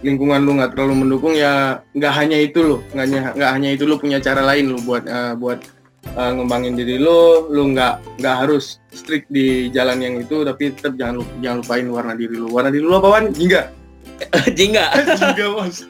lingkungan 0.00 0.40
lu 0.40 0.56
nggak 0.56 0.72
terlalu 0.72 1.04
mendukung 1.04 1.36
ya 1.36 1.84
nggak 1.92 2.12
hanya 2.16 2.40
itu 2.40 2.64
lo, 2.64 2.76
nggak 2.96 3.04
hanya 3.04 3.20
nggak 3.36 3.50
hanya 3.52 3.68
itu 3.76 3.84
lu 3.84 4.00
punya 4.00 4.24
cara 4.24 4.40
lain 4.40 4.72
lu 4.72 4.80
buat 4.80 5.04
eh, 5.04 5.36
buat 5.36 5.60
eh, 6.04 6.30
ngembangin 6.34 6.74
diri 6.74 6.98
lu, 6.98 7.46
lu 7.50 7.72
nggak 7.72 8.22
nggak 8.22 8.36
harus 8.46 8.82
strict 8.90 9.30
di 9.30 9.70
jalan 9.70 10.02
yang 10.02 10.18
itu, 10.18 10.42
tapi 10.42 10.74
tetap 10.74 10.98
jangan 10.98 11.22
lu, 11.22 11.24
jangan 11.40 11.58
lupain 11.62 11.86
warna 11.88 12.14
diri 12.18 12.34
lu. 12.36 12.48
Warna 12.50 12.70
diri 12.70 12.84
lu 12.84 12.94
apa 12.98 13.08
wan? 13.08 13.30
Jingga. 13.30 13.82
jingga 14.58 14.86
Jingga 15.18 15.46
bos. 15.50 15.86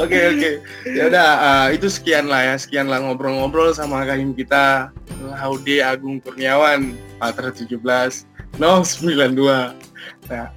Oke 0.00 0.16
oke. 0.16 0.50
Ya 0.88 1.08
udah 1.08 1.28
eh, 1.68 1.76
itu 1.76 1.88
sekian 1.88 2.28
lah 2.28 2.52
ya, 2.52 2.54
sekian 2.56 2.88
lah 2.88 3.00
ngobrol-ngobrol 3.00 3.72
sama 3.76 4.04
kahim 4.08 4.32
kita 4.32 4.92
Haude 5.36 5.80
Agung 5.80 6.20
Kurniawan, 6.20 6.96
Patra 7.20 7.52
17 7.52 7.80
092. 8.58 9.74
Nah, 10.30 10.48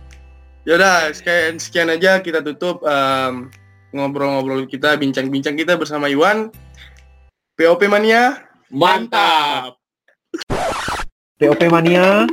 yaudah 0.67 1.11
sekian 1.15 1.57
sekian 1.57 1.89
aja 1.91 2.19
kita 2.21 2.43
tutup 2.43 2.83
em, 2.85 3.49
ngobrol-ngobrol 3.95 4.67
kita, 4.67 4.99
bincang-bincang 4.99 5.55
kita 5.55 5.79
bersama 5.79 6.11
Iwan. 6.11 6.51
POP 7.57 7.89
Mania, 7.89 8.46
mantap. 8.71 9.77
POP 11.39 11.61
Mania. 11.69 12.27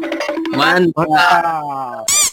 Mantap. 0.55 1.07
Mantap 1.07 2.24